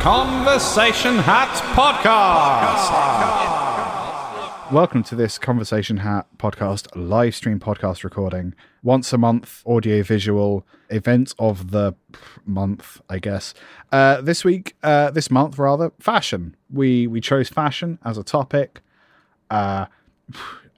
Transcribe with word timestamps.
Conversation 0.00 1.16
Hat 1.18 1.54
Podcast. 1.76 2.90
Welcome 4.72 5.02
to 5.02 5.14
this 5.14 5.36
Conversation 5.36 5.98
Hat 5.98 6.26
podcast, 6.38 6.88
live 6.94 7.34
stream 7.34 7.60
podcast 7.60 8.02
recording. 8.02 8.54
Once 8.82 9.12
a 9.12 9.18
month, 9.18 9.62
audio 9.66 10.02
visual 10.02 10.66
event 10.88 11.34
of 11.38 11.70
the 11.70 11.94
month, 12.46 13.02
I 13.10 13.18
guess. 13.18 13.52
Uh, 13.92 14.22
this 14.22 14.42
week, 14.42 14.74
uh, 14.82 15.10
this 15.10 15.30
month 15.30 15.58
rather, 15.58 15.92
fashion. 16.00 16.56
We 16.72 17.06
we 17.06 17.20
chose 17.20 17.50
fashion 17.50 17.98
as 18.02 18.16
a 18.16 18.24
topic. 18.24 18.80
Uh, 19.50 19.84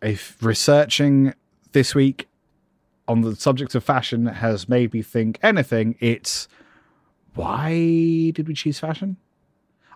if 0.02 0.36
researching 0.43 1.32
this 1.70 1.94
week 1.94 2.29
on 3.07 3.20
the 3.20 3.36
subject 3.36 3.76
of 3.76 3.84
fashion 3.84 4.26
has 4.26 4.68
made 4.68 4.93
me 4.93 5.00
think 5.00 5.39
anything, 5.44 5.94
it's 6.00 6.48
why 7.35 8.31
did 8.35 8.49
we 8.49 8.54
choose 8.54 8.79
fashion? 8.79 9.17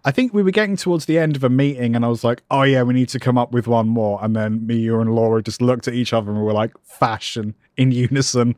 I 0.05 0.13
think 0.13 0.33
we 0.33 0.43
were 0.43 0.53
getting 0.53 0.77
towards 0.77 1.07
the 1.07 1.19
end 1.19 1.35
of 1.35 1.43
a 1.43 1.49
meeting, 1.49 1.97
and 1.97 2.05
I 2.05 2.09
was 2.09 2.23
like, 2.23 2.43
"Oh 2.51 2.63
yeah, 2.63 2.83
we 2.83 2.95
need 2.95 3.09
to 3.09 3.19
come 3.19 3.37
up 3.37 3.51
with 3.53 3.67
one 3.67 3.89
more." 3.89 4.21
And 4.23 4.37
then 4.37 4.67
me, 4.67 4.77
you, 4.77 5.01
and 5.01 5.13
Laura 5.15 5.43
just 5.43 5.61
looked 5.61 5.89
at 5.89 5.95
each 5.95 6.13
other 6.13 6.31
and 6.31 6.39
we 6.39 6.45
were 6.45 6.53
like, 6.53 6.73
"Fashion 6.85 7.55
in 7.77 7.91
unison." 7.91 8.57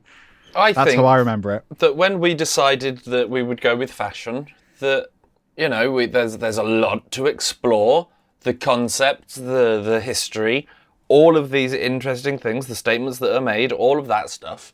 I 0.55 0.69
think 0.69 0.77
That's 0.77 0.91
think 0.91 1.01
how 1.01 1.07
I 1.07 1.17
remember 1.17 1.55
it. 1.55 1.65
that 1.79 1.97
when 1.97 2.21
we 2.21 2.35
decided 2.35 2.99
that 3.07 3.31
we 3.31 3.43
would 3.43 3.61
go 3.61 3.77
with 3.77 3.91
fashion, 3.93 4.49
that 4.81 5.09
you 5.57 5.69
know, 5.69 5.91
we, 5.91 6.07
there's 6.07 6.37
there's 6.39 6.59
a 6.59 6.63
lot 6.63 7.11
to 7.13 7.27
explore. 7.27 8.09
The 8.43 8.55
concept, 8.55 9.35
the 9.35 9.81
the 9.83 10.01
history, 10.01 10.69
all 11.09 11.37
of 11.37 11.51
these 11.51 11.73
interesting 11.73 12.39
things, 12.39 12.67
the 12.67 12.75
statements 12.77 13.19
that 13.19 13.35
are 13.35 13.41
made, 13.41 13.73
all 13.73 13.99
of 13.99 14.07
that 14.07 14.31
stuff. 14.31 14.73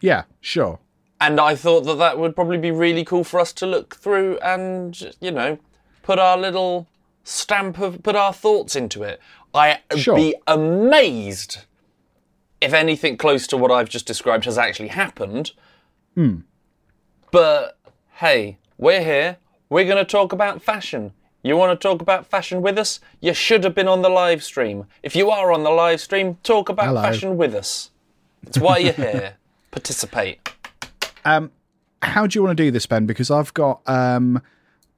Yeah, 0.00 0.24
sure. 0.40 0.78
And 1.26 1.40
I 1.40 1.54
thought 1.54 1.84
that 1.84 1.96
that 1.98 2.18
would 2.18 2.34
probably 2.34 2.58
be 2.58 2.70
really 2.70 3.02
cool 3.04 3.24
for 3.24 3.40
us 3.40 3.52
to 3.54 3.66
look 3.66 3.96
through 3.96 4.36
and 4.38 5.14
you 5.20 5.30
know, 5.30 5.58
put 6.02 6.18
our 6.18 6.36
little 6.36 6.86
stamp 7.24 7.78
of 7.78 8.02
put 8.02 8.14
our 8.14 8.32
thoughts 8.32 8.76
into 8.76 9.02
it. 9.02 9.20
I'd 9.54 9.80
Sure. 9.96 10.16
be 10.16 10.34
amazed 10.46 11.58
if 12.60 12.74
anything 12.74 13.16
close 13.16 13.46
to 13.46 13.56
what 13.56 13.70
I've 13.70 13.88
just 13.88 14.06
described 14.06 14.44
has 14.44 14.58
actually 14.58 14.88
happened. 14.88 15.52
Hmm. 16.14 16.40
But 17.30 17.78
hey, 18.16 18.58
we're 18.76 19.02
here. 19.02 19.38
We're 19.70 19.84
going 19.86 19.96
to 19.96 20.04
talk 20.04 20.32
about 20.32 20.60
fashion. 20.62 21.12
You 21.42 21.56
want 21.56 21.78
to 21.78 21.82
talk 21.88 22.02
about 22.02 22.26
fashion 22.26 22.60
with 22.62 22.78
us? 22.78 23.00
You 23.20 23.32
should 23.34 23.64
have 23.64 23.74
been 23.74 23.88
on 23.88 24.02
the 24.02 24.08
live 24.10 24.42
stream. 24.42 24.86
If 25.02 25.16
you 25.16 25.30
are 25.30 25.52
on 25.52 25.62
the 25.62 25.70
live 25.70 26.00
stream, 26.00 26.36
talk 26.42 26.68
about 26.68 26.86
Hello. 26.88 27.02
fashion 27.02 27.36
with 27.36 27.54
us. 27.54 27.90
It's 28.46 28.58
why 28.58 28.78
you're 28.78 28.92
here. 28.92 29.34
Participate. 29.70 30.38
Um, 31.24 31.50
how 32.02 32.26
do 32.26 32.38
you 32.38 32.42
want 32.42 32.56
to 32.56 32.62
do 32.62 32.70
this, 32.70 32.86
Ben? 32.86 33.06
Because 33.06 33.30
I've 33.30 33.52
got 33.54 33.80
um, 33.86 34.42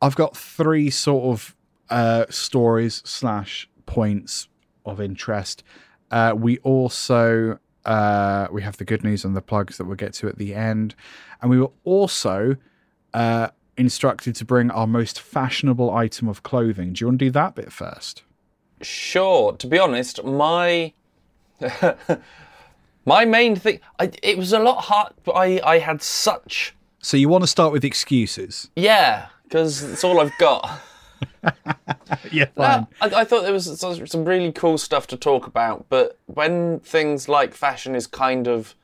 I've 0.02 0.16
got 0.16 0.36
three 0.36 0.90
sort 0.90 1.24
of 1.24 1.56
uh, 1.90 2.26
stories 2.28 3.02
slash 3.04 3.68
points 3.86 4.48
of 4.84 5.00
interest. 5.00 5.62
Uh, 6.10 6.34
we 6.36 6.58
also 6.58 7.58
uh, 7.84 8.48
we 8.50 8.62
have 8.62 8.76
the 8.76 8.84
good 8.84 9.04
news 9.04 9.24
and 9.24 9.36
the 9.36 9.42
plugs 9.42 9.78
that 9.78 9.84
we'll 9.84 9.96
get 9.96 10.12
to 10.14 10.28
at 10.28 10.38
the 10.38 10.54
end, 10.54 10.94
and 11.40 11.50
we 11.50 11.60
were 11.60 11.70
also 11.84 12.56
uh, 13.14 13.48
instructed 13.76 14.34
to 14.36 14.44
bring 14.44 14.70
our 14.70 14.86
most 14.86 15.20
fashionable 15.20 15.90
item 15.90 16.28
of 16.28 16.42
clothing. 16.42 16.92
Do 16.92 17.02
you 17.02 17.06
want 17.08 17.18
to 17.20 17.24
do 17.26 17.30
that 17.32 17.54
bit 17.54 17.72
first? 17.72 18.22
Sure. 18.82 19.56
To 19.56 19.66
be 19.66 19.78
honest, 19.78 20.22
my 20.24 20.92
my 23.06 23.24
main 23.24 23.56
thing, 23.56 23.80
I, 23.98 24.10
it 24.22 24.36
was 24.36 24.52
a 24.52 24.58
lot 24.58 24.82
hard. 24.84 25.12
I 25.34 25.60
I 25.64 25.78
had 25.78 26.02
such 26.02 26.74
So 27.00 27.16
you 27.16 27.28
want 27.30 27.42
to 27.44 27.48
start 27.48 27.72
with 27.72 27.84
excuses? 27.84 28.68
yeah, 28.76 29.28
because 29.44 29.82
it's 29.82 30.04
all 30.04 30.20
I've 30.20 30.36
got. 30.38 30.80
Yeah, 32.30 32.46
Uh, 32.56 32.84
I, 33.00 33.06
I 33.22 33.24
thought 33.24 33.42
there 33.44 33.52
was 33.52 33.80
some 33.80 34.06
some 34.06 34.24
really 34.24 34.52
cool 34.52 34.76
stuff 34.78 35.06
to 35.08 35.16
talk 35.16 35.46
about, 35.46 35.86
but 35.88 36.18
when 36.26 36.80
things 36.80 37.28
like 37.28 37.54
fashion 37.54 37.94
is 37.94 38.06
kind 38.06 38.46
of 38.48 38.74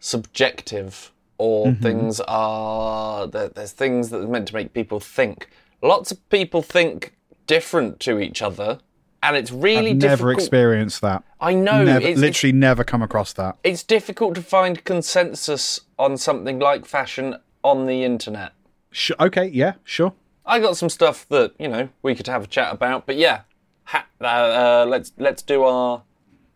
subjective, 0.00 1.12
or 1.38 1.72
things 1.74 2.20
are 2.28 3.26
there, 3.26 3.48
there's 3.48 3.72
things 3.72 4.10
that 4.10 4.20
are 4.22 4.28
meant 4.28 4.48
to 4.48 4.54
make 4.54 4.72
people 4.74 5.00
think. 5.00 5.48
Lots 5.80 6.12
of 6.12 6.28
people 6.28 6.60
think 6.62 7.14
different 7.46 7.98
to 8.00 8.18
each 8.20 8.42
other, 8.42 8.78
and 9.22 9.36
it's 9.36 9.50
really 9.52 9.90
I've 9.90 9.96
never 9.96 10.16
difficult. 10.26 10.38
experienced 10.38 11.00
that. 11.02 11.22
I 11.40 11.54
know 11.54 11.84
Never, 11.84 11.98
it's, 11.98 12.04
it's- 12.06 12.18
literally 12.18 12.52
never 12.52 12.84
come 12.84 13.02
across 13.02 13.32
that. 13.34 13.56
it's 13.64 13.82
difficult 13.82 14.34
to 14.36 14.42
find 14.42 14.84
consensus 14.84 15.80
on 15.98 16.16
something 16.16 16.58
like 16.58 16.84
fashion 16.86 17.36
on 17.62 17.86
the 17.86 18.02
internet. 18.04 18.52
Sh- 18.90 19.12
okay, 19.20 19.46
yeah, 19.46 19.74
sure. 19.84 20.12
I 20.44 20.58
got 20.60 20.76
some 20.76 20.88
stuff 20.88 21.26
that 21.28 21.54
you 21.58 21.68
know 21.68 21.88
we 22.02 22.14
could 22.14 22.26
have 22.26 22.44
a 22.44 22.46
chat 22.46 22.72
about, 22.72 23.06
but 23.06 23.16
yeah, 23.16 23.42
ha- 23.84 24.06
uh, 24.20 24.24
uh, 24.24 24.86
let's 24.88 25.12
let's 25.16 25.42
do 25.42 25.62
our 25.62 26.02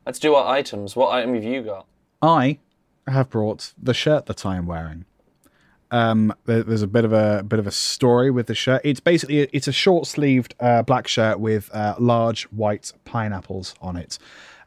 let's 0.05 0.19
do 0.19 0.35
our 0.35 0.47
items. 0.53 0.97
What 0.97 1.13
item 1.13 1.35
have 1.35 1.45
you 1.45 1.63
got? 1.63 1.87
I 2.21 2.59
have 3.07 3.31
brought 3.31 3.73
the 3.81 3.95
shirt 3.95 4.27
that 4.27 4.45
I 4.45 4.57
am 4.57 4.67
wearing. 4.67 5.05
Um, 5.91 6.35
there, 6.47 6.63
there's 6.63 6.83
a 6.83 6.87
bit 6.89 7.05
of 7.05 7.13
a 7.13 7.43
bit 7.43 7.59
of 7.59 7.67
a 7.67 7.71
story 7.71 8.31
with 8.31 8.47
the 8.47 8.55
shirt. 8.55 8.81
It's 8.85 9.01
basically 9.01 9.41
it's 9.53 9.69
a 9.69 9.73
short 9.73 10.07
sleeved 10.07 10.55
uh, 10.61 10.83
black 10.83 11.07
shirt 11.07 11.39
with 11.39 11.71
uh, 11.73 11.95
large 11.99 12.45
white 12.45 12.93
pineapples 13.05 13.75
on 13.81 13.97
it. 13.97 14.19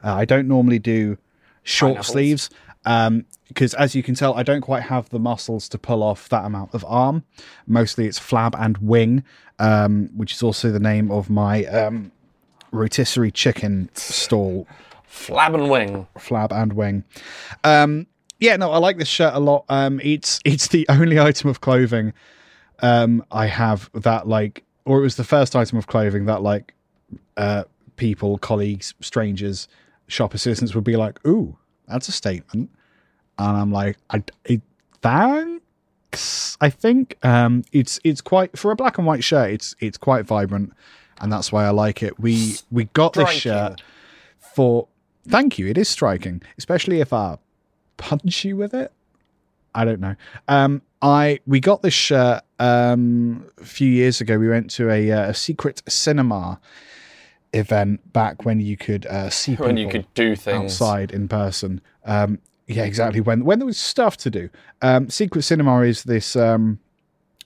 Uh, 0.04 0.14
I 0.14 0.26
don't 0.26 0.48
normally 0.48 0.80
do 0.80 1.18
short 1.64 1.96
Pineapples. 1.96 2.08
sleeves 2.08 2.50
because, 2.84 3.74
as 3.74 3.96
you 3.96 4.02
can 4.04 4.16
tell, 4.16 4.34
I 4.36 4.44
don't 4.44 4.62
quite 4.62 4.84
have 4.84 5.10
the 5.10 5.20
muscles 5.20 5.68
to 5.70 5.78
pull 5.78 6.02
off 6.02 6.30
that 6.30 6.46
amount 6.46 6.74
of 6.74 6.86
arm. 6.88 7.24
Mostly, 7.68 8.06
it's 8.08 8.20
flab 8.20 8.56
and 8.58 8.78
wing, 8.78 9.24
um, 9.60 10.10
which 10.16 10.34
is 10.34 10.42
also 10.44 10.72
the 10.72 10.80
name 10.80 11.12
of 11.12 11.30
my 11.30 11.66
um, 11.66 12.12
rotisserie 12.72 13.32
chicken 13.32 13.90
stall 13.94 14.68
Flab 15.10 15.56
and 15.56 15.70
wing. 15.70 16.08
flab 16.18 16.52
and 16.52 16.74
wing. 16.74 17.04
Um, 17.64 18.08
yeah, 18.40 18.56
no, 18.56 18.72
I 18.72 18.78
like 18.78 18.98
this 18.98 19.08
shirt 19.08 19.34
a 19.34 19.40
lot. 19.40 19.66
Um, 19.70 20.00
it's 20.04 20.40
it's 20.46 20.68
the 20.68 20.86
only 20.90 21.20
item 21.20 21.50
of 21.50 21.62
clothing 21.62 22.14
um, 22.82 23.24
I 23.32 23.48
have 23.48 23.90
that 23.94 24.28
like, 24.28 24.64
or 24.86 25.00
it 25.00 25.02
was 25.02 25.16
the 25.16 25.24
first 25.24 25.56
item 25.56 25.78
of 25.78 25.88
clothing 25.88 26.26
that 26.26 26.42
like 26.42 26.74
uh, 27.38 27.64
people, 27.96 28.38
colleagues, 28.38 28.94
strangers, 29.02 29.68
shop 30.08 30.34
assistants 30.34 30.74
would 30.76 30.84
be 30.84 30.96
like, 30.96 31.26
"Ooh, 31.28 31.58
that's 31.88 32.08
a 32.08 32.12
statement," 32.12 32.70
and 33.38 33.58
I'm 33.58 33.72
like, 33.72 33.98
"I, 34.10 34.24
I 34.50 34.62
thanks." 35.02 36.58
I 36.62 36.70
think 36.70 37.18
um, 37.24 37.64
it's 37.72 38.00
it's 38.04 38.22
quite 38.22 38.58
for 38.58 38.72
a 38.72 38.76
black 38.76 38.98
and 38.98 39.06
white 39.06 39.24
shirt. 39.24 39.52
It's 39.52 39.76
it's 39.80 39.98
quite 39.98 40.26
vibrant, 40.26 40.74
and 41.20 41.32
that's 41.32 41.52
why 41.52 41.66
I 41.66 41.72
like 41.72 42.02
it. 42.02 42.20
We 42.20 42.56
we 42.72 42.86
got 42.86 43.14
this 43.14 43.30
shirt 43.30 43.82
for 44.56 44.88
thank 45.28 45.60
you 45.60 45.68
it 45.68 45.78
is 45.78 45.88
striking 45.88 46.42
especially 46.58 47.02
if 47.02 47.14
i 47.14 47.38
punch 48.00 48.44
you 48.44 48.58
with 48.58 48.74
it? 48.74 48.92
I 49.76 49.86
don't 49.86 50.00
know. 50.00 50.16
Um 50.48 50.82
i 51.02 51.40
we 51.46 51.60
got 51.60 51.82
this 51.84 51.94
shirt 51.94 52.42
um 52.58 53.46
a 53.62 53.66
few 53.66 53.90
years 53.90 54.20
ago. 54.20 54.38
We 54.40 54.50
went 54.50 54.72
to 54.72 54.90
a, 54.90 55.12
uh, 55.12 55.30
a 55.30 55.34
secret 55.34 55.84
cinema 55.88 56.60
event 57.54 58.12
back 58.14 58.46
when 58.46 58.60
you 58.60 58.76
could 58.78 59.06
uh 59.06 59.30
see 59.30 59.56
When 59.56 59.78
you 59.78 59.88
could 59.88 60.12
do 60.16 60.36
things. 60.36 60.74
outside 60.82 61.12
in 61.12 61.28
person. 61.28 61.82
Um 62.06 62.40
yeah 62.68 62.84
exactly. 62.84 63.22
When 63.22 63.46
when 63.46 63.60
there 63.60 63.66
was 63.66 63.78
stuff 63.78 64.18
to 64.18 64.32
do. 64.32 64.50
Um 64.82 65.10
secret 65.10 65.44
cinema 65.44 65.82
is 65.82 66.04
this 66.04 66.36
um 66.36 66.80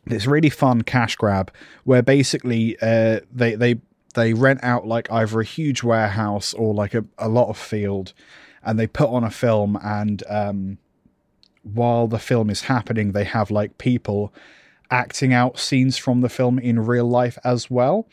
this 0.05 0.25
really 0.25 0.49
fun 0.49 0.81
cash 0.81 1.15
grab 1.15 1.51
where 1.83 2.01
basically 2.01 2.77
uh, 2.81 3.21
they 3.31 3.55
they 3.55 3.79
they 4.15 4.33
rent 4.33 4.59
out 4.63 4.85
like 4.85 5.11
either 5.11 5.39
a 5.39 5.45
huge 5.45 5.81
warehouse 5.83 6.53
or 6.53 6.73
like 6.73 6.93
a, 6.93 7.05
a 7.17 7.29
lot 7.29 7.49
of 7.49 7.57
field 7.57 8.13
and 8.65 8.79
they 8.79 8.87
put 8.87 9.09
on 9.09 9.23
a 9.23 9.31
film 9.31 9.77
and 9.83 10.23
um, 10.29 10.77
while 11.63 12.07
the 12.07 12.19
film 12.19 12.49
is 12.49 12.61
happening 12.61 13.11
they 13.11 13.23
have 13.23 13.49
like 13.51 13.77
people 13.77 14.33
acting 14.93 15.33
out 15.33 15.57
scenes 15.57 15.97
from 15.97 16.21
the 16.21 16.29
film 16.29 16.59
in 16.59 16.79
real 16.79 17.07
life 17.07 17.37
as 17.43 17.69
well. 17.69 18.07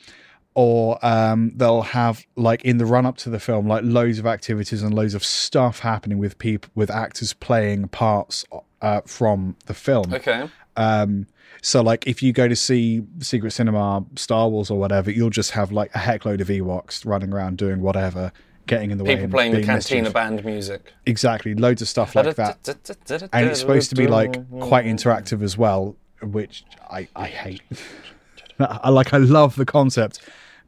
Or 0.55 0.99
um, 1.07 1.53
they'll 1.55 1.83
have 1.83 2.25
like 2.37 2.65
in 2.65 2.79
the 2.79 2.87
run 2.87 3.07
up 3.07 3.17
to 3.19 3.31
the 3.31 3.39
film 3.39 3.69
like 3.69 3.85
loads 3.85 4.19
of 4.19 4.27
activities 4.27 4.83
and 4.83 4.93
loads 4.93 5.15
of 5.15 5.25
stuff 5.25 5.81
happening 5.81 6.19
with 6.19 6.39
people 6.39 6.71
with 6.75 6.91
actors 6.91 7.33
playing 7.35 7.89
parts 7.89 8.45
uh, 8.83 9.03
from 9.07 9.57
the 9.67 9.75
film. 9.75 10.13
Okay. 10.13 10.49
um, 10.77 11.27
so 11.63 11.83
like 11.83 12.07
if 12.07 12.23
you 12.23 12.33
go 12.33 12.49
to 12.49 12.57
see 12.57 13.03
Secret 13.21 13.53
Cinema, 13.53 14.05
Star 14.17 14.49
Wars 14.49 14.71
or 14.71 14.79
whatever, 14.79 15.11
you'll 15.11 15.31
just 15.31 15.53
have 15.53 15.71
like 15.71 15.95
a 15.95 15.99
heckload 15.99 16.41
of 16.41 16.49
Ewoks 16.49 17.07
running 17.07 17.33
around 17.33 17.59
doing 17.59 17.81
whatever, 17.81 18.33
getting 18.71 18.93
in 18.93 18.99
the 18.99 19.05
way. 19.05 19.17
People 19.17 19.31
playing 19.31 19.53
the 19.53 19.63
cantina 19.63 20.03
mischief. 20.03 20.15
band 20.15 20.45
music. 20.45 20.93
Exactly, 21.05 21.55
loads 21.55 21.83
of 21.83 21.89
stuff 21.89 22.15
like 22.15 22.37
that. 22.37 23.29
And 23.33 23.49
it's 23.51 23.61
supposed 23.61 23.91
to 23.91 23.97
be 23.97 24.07
like 24.07 24.33
quite 24.61 24.87
interactive 24.87 25.43
as 25.43 25.59
well, 25.59 25.97
which 26.23 26.65
I, 26.89 27.09
I 27.15 27.27
hate. 27.27 27.63
I 28.61 28.91
like 28.91 29.13
I 29.13 29.19
love 29.19 29.57
the 29.57 29.67
concept, 29.67 30.21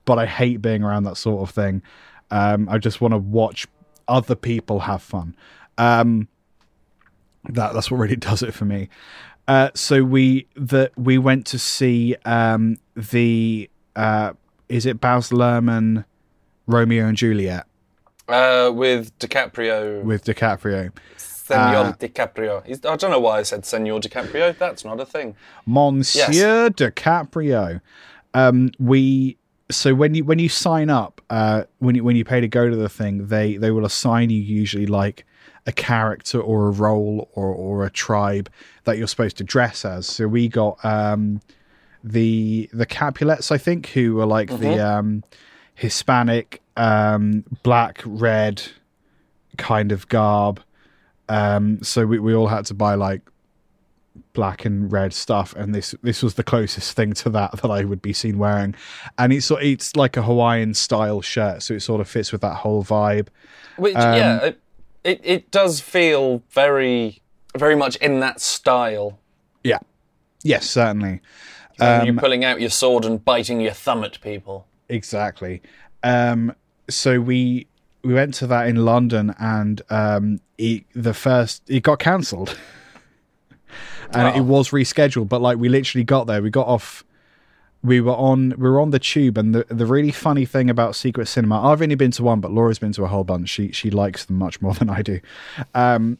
but 0.04 0.18
I 0.18 0.26
hate 0.26 0.60
being 0.60 0.82
around 0.82 1.04
that 1.04 1.16
sort 1.16 1.48
of 1.48 1.54
thing. 1.54 1.82
Um, 2.30 2.68
I 2.68 2.78
just 2.78 3.00
want 3.00 3.12
to 3.12 3.18
watch 3.18 3.66
other 4.08 4.34
people 4.34 4.80
have 4.80 5.02
fun. 5.02 5.36
Um, 5.78 6.28
that 7.48 7.72
that's 7.72 7.90
what 7.90 7.98
really 7.98 8.16
does 8.30 8.42
it 8.42 8.52
for 8.52 8.64
me. 8.64 8.88
Uh, 9.46 9.70
so 9.74 10.02
we 10.02 10.48
the 10.54 10.90
we 10.96 11.18
went 11.18 11.46
to 11.46 11.58
see 11.58 12.16
um, 12.24 12.78
the 12.96 13.70
uh, 13.94 14.32
is 14.68 14.86
it 14.86 15.00
Baz 15.00 15.30
Luhrmann, 15.30 16.04
Romeo 16.66 17.06
and 17.06 17.16
Juliet 17.16 17.66
Uh, 18.32 18.70
with 18.70 19.16
DiCaprio, 19.18 20.02
with 20.02 20.24
DiCaprio. 20.24 20.90
Senor 21.16 21.58
uh, 21.58 21.92
DiCaprio. 21.94 22.64
He's, 22.66 22.84
I 22.84 22.96
don't 22.96 23.10
know 23.10 23.20
why 23.20 23.40
I 23.40 23.42
said 23.42 23.66
Senor 23.66 24.00
DiCaprio. 24.00 24.56
That's 24.56 24.84
not 24.84 25.00
a 25.00 25.06
thing. 25.06 25.36
Monsieur 25.66 26.70
DiCaprio. 26.70 27.80
Um, 28.34 28.70
we 28.78 29.36
so 29.70 29.94
when 29.94 30.14
you 30.14 30.24
when 30.24 30.38
you 30.38 30.48
sign 30.48 30.90
up, 30.90 31.20
uh, 31.30 31.64
when 31.78 31.94
you 31.94 32.04
when 32.04 32.16
you 32.16 32.24
pay 32.24 32.40
to 32.40 32.48
go 32.48 32.68
to 32.68 32.76
the 32.76 32.88
thing, 32.88 33.26
they 33.26 33.56
they 33.56 33.70
will 33.70 33.84
assign 33.84 34.30
you 34.30 34.40
usually 34.40 34.86
like 34.86 35.26
a 35.66 35.72
character 35.72 36.40
or 36.40 36.68
a 36.68 36.70
role 36.70 37.28
or 37.34 37.48
or 37.48 37.84
a 37.84 37.90
tribe 37.90 38.50
that 38.84 38.98
you're 38.98 39.06
supposed 39.06 39.36
to 39.38 39.44
dress 39.44 39.84
as. 39.84 40.06
So 40.06 40.26
we 40.28 40.48
got 40.48 40.82
um, 40.84 41.40
the 42.02 42.68
the 42.72 42.86
Capulets, 42.86 43.50
I 43.50 43.58
think, 43.58 43.88
who 43.88 44.14
were 44.14 44.26
like 44.26 44.48
the 44.48 44.78
um, 44.80 45.22
Hispanic, 45.74 46.61
um, 46.76 47.44
black, 47.62 48.02
red 48.04 48.62
kind 49.58 49.92
of 49.92 50.08
garb. 50.08 50.60
Um, 51.28 51.82
so 51.82 52.06
we, 52.06 52.18
we 52.18 52.34
all 52.34 52.48
had 52.48 52.66
to 52.66 52.74
buy 52.74 52.94
like 52.94 53.22
black 54.34 54.64
and 54.64 54.90
red 54.92 55.12
stuff, 55.12 55.54
and 55.56 55.74
this 55.74 55.94
this 56.02 56.22
was 56.22 56.34
the 56.34 56.42
closest 56.42 56.94
thing 56.96 57.12
to 57.14 57.30
that 57.30 57.52
that 57.62 57.70
I 57.70 57.84
would 57.84 58.02
be 58.02 58.12
seen 58.12 58.38
wearing. 58.38 58.74
And 59.18 59.32
it's 59.32 59.50
it's 59.50 59.96
like 59.96 60.16
a 60.16 60.22
Hawaiian 60.22 60.74
style 60.74 61.20
shirt, 61.22 61.62
so 61.62 61.74
it 61.74 61.80
sort 61.80 62.00
of 62.00 62.08
fits 62.08 62.32
with 62.32 62.40
that 62.42 62.56
whole 62.56 62.82
vibe. 62.84 63.28
Which, 63.76 63.96
Um, 63.96 64.16
yeah, 64.16 64.44
it, 64.44 64.60
it, 65.04 65.20
it 65.24 65.50
does 65.50 65.80
feel 65.80 66.42
very, 66.50 67.22
very 67.56 67.74
much 67.74 67.96
in 67.96 68.20
that 68.20 68.40
style. 68.40 69.18
Yeah, 69.64 69.78
yes, 70.42 70.68
certainly, 70.68 71.20
Um, 71.80 72.04
you 72.06 72.14
pulling 72.14 72.44
out 72.44 72.60
your 72.60 72.68
sword 72.70 73.04
and 73.06 73.24
biting 73.24 73.60
your 73.60 73.72
thumb 73.72 74.04
at 74.04 74.20
people. 74.20 74.66
exactly. 74.88 75.62
Um, 76.02 76.54
so 76.94 77.20
we 77.20 77.66
we 78.04 78.14
went 78.14 78.34
to 78.34 78.46
that 78.48 78.66
in 78.68 78.76
London, 78.84 79.34
and 79.38 79.80
um, 79.90 80.40
it, 80.58 80.84
the 80.94 81.14
first 81.14 81.62
it 81.68 81.82
got 81.82 81.98
cancelled. 81.98 82.56
and 84.14 84.28
Oh. 84.28 84.36
it 84.38 84.42
was 84.44 84.70
rescheduled. 84.70 85.28
But 85.28 85.40
like 85.40 85.58
we 85.58 85.68
literally 85.68 86.04
got 86.04 86.26
there, 86.26 86.42
we 86.42 86.50
got 86.50 86.66
off. 86.66 87.04
We 87.84 88.00
were 88.00 88.12
on 88.14 88.50
we 88.58 88.68
were 88.70 88.80
on 88.80 88.90
the 88.90 88.98
tube, 88.98 89.36
and 89.38 89.54
the 89.54 89.66
the 89.68 89.86
really 89.86 90.12
funny 90.12 90.44
thing 90.44 90.70
about 90.70 90.94
Secret 90.94 91.26
Cinema, 91.26 91.60
I've 91.70 91.82
only 91.82 91.96
been 91.96 92.12
to 92.12 92.22
one, 92.22 92.40
but 92.40 92.52
Laura's 92.52 92.78
been 92.78 92.92
to 92.92 93.04
a 93.04 93.08
whole 93.08 93.24
bunch. 93.24 93.48
She 93.48 93.72
she 93.72 93.90
likes 93.90 94.24
them 94.26 94.36
much 94.38 94.60
more 94.62 94.74
than 94.80 94.88
I 94.90 95.02
do. 95.02 95.20
Um, 95.74 96.18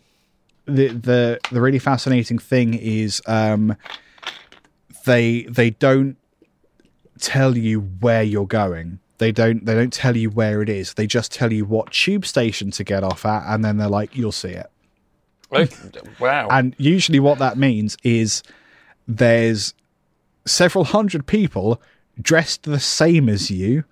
the 0.66 0.88
the 0.88 1.38
the 1.52 1.60
really 1.60 1.78
fascinating 1.78 2.38
thing 2.38 2.74
is 2.74 3.22
um, 3.26 3.76
they 5.04 5.42
they 5.42 5.70
don't 5.70 6.16
tell 7.20 7.56
you 7.56 7.80
where 8.00 8.22
you're 8.22 8.46
going. 8.46 8.98
They 9.22 9.30
don't 9.30 9.64
they 9.64 9.74
don't 9.74 9.92
tell 9.92 10.16
you 10.16 10.30
where 10.30 10.62
it 10.62 10.68
is. 10.68 10.94
They 10.94 11.06
just 11.06 11.30
tell 11.30 11.52
you 11.52 11.64
what 11.64 11.92
tube 11.92 12.26
station 12.26 12.72
to 12.72 12.82
get 12.82 13.04
off 13.04 13.24
at, 13.24 13.44
and 13.46 13.64
then 13.64 13.76
they're 13.76 13.86
like, 13.86 14.16
you'll 14.16 14.32
see 14.32 14.48
it. 14.48 14.66
Wow. 16.18 16.48
And 16.50 16.74
usually, 16.76 17.20
what 17.20 17.38
that 17.38 17.56
means 17.56 17.96
is 18.02 18.42
there's 19.06 19.74
several 20.44 20.82
hundred 20.82 21.28
people 21.28 21.80
dressed 22.20 22.64
the 22.64 22.80
same 22.80 23.28
as 23.28 23.48
you 23.48 23.84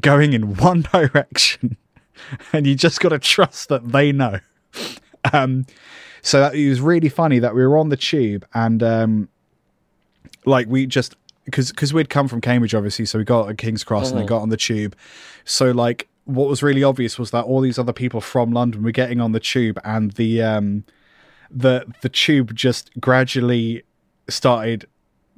going 0.00 0.32
in 0.32 0.56
one 0.56 0.82
direction, 0.92 1.76
and 2.52 2.66
you 2.66 2.74
just 2.74 2.98
got 2.98 3.10
to 3.10 3.20
trust 3.20 3.68
that 3.68 3.92
they 3.92 4.10
know. 4.10 4.40
Um, 5.32 5.64
so 6.22 6.40
that, 6.40 6.56
it 6.56 6.68
was 6.68 6.80
really 6.80 7.08
funny 7.08 7.38
that 7.38 7.54
we 7.54 7.64
were 7.64 7.78
on 7.78 7.88
the 7.88 7.96
tube 7.96 8.44
and 8.52 8.82
um, 8.82 9.28
like 10.44 10.66
we 10.66 10.86
just 10.86 11.14
because 11.44 11.70
because 11.70 11.92
we'd 11.92 12.10
come 12.10 12.28
from 12.28 12.40
Cambridge 12.40 12.74
obviously, 12.74 13.04
so 13.04 13.18
we 13.18 13.24
got 13.24 13.48
at 13.48 13.58
King's 13.58 13.84
Cross 13.84 14.10
and 14.10 14.20
then 14.20 14.26
got 14.26 14.42
on 14.42 14.48
the 14.48 14.56
tube. 14.56 14.96
So 15.44 15.70
like 15.70 16.08
what 16.24 16.48
was 16.48 16.62
really 16.62 16.84
obvious 16.84 17.18
was 17.18 17.30
that 17.32 17.44
all 17.44 17.60
these 17.60 17.78
other 17.78 17.92
people 17.92 18.20
from 18.20 18.52
London 18.52 18.82
were 18.82 18.92
getting 18.92 19.20
on 19.20 19.32
the 19.32 19.40
tube 19.40 19.78
and 19.84 20.12
the 20.12 20.42
um 20.42 20.84
the 21.50 21.84
the 22.00 22.08
tube 22.08 22.54
just 22.54 22.90
gradually 23.00 23.82
started 24.28 24.86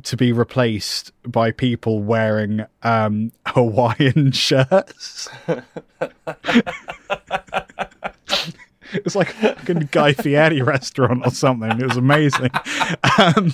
to 0.03 0.17
be 0.17 0.33
replaced 0.33 1.13
by 1.27 1.51
people 1.51 2.03
wearing 2.03 2.65
um 2.83 3.33
Hawaiian 3.47 4.33
shirts. 4.33 5.29
it 8.93 9.05
was 9.05 9.17
like 9.17 9.31
a 9.31 9.55
fucking 9.55 9.89
Guy 9.91 10.13
Fieri 10.13 10.63
restaurant 10.63 11.27
or 11.27 11.31
something. 11.31 11.71
It 11.81 11.87
was 11.87 11.97
amazing. 11.97 12.51
Um, 13.19 13.53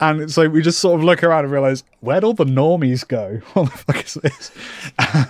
and 0.00 0.30
so 0.30 0.48
we 0.48 0.62
just 0.62 0.78
sort 0.80 0.98
of 0.98 1.04
look 1.04 1.22
around 1.22 1.44
and 1.44 1.52
realize, 1.52 1.84
where'd 2.00 2.24
all 2.24 2.34
the 2.34 2.44
normies 2.44 3.06
go? 3.06 3.40
What 3.54 3.70
the 3.70 3.78
fuck 3.78 4.04
is 4.04 4.14
this? 4.14 4.50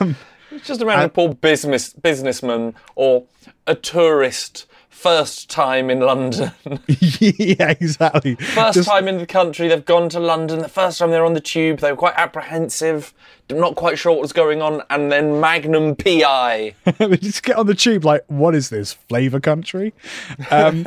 Um, 0.00 0.16
It's 0.50 0.66
just 0.66 0.80
a 0.82 0.86
random 0.86 1.10
poor 1.10 1.34
business 1.34 1.92
businessman 1.92 2.74
or 2.96 3.24
a 3.66 3.74
tourist 3.74 4.66
first 4.88 5.48
time 5.48 5.88
in 5.88 6.00
London. 6.00 6.52
yeah, 6.86 7.70
exactly. 7.70 8.34
First 8.34 8.74
Just- 8.74 8.88
time 8.88 9.08
in 9.08 9.16
the 9.16 9.26
country, 9.26 9.66
they've 9.68 9.84
gone 9.84 10.10
to 10.10 10.20
London. 10.20 10.58
The 10.58 10.68
first 10.68 10.98
time 10.98 11.10
they're 11.10 11.24
on 11.24 11.32
the 11.32 11.40
tube, 11.40 11.78
they 11.78 11.90
were 11.90 11.96
quite 11.96 12.14
apprehensive, 12.16 13.14
not 13.50 13.76
quite 13.76 13.98
sure 13.98 14.12
what 14.12 14.20
was 14.20 14.34
going 14.34 14.60
on, 14.60 14.82
and 14.90 15.10
then 15.10 15.40
Magnum 15.40 15.96
PI. 15.96 16.74
they 16.98 17.16
just 17.16 17.42
get 17.42 17.56
on 17.56 17.66
the 17.66 17.74
tube 17.74 18.04
like, 18.04 18.24
what 18.26 18.54
is 18.54 18.68
this 18.68 18.92
flavor 18.92 19.40
country? 19.40 19.94
Um, 20.50 20.84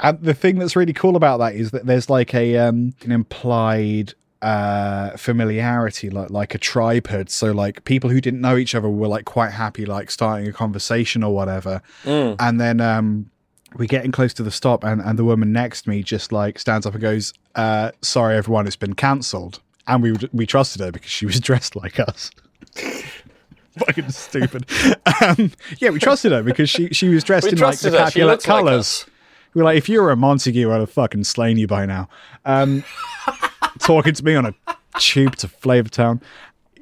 and 0.00 0.20
the 0.20 0.34
thing 0.34 0.58
that's 0.58 0.76
really 0.76 0.92
cool 0.92 1.16
about 1.16 1.38
that 1.38 1.54
is 1.54 1.70
that 1.72 1.86
there's 1.86 2.08
like 2.10 2.34
a 2.34 2.56
um, 2.58 2.94
an 3.02 3.12
implied 3.12 4.14
uh, 4.42 5.16
familiarity, 5.16 6.10
like 6.10 6.30
like 6.30 6.54
a 6.54 6.58
tribehood. 6.58 7.30
So 7.30 7.52
like 7.52 7.84
people 7.84 8.10
who 8.10 8.20
didn't 8.20 8.40
know 8.40 8.56
each 8.56 8.74
other 8.74 8.88
were 8.88 9.08
like 9.08 9.24
quite 9.24 9.52
happy, 9.52 9.86
like 9.86 10.10
starting 10.10 10.46
a 10.48 10.52
conversation 10.52 11.22
or 11.24 11.34
whatever. 11.34 11.80
And 12.04 12.60
then 12.60 12.80
um, 12.80 13.30
we 13.76 13.86
getting 13.86 14.12
close 14.12 14.34
to 14.34 14.42
the 14.42 14.50
stop, 14.50 14.84
and 14.84 15.00
and 15.00 15.18
the 15.18 15.24
woman 15.24 15.52
next 15.52 15.82
to 15.82 15.90
me 15.90 16.02
just 16.02 16.30
like 16.32 16.58
stands 16.58 16.86
up 16.86 16.92
and 16.94 17.02
goes, 17.02 17.32
uh, 17.54 17.92
"Sorry, 18.02 18.36
everyone, 18.36 18.66
it's 18.66 18.76
been 18.76 18.94
cancelled." 18.94 19.60
And 19.86 20.02
we 20.02 20.14
we 20.32 20.46
trusted 20.46 20.80
her 20.82 20.92
because 20.92 21.10
she 21.10 21.26
was 21.26 21.40
dressed 21.48 21.76
like 21.76 21.98
us 22.00 22.30
fucking 23.78 24.10
stupid. 24.10 24.66
Um, 25.22 25.52
yeah, 25.78 25.90
we 25.90 26.00
trusted 26.00 26.32
her 26.32 26.42
because 26.42 26.68
she 26.68 26.88
she 26.88 27.08
was 27.08 27.22
dressed 27.24 27.44
We 27.44 27.52
in 27.52 27.58
like 27.58 27.78
the 27.78 27.90
trusted 27.90 27.92
her. 27.92 27.98
Capulet 28.06 28.26
looks 28.26 28.48
like 28.48 28.58
colours. 28.58 28.78
us. 28.80 29.06
We 29.54 29.60
were 29.60 29.64
like, 29.64 29.78
if 29.78 29.88
you 29.88 30.02
were 30.02 30.10
a 30.10 30.16
Montague, 30.16 30.72
I'd 30.72 30.80
have 30.80 30.90
fucking 30.90 31.24
slain 31.24 31.56
you 31.56 31.66
by 31.66 31.86
now. 31.86 32.08
Um, 32.44 32.84
talking 33.78 34.12
to 34.14 34.24
me 34.24 34.34
on 34.34 34.46
a 34.46 34.54
tube 34.98 35.36
to 35.36 35.48
Flavortown. 35.48 36.20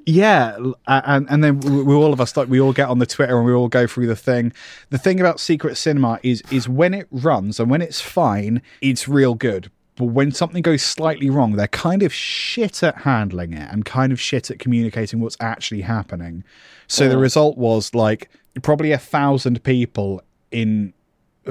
Yeah, 0.04 0.56
and 0.88 1.30
and 1.30 1.44
then 1.44 1.60
we, 1.60 1.82
we 1.82 1.94
all 1.94 2.12
of 2.12 2.20
us 2.20 2.36
like 2.36 2.48
we 2.48 2.60
all 2.60 2.72
get 2.72 2.88
on 2.88 2.98
the 2.98 3.06
Twitter 3.06 3.36
and 3.36 3.46
we 3.46 3.52
all 3.52 3.68
go 3.68 3.86
through 3.86 4.08
the 4.08 4.16
thing. 4.16 4.52
The 4.90 4.98
thing 4.98 5.20
about 5.20 5.38
Secret 5.38 5.76
Cinema 5.76 6.18
is 6.22 6.42
is 6.50 6.68
when 6.68 6.92
it 6.92 7.06
runs 7.12 7.60
and 7.60 7.70
when 7.70 7.82
it's 7.82 8.00
fine, 8.00 8.62
it's 8.80 9.06
real 9.06 9.34
good. 9.34 9.70
But 9.96 10.06
when 10.06 10.32
something 10.32 10.62
goes 10.62 10.82
slightly 10.82 11.30
wrong, 11.30 11.52
they're 11.52 11.68
kind 11.68 12.02
of 12.02 12.12
shit 12.12 12.82
at 12.82 13.02
handling 13.02 13.52
it 13.52 13.70
and 13.70 13.84
kind 13.84 14.10
of 14.10 14.20
shit 14.20 14.50
at 14.50 14.58
communicating 14.58 15.20
what's 15.20 15.36
actually 15.38 15.82
happening. 15.82 16.44
So 16.88 17.08
the 17.08 17.18
result 17.18 17.58
was 17.58 17.94
like 17.94 18.30
probably 18.62 18.92
a 18.92 18.98
thousand 18.98 19.62
people 19.62 20.22
in 20.50 20.94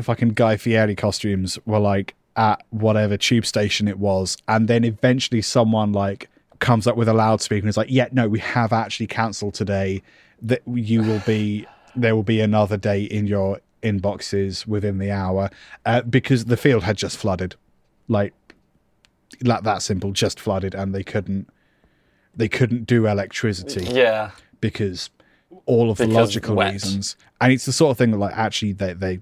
fucking 0.02 0.30
Guy 0.30 0.58
Fieri 0.58 0.96
costumes 0.96 1.58
were 1.66 1.80
like 1.80 2.16
at 2.36 2.64
whatever 2.70 3.18
tube 3.18 3.46
station 3.46 3.88
it 3.88 4.00
was, 4.00 4.38
and 4.48 4.68
then 4.68 4.84
eventually 4.84 5.42
someone 5.42 5.92
like 5.94 6.30
comes 6.60 6.86
up 6.88 6.96
with 6.96 7.08
a 7.08 7.14
loudspeaker 7.14 7.62
and 7.64 7.70
is 7.70 7.78
like, 7.78 7.90
"Yeah, 7.90 8.08
no, 8.12 8.28
we 8.30 8.40
have 8.40 8.72
actually 8.74 9.08
cancelled 9.08 9.54
today. 9.54 10.02
That 10.42 10.62
you 10.68 11.02
will 11.04 11.22
be 11.26 11.66
there 11.96 12.16
will 12.16 12.24
be 12.24 12.40
another 12.40 12.78
day 12.78 13.04
in 13.04 13.28
your 13.28 13.60
inboxes 13.84 14.66
within 14.66 14.98
the 15.00 15.12
hour 15.12 15.50
uh, 15.86 16.02
because 16.04 16.46
the 16.46 16.56
field 16.58 16.84
had 16.84 16.96
just 16.98 17.18
flooded, 17.18 17.56
like 18.08 18.34
that 19.42 19.64
that 19.64 19.82
simple, 19.82 20.12
just 20.12 20.40
flooded, 20.40 20.74
and 20.76 20.94
they 20.96 21.04
couldn't 21.04 21.50
they 22.36 22.48
couldn't 22.48 22.86
do 22.86 23.08
electricity 23.08 23.84
Yeah. 23.86 24.32
because 24.62 25.10
all 25.66 25.92
of 25.92 25.98
the 25.98 26.08
logical 26.08 26.56
wet. 26.56 26.72
reasons. 26.74 27.18
And 27.42 27.52
it's 27.52 27.66
the 27.66 27.74
sort 27.74 27.92
of 27.92 27.98
thing 27.98 28.12
that 28.12 28.18
like 28.18 28.38
actually 28.38 28.72
they 28.74 28.94
they 28.94 29.20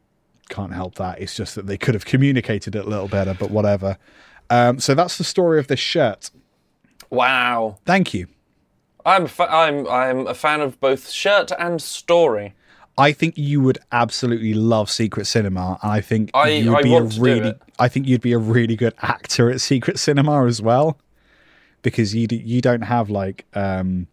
can't 0.49 0.73
help 0.73 0.95
that. 0.95 1.19
It's 1.21 1.35
just 1.35 1.55
that 1.55 1.67
they 1.67 1.77
could 1.77 1.93
have 1.93 2.05
communicated 2.05 2.75
it 2.75 2.85
a 2.85 2.89
little 2.89 3.07
better, 3.07 3.33
but 3.33 3.51
whatever. 3.51 3.97
Um, 4.49 4.79
so 4.79 4.95
that's 4.95 5.17
the 5.17 5.23
story 5.23 5.59
of 5.59 5.67
this 5.67 5.79
shirt. 5.79 6.31
Wow. 7.09 7.77
Thank 7.85 8.13
you. 8.13 8.27
I'm 9.05 9.25
a 9.25 9.27
fa- 9.27 9.51
I'm 9.51 9.87
I'm 9.87 10.27
a 10.27 10.33
fan 10.33 10.61
of 10.61 10.79
both 10.79 11.09
shirt 11.09 11.51
and 11.57 11.81
story. 11.81 12.53
I 12.97 13.13
think 13.13 13.37
you 13.37 13.61
would 13.61 13.77
absolutely 13.93 14.53
love 14.53 14.91
Secret 14.91 15.25
Cinema, 15.25 15.79
and 15.81 15.91
I 15.91 16.01
think 16.01 16.31
I- 16.33 16.49
you 16.49 16.71
would 16.71 16.79
I 16.79 16.83
be 16.83 16.95
a 16.95 17.01
really. 17.03 17.53
I 17.79 17.87
think 17.87 18.07
you'd 18.07 18.21
be 18.21 18.33
a 18.33 18.37
really 18.37 18.75
good 18.75 18.93
actor 19.01 19.49
at 19.49 19.61
Secret 19.61 19.97
Cinema 19.99 20.45
as 20.45 20.61
well, 20.61 20.97
because 21.81 22.13
you 22.13 22.27
d- 22.27 22.43
you 22.45 22.59
don't 22.61 22.81
have 22.81 23.09
like. 23.09 23.45
Um, 23.53 24.07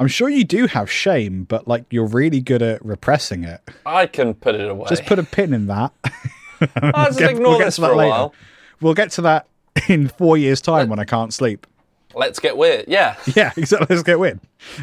I'm 0.00 0.08
sure 0.08 0.28
you 0.28 0.42
do 0.44 0.66
have 0.66 0.90
shame, 0.90 1.44
but 1.44 1.68
like 1.68 1.84
you're 1.90 2.06
really 2.06 2.40
good 2.40 2.62
at 2.62 2.84
repressing 2.84 3.44
it. 3.44 3.60
I 3.86 4.06
can 4.06 4.34
put 4.34 4.54
it 4.54 4.68
away. 4.68 4.86
Just 4.88 5.04
put 5.06 5.18
a 5.18 5.22
pin 5.22 5.52
in 5.54 5.66
that. 5.68 5.92
I'll 6.82 7.06
just 7.06 7.18
get- 7.18 7.30
ignore 7.32 7.50
we'll 7.50 7.58
this 7.60 7.76
for 7.76 7.92
a 7.92 7.96
later. 7.96 8.10
while. 8.10 8.34
we'll 8.80 8.94
get 8.94 9.10
to 9.12 9.22
that 9.22 9.46
in 9.88 10.08
four 10.08 10.36
years' 10.36 10.60
time 10.60 10.88
when 10.88 10.98
I 10.98 11.04
can't 11.04 11.32
sleep. 11.32 11.66
Let's 12.14 12.40
get 12.40 12.56
weird. 12.56 12.86
Yeah. 12.88 13.16
Yeah, 13.36 13.52
exactly. 13.56 13.86
Let's 13.94 14.02
get 14.02 14.18
weird. 14.18 14.40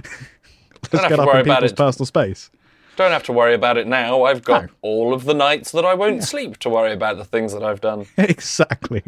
Let's 0.93 1.07
get 1.09 1.15
to 1.17 1.21
up 1.24 1.27
worry 1.27 1.39
in 1.39 1.45
people's 1.45 1.74
personal 1.74 2.05
space. 2.05 2.50
Don't 2.95 3.12
have 3.12 3.24
to 3.24 3.33
worry 3.33 3.53
about 3.53 3.77
it 3.77 3.86
now. 3.88 4.24
I've 4.24 4.43
got 4.43 4.63
No. 4.65 4.69
all 4.81 5.13
of 5.13 5.25
the 5.25 5.33
nights 5.33 5.71
that 5.71 5.83
I 5.86 5.93
won't 5.93 6.24
sleep 6.24 6.57
to 6.59 6.69
worry 6.69 6.93
about 6.93 7.17
the 7.17 7.25
things 7.25 7.53
that 7.53 7.63
I've 7.63 7.81
done. 7.81 8.05
exactly. 8.17 9.03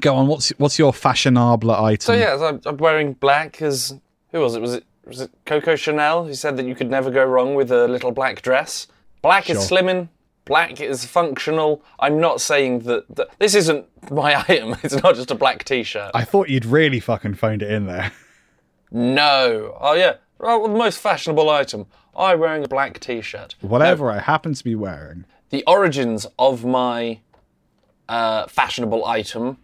Go 0.00 0.14
on. 0.14 0.26
What's 0.26 0.50
what's 0.58 0.78
your 0.78 0.92
fashionable 0.92 1.70
item? 1.70 2.00
So 2.00 2.12
yeah, 2.12 2.36
I'm, 2.40 2.60
I'm 2.66 2.76
wearing 2.76 3.14
black 3.14 3.62
as 3.62 3.98
who 4.32 4.40
was 4.40 4.54
it? 4.54 4.60
Was 4.62 4.74
it 4.74 4.84
was 5.06 5.20
it 5.22 5.30
Coco 5.46 5.74
Chanel 5.76 6.24
who 6.26 6.34
said 6.34 6.56
that 6.58 6.66
you 6.66 6.74
could 6.74 6.90
never 6.90 7.10
go 7.10 7.24
wrong 7.24 7.54
with 7.54 7.70
a 7.72 7.88
little 7.88 8.10
black 8.12 8.42
dress? 8.42 8.86
Black 9.22 9.44
Sure. 9.44 9.56
is 9.56 9.70
slimming. 9.70 10.08
Black 10.44 10.80
is 10.80 11.04
functional. 11.04 11.82
I'm 11.98 12.18
not 12.20 12.40
saying 12.40 12.80
that, 12.80 13.04
that 13.16 13.28
this 13.38 13.54
isn't 13.54 13.86
my 14.10 14.34
item. 14.48 14.76
It's 14.82 15.02
not 15.02 15.14
just 15.14 15.30
a 15.30 15.34
black 15.34 15.64
t-shirt. 15.64 16.10
I 16.14 16.24
thought 16.24 16.48
you'd 16.48 16.64
really 16.66 17.00
fucking 17.00 17.34
phoned 17.34 17.62
it 17.62 17.70
in 17.70 17.86
there. 17.86 18.12
No. 18.90 19.76
Oh 19.80 19.94
yeah. 19.94 20.14
Well, 20.38 20.62
the 20.62 20.68
most 20.68 20.98
fashionable 20.98 21.50
item. 21.50 21.86
I'm 22.16 22.40
wearing 22.40 22.64
a 22.64 22.68
black 22.68 22.98
t-shirt. 23.00 23.54
Whatever 23.60 24.10
I 24.10 24.18
happen 24.20 24.54
to 24.54 24.64
be 24.64 24.74
wearing. 24.74 25.24
The 25.50 25.62
origins 25.66 26.26
of 26.38 26.64
my 26.64 27.20
uh, 28.08 28.46
fashionable 28.46 29.04
item 29.06 29.58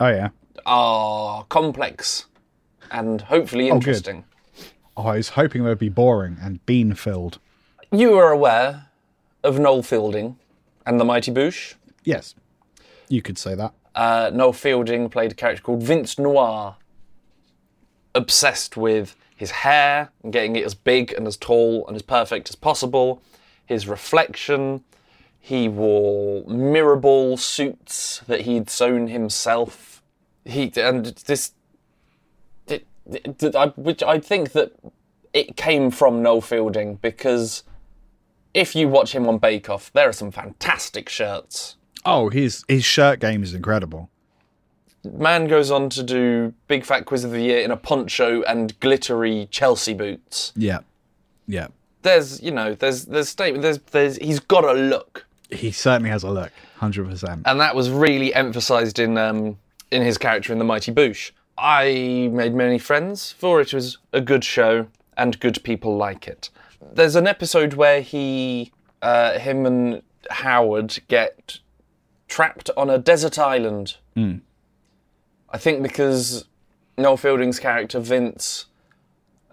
Oh 0.00 0.08
yeah. 0.08 0.28
are 0.66 1.44
complex 1.44 2.26
and 2.94 3.22
hopefully 3.22 3.68
interesting. 3.68 4.24
Oh, 4.96 5.06
I 5.08 5.16
was 5.16 5.30
hoping 5.30 5.64
they'd 5.64 5.78
be 5.78 5.88
boring 5.88 6.36
and 6.40 6.64
bean 6.66 6.94
filled. 6.94 7.38
You 7.90 8.14
are 8.14 8.30
aware 8.30 8.86
of 9.42 9.58
Noel 9.58 9.82
Fielding 9.82 10.36
and 10.86 11.00
the 11.00 11.04
Mighty 11.04 11.32
Boosh. 11.32 11.74
Yes, 12.04 12.34
you 13.08 13.20
could 13.20 13.36
say 13.36 13.54
that. 13.56 13.72
Uh, 13.94 14.30
Noel 14.32 14.52
Fielding 14.52 15.08
played 15.10 15.32
a 15.32 15.34
character 15.34 15.62
called 15.62 15.82
Vince 15.82 16.18
Noir, 16.18 16.76
obsessed 18.14 18.76
with 18.76 19.16
his 19.36 19.50
hair 19.50 20.10
and 20.22 20.32
getting 20.32 20.54
it 20.56 20.64
as 20.64 20.74
big 20.74 21.12
and 21.12 21.26
as 21.26 21.36
tall 21.36 21.86
and 21.88 21.96
as 21.96 22.02
perfect 22.02 22.48
as 22.48 22.54
possible, 22.54 23.20
his 23.66 23.88
reflection. 23.88 24.84
He 25.40 25.68
wore 25.68 26.44
mirror 26.46 26.96
ball 26.96 27.36
suits 27.36 28.20
that 28.28 28.42
he'd 28.42 28.70
sewn 28.70 29.08
himself. 29.08 30.02
He 30.44 30.72
and 30.76 31.06
this, 31.06 31.48
it, 31.48 31.52
it- 31.52 31.52
I, 31.52 31.63
which 33.06 34.02
I 34.02 34.18
think 34.18 34.52
that 34.52 34.72
it 35.32 35.56
came 35.56 35.90
from 35.90 36.22
Noel 36.22 36.40
Fielding 36.40 36.96
because 36.96 37.62
if 38.54 38.74
you 38.74 38.88
watch 38.88 39.14
him 39.14 39.28
on 39.28 39.38
Bake 39.38 39.68
Off, 39.68 39.92
there 39.92 40.08
are 40.08 40.12
some 40.12 40.30
fantastic 40.30 41.08
shirts. 41.08 41.76
Oh, 42.04 42.28
his 42.28 42.64
his 42.68 42.84
shirt 42.84 43.20
game 43.20 43.42
is 43.42 43.54
incredible. 43.54 44.10
Man 45.04 45.48
goes 45.48 45.70
on 45.70 45.90
to 45.90 46.02
do 46.02 46.54
Big 46.66 46.84
Fat 46.84 47.04
Quiz 47.04 47.24
of 47.24 47.30
the 47.30 47.42
Year 47.42 47.58
in 47.60 47.70
a 47.70 47.76
poncho 47.76 48.42
and 48.42 48.78
glittery 48.80 49.48
Chelsea 49.50 49.92
boots. 49.92 50.52
Yeah, 50.56 50.78
yeah. 51.46 51.68
There's, 52.02 52.42
you 52.42 52.50
know, 52.50 52.74
there's 52.74 53.04
there's 53.06 53.28
statement 53.28 53.62
there's 53.62 53.78
there's 53.90 54.16
he's 54.16 54.40
got 54.40 54.64
a 54.64 54.72
look, 54.72 55.26
He 55.50 55.72
certainly 55.72 56.10
has 56.10 56.22
a 56.22 56.30
look, 56.30 56.52
hundred 56.76 57.08
percent. 57.08 57.42
and 57.46 57.60
that 57.60 57.74
was 57.74 57.90
really 57.90 58.34
emphasised 58.34 58.98
in 58.98 59.18
um 59.18 59.58
in 59.90 60.02
his 60.02 60.16
character 60.18 60.52
in 60.52 60.58
The 60.58 60.64
Mighty 60.64 60.92
Boosh. 60.92 61.32
I 61.56 62.28
made 62.32 62.54
many 62.54 62.78
friends, 62.78 63.32
for 63.32 63.60
it 63.60 63.72
was 63.72 63.98
a 64.12 64.20
good 64.20 64.44
show 64.44 64.88
and 65.16 65.38
good 65.38 65.62
people 65.62 65.96
like 65.96 66.26
it. 66.26 66.50
There's 66.92 67.16
an 67.16 67.26
episode 67.26 67.74
where 67.74 68.00
he, 68.00 68.72
uh, 69.02 69.38
him 69.38 69.64
and 69.66 70.02
Howard 70.30 70.98
get 71.08 71.58
trapped 72.28 72.70
on 72.76 72.90
a 72.90 72.98
desert 72.98 73.38
island. 73.38 73.96
I 74.16 75.58
think 75.58 75.82
because 75.82 76.44
Noel 76.98 77.16
Fielding's 77.16 77.58
character 77.60 78.00
Vince 78.00 78.66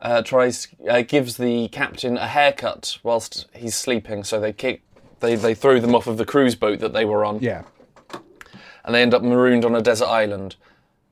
uh, 0.01 0.21
tries 0.23 0.67
uh, 0.89 1.01
gives 1.01 1.37
the 1.37 1.67
captain 1.69 2.17
a 2.17 2.27
haircut 2.27 2.97
whilst 3.03 3.47
he's 3.53 3.75
sleeping, 3.75 4.23
so 4.23 4.39
they 4.39 4.53
kick 4.53 4.81
they 5.19 5.35
they 5.35 5.53
throw 5.53 5.79
them 5.79 5.93
off 5.95 6.07
of 6.07 6.17
the 6.17 6.25
cruise 6.25 6.55
boat 6.55 6.79
that 6.79 6.93
they 6.93 7.05
were 7.05 7.23
on, 7.23 7.39
Yeah, 7.39 7.63
and 8.83 8.95
they 8.95 9.01
end 9.01 9.13
up 9.13 9.21
marooned 9.21 9.63
on 9.65 9.75
a 9.75 9.81
desert 9.81 10.07
island. 10.07 10.55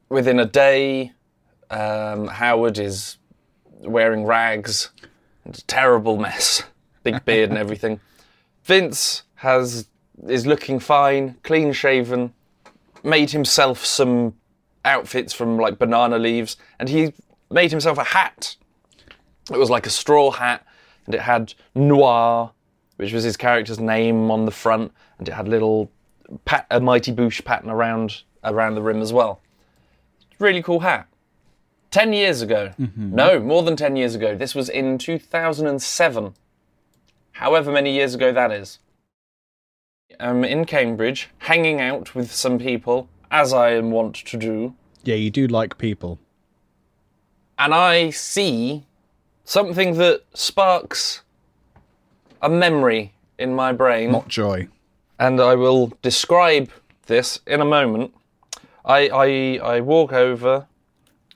Within 0.09 0.39
a 0.39 0.45
day, 0.45 1.13
um, 1.69 2.27
Howard 2.27 2.79
is 2.79 3.17
wearing 3.79 4.25
rags, 4.25 4.89
it's 5.45 5.59
a 5.59 5.65
terrible 5.65 6.17
mess, 6.17 6.63
big 7.03 7.23
beard 7.25 7.49
and 7.49 7.57
everything. 7.57 7.99
Vince 8.63 9.23
has 9.35 9.87
is 10.27 10.45
looking 10.45 10.79
fine, 10.79 11.37
clean 11.43 11.71
shaven, 11.71 12.33
made 13.03 13.29
himself 13.29 13.85
some 13.85 14.33
outfits 14.83 15.33
from 15.33 15.57
like 15.57 15.77
banana 15.77 16.17
leaves, 16.17 16.57
and 16.79 16.89
he 16.89 17.13
made 17.51 17.71
himself 17.71 17.97
a 17.97 18.03
hat. 18.03 18.55
It 19.51 19.57
was 19.57 19.69
like 19.69 19.85
a 19.85 19.91
straw 19.91 20.31
hat, 20.31 20.65
and 21.05 21.15
it 21.15 21.21
had 21.21 21.53
Noir, 21.75 22.51
which 22.97 23.13
was 23.13 23.23
his 23.23 23.37
character's 23.37 23.79
name 23.79 24.29
on 24.29 24.45
the 24.45 24.51
front, 24.51 24.91
and 25.17 25.27
it 25.27 25.33
had 25.33 25.47
little 25.47 25.91
pat, 26.45 26.65
a 26.69 26.79
mighty 26.79 27.11
boosh 27.11 27.43
pattern 27.43 27.69
around 27.69 28.23
around 28.43 28.75
the 28.75 28.81
rim 28.81 29.01
as 29.01 29.13
well. 29.13 29.41
Really 30.39 30.63
cool 30.63 30.79
hat. 30.81 31.08
Ten 31.91 32.13
years 32.13 32.41
ago, 32.41 32.72
mm-hmm. 32.79 33.15
no, 33.15 33.39
more 33.39 33.63
than 33.63 33.75
ten 33.75 33.96
years 33.96 34.15
ago. 34.15 34.36
This 34.36 34.53
was 34.55 34.69
in 34.69 34.98
2007. 34.98 36.34
However 37.31 37.72
many 37.72 37.93
years 37.93 38.13
ago 38.15 38.31
that 38.31 38.51
is. 38.51 38.79
I'm 40.19 40.43
in 40.43 40.65
Cambridge, 40.65 41.29
hanging 41.39 41.79
out 41.79 42.13
with 42.13 42.31
some 42.31 42.60
people, 42.60 43.08
as 43.31 43.53
I 43.53 43.72
am 43.72 43.91
wont 43.91 44.15
to 44.15 44.38
do, 44.38 44.75
yeah. 45.03 45.15
You 45.15 45.31
do 45.31 45.48
like 45.48 45.77
people. 45.77 46.19
and 47.58 47.74
I 47.74 48.10
see 48.12 48.86
something 49.43 49.98
that 49.98 50.24
sparks 50.34 51.22
a 52.41 52.50
memory 52.50 53.13
in 53.38 53.53
my 53.53 53.72
brain. 53.74 54.12
Not 54.12 54.27
joy. 54.27 54.67
and 55.19 55.41
I 55.41 55.55
will 55.55 55.91
describe 56.01 56.69
this 57.08 57.39
in 57.48 57.60
a 57.62 57.65
moment. 57.65 58.13
I, 58.89 59.08
I, 59.10 59.75
I 59.75 59.79
walk 59.81 60.12
over 60.13 60.65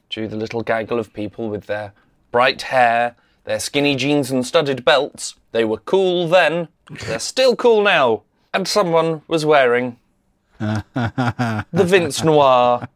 to 0.10 0.28
the 0.28 0.36
little 0.36 0.64
gaggle 0.64 0.98
of 0.98 1.14
people 1.14 1.50
with 1.50 1.68
their 1.68 1.94
bright 2.32 2.64
hair, 2.64 3.16
their 3.44 3.60
skinny 3.60 3.96
jeans 3.96 4.32
and 4.32 4.46
studded 4.46 4.84
belts. 4.84 5.36
They 5.52 5.64
were 5.64 5.78
cool 5.78 6.28
then, 6.28 6.70
they're 7.06 7.20
still 7.20 7.56
cool 7.56 7.84
now. 7.84 8.24
And 8.56 8.68
someone 8.68 9.22
was 9.28 9.46
wearing 9.46 9.98
the 10.60 11.66
Vince 11.72 12.24
Noir 12.24 12.88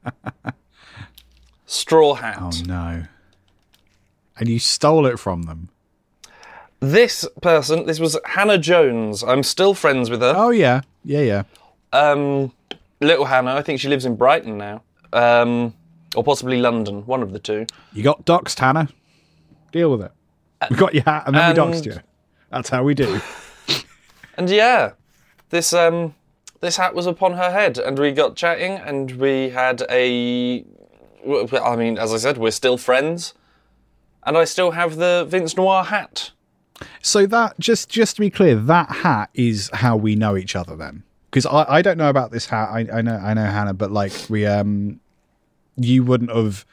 straw 1.68 2.16
hat. 2.16 2.38
Oh 2.42 2.52
no. 2.66 3.04
And 4.38 4.50
you 4.50 4.58
stole 4.58 5.06
it 5.06 5.20
from 5.20 5.44
them. 5.44 5.70
This 6.80 7.28
person, 7.44 7.86
this 7.86 8.00
was 8.00 8.18
Hannah 8.26 8.58
Jones. 8.58 9.24
I'm 9.24 9.44
still 9.44 9.76
friends 9.76 10.10
with 10.10 10.22
her. 10.22 10.34
Oh 10.36 10.50
yeah, 10.50 10.82
yeah, 11.04 11.22
yeah. 11.22 11.44
Um, 11.92 12.52
little 13.01 13.25
Hannah, 13.25 13.56
I 13.56 13.62
think 13.62 13.80
she 13.80 13.88
lives 13.88 14.06
in 14.06 14.16
Brighton 14.16 14.58
now, 14.58 14.84
um, 15.13 15.74
or 16.16 16.24
possibly 16.24 16.60
London, 16.60 17.06
one 17.06 17.22
of 17.22 17.32
the 17.34 17.39
two. 17.39 17.66
You 17.94 18.04
got 18.04 18.25
doxed, 18.25 18.60
Hannah. 18.60 18.89
Deal 19.72 19.92
with 19.92 20.01
it. 20.01 20.12
We 20.70 20.75
got 20.75 20.94
your 20.94 21.04
hat, 21.04 21.24
and 21.27 21.36
then 21.36 21.56
we 21.56 21.62
and- 21.62 21.74
doxed 21.74 21.86
you. 21.86 22.00
That's 22.50 22.70
how 22.70 22.84
we 22.84 22.94
do. 22.94 23.20
And 24.38 24.50
yeah, 24.50 24.94
this 25.50 25.74
um, 25.74 26.16
this 26.62 26.77
hat 26.77 26.96
was 26.96 27.06
upon 27.08 27.34
her 27.34 27.51
head, 27.51 27.77
and 27.77 28.00
we 28.00 28.12
got 28.12 28.36
chatting, 28.36 28.74
and 28.74 29.12
we 29.12 29.50
had 29.50 29.84
a. 29.89 30.63
I 31.62 31.75
mean, 31.75 31.98
as 31.98 32.13
I 32.13 32.18
said, 32.18 32.38
we're 32.38 32.51
still 32.51 32.77
friends, 32.77 33.34
and 34.24 34.38
I 34.38 34.46
still 34.46 34.72
have 34.72 34.96
the 34.96 35.25
Vince 35.27 35.58
Noir 35.58 35.84
hat. 35.84 36.32
So 37.01 37.25
that 37.25 37.60
just 37.60 37.89
just 37.89 38.16
to 38.16 38.22
be 38.22 38.30
clear, 38.30 38.56
that 38.56 38.89
hat 38.89 39.30
is 39.34 39.70
how 39.74 39.98
we 39.98 40.16
know 40.16 40.38
each 40.38 40.56
other 40.56 40.75
then. 40.75 41.04
Because 41.38 41.67
I, 41.67 41.77
I 41.77 41.82
don't 41.84 42.00
know 42.00 42.10
about 42.10 42.32
this 42.32 42.48
hat. 42.48 42.70
I, 42.72 42.88
I 42.91 43.01
know 43.01 43.15
I 43.15 43.34
know 43.36 43.46
Hannah, 43.46 43.75
but 43.75 43.91
like 43.91 44.12
we 44.27 44.48
um 44.48 45.00
you 45.75 46.03
wouldn't 46.03 46.32
have 46.32 46.65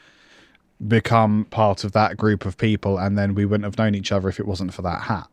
become 0.88 1.44
part 1.50 1.84
of 1.84 1.92
that 1.92 2.16
group 2.16 2.46
of 2.46 2.56
people 2.56 2.98
and 2.98 3.18
then 3.18 3.34
we 3.34 3.44
wouldn't 3.44 3.64
have 3.64 3.76
known 3.76 3.94
each 3.94 4.10
other 4.10 4.28
if 4.28 4.40
it 4.40 4.46
wasn't 4.46 4.72
for 4.72 4.80
that 4.82 5.02
hat. 5.02 5.28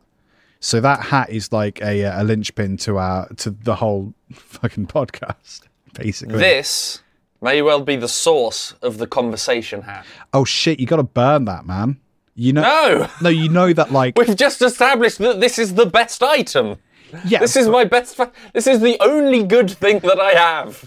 So 0.60 0.80
that 0.80 1.00
hat 1.00 1.30
is 1.30 1.50
like 1.50 1.80
a 1.80 2.02
a 2.02 2.22
linchpin 2.22 2.76
to 2.78 2.98
our 2.98 3.26
to 3.38 3.50
the 3.50 3.76
whole 3.76 4.12
fucking 4.34 4.86
podcast, 4.86 5.62
basically. 5.94 6.38
This 6.38 7.00
may 7.40 7.62
well 7.62 7.80
be 7.80 7.96
the 7.96 8.08
source 8.08 8.74
of 8.82 8.98
the 8.98 9.06
conversation 9.06 9.80
hat. 9.82 10.04
oh 10.34 10.44
shit, 10.44 10.78
you 10.78 10.86
gotta 10.86 11.02
burn 11.02 11.46
that, 11.46 11.64
man. 11.64 11.98
You 12.34 12.52
know 12.52 12.62
No, 12.62 13.08
No, 13.22 13.28
you 13.30 13.48
know 13.48 13.72
that 13.72 13.92
like 13.92 14.18
we've 14.18 14.36
just 14.36 14.60
established 14.60 15.18
that 15.18 15.40
this 15.40 15.58
is 15.58 15.72
the 15.74 15.86
best 15.86 16.22
item. 16.22 16.76
Yeah, 17.26 17.38
This 17.38 17.56
is 17.56 17.68
my 17.68 17.84
best. 17.84 18.16
Fa- 18.16 18.32
this 18.52 18.66
is 18.66 18.80
the 18.80 18.96
only 19.00 19.44
good 19.44 19.70
thing 19.70 20.00
that 20.00 20.20
I 20.20 20.32
have. 20.32 20.84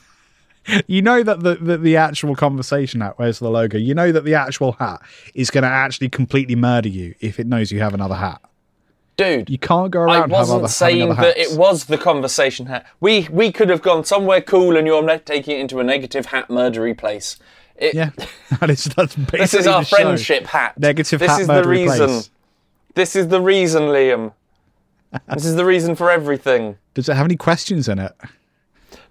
you 0.87 1.01
know 1.01 1.21
that 1.21 1.41
the, 1.41 1.55
the 1.55 1.77
the 1.77 1.95
actual 1.95 2.35
conversation 2.35 3.01
hat 3.01 3.13
where's 3.17 3.37
the 3.37 3.51
logo 3.51 3.77
you 3.77 3.93
know 3.93 4.11
that 4.11 4.25
the 4.25 4.33
actual 4.33 4.71
hat 4.71 4.99
is 5.35 5.51
going 5.51 5.61
to 5.61 5.69
actually 5.69 6.09
completely 6.09 6.55
murder 6.55 6.89
you 6.89 7.13
if 7.19 7.39
it 7.39 7.45
knows 7.45 7.71
you 7.71 7.79
have 7.79 7.93
another 7.93 8.15
hat 8.15 8.41
dude. 9.17 9.49
You 9.49 9.57
can't 9.57 9.91
go 9.91 10.01
around 10.01 10.33
I 10.33 10.37
wasn't 10.37 10.59
other, 10.59 10.67
saying 10.67 11.15
that 11.15 11.37
it 11.37 11.57
was 11.57 11.85
the 11.85 11.97
conversation 11.97 12.65
hat. 12.67 12.85
We 12.99 13.27
we 13.31 13.51
could 13.51 13.69
have 13.69 13.81
gone 13.81 14.03
somewhere 14.03 14.41
cool, 14.41 14.77
and 14.77 14.87
you're 14.87 15.19
taking 15.19 15.57
it 15.57 15.61
into 15.61 15.79
a 15.79 15.83
negative 15.83 16.27
hat 16.27 16.49
murdery 16.49 16.97
place. 16.97 17.37
It, 17.75 17.93
Yeah, 17.93 18.11
that 18.59 18.69
is 18.69 18.85
that's 18.85 19.15
basically 19.15 19.39
this 19.39 19.53
is 19.53 19.67
our 19.67 19.81
the 19.81 19.85
show. 19.85 19.95
friendship 19.95 20.45
hat. 20.45 20.77
Negative 20.79 21.19
this 21.19 21.31
hat 21.31 21.41
is 21.41 21.47
the 21.47 21.63
reason. 21.63 22.07
place. 22.07 22.29
This 22.95 23.15
is 23.15 23.27
the 23.27 23.41
reason, 23.41 23.83
Liam. 23.83 24.33
This 25.33 25.45
is 25.45 25.55
the 25.55 25.65
reason 25.65 25.95
for 25.95 26.09
everything. 26.11 26.77
Does 26.93 27.09
it 27.09 27.15
have 27.15 27.25
any 27.25 27.35
questions 27.37 27.87
in 27.87 27.99
it? 27.99 28.13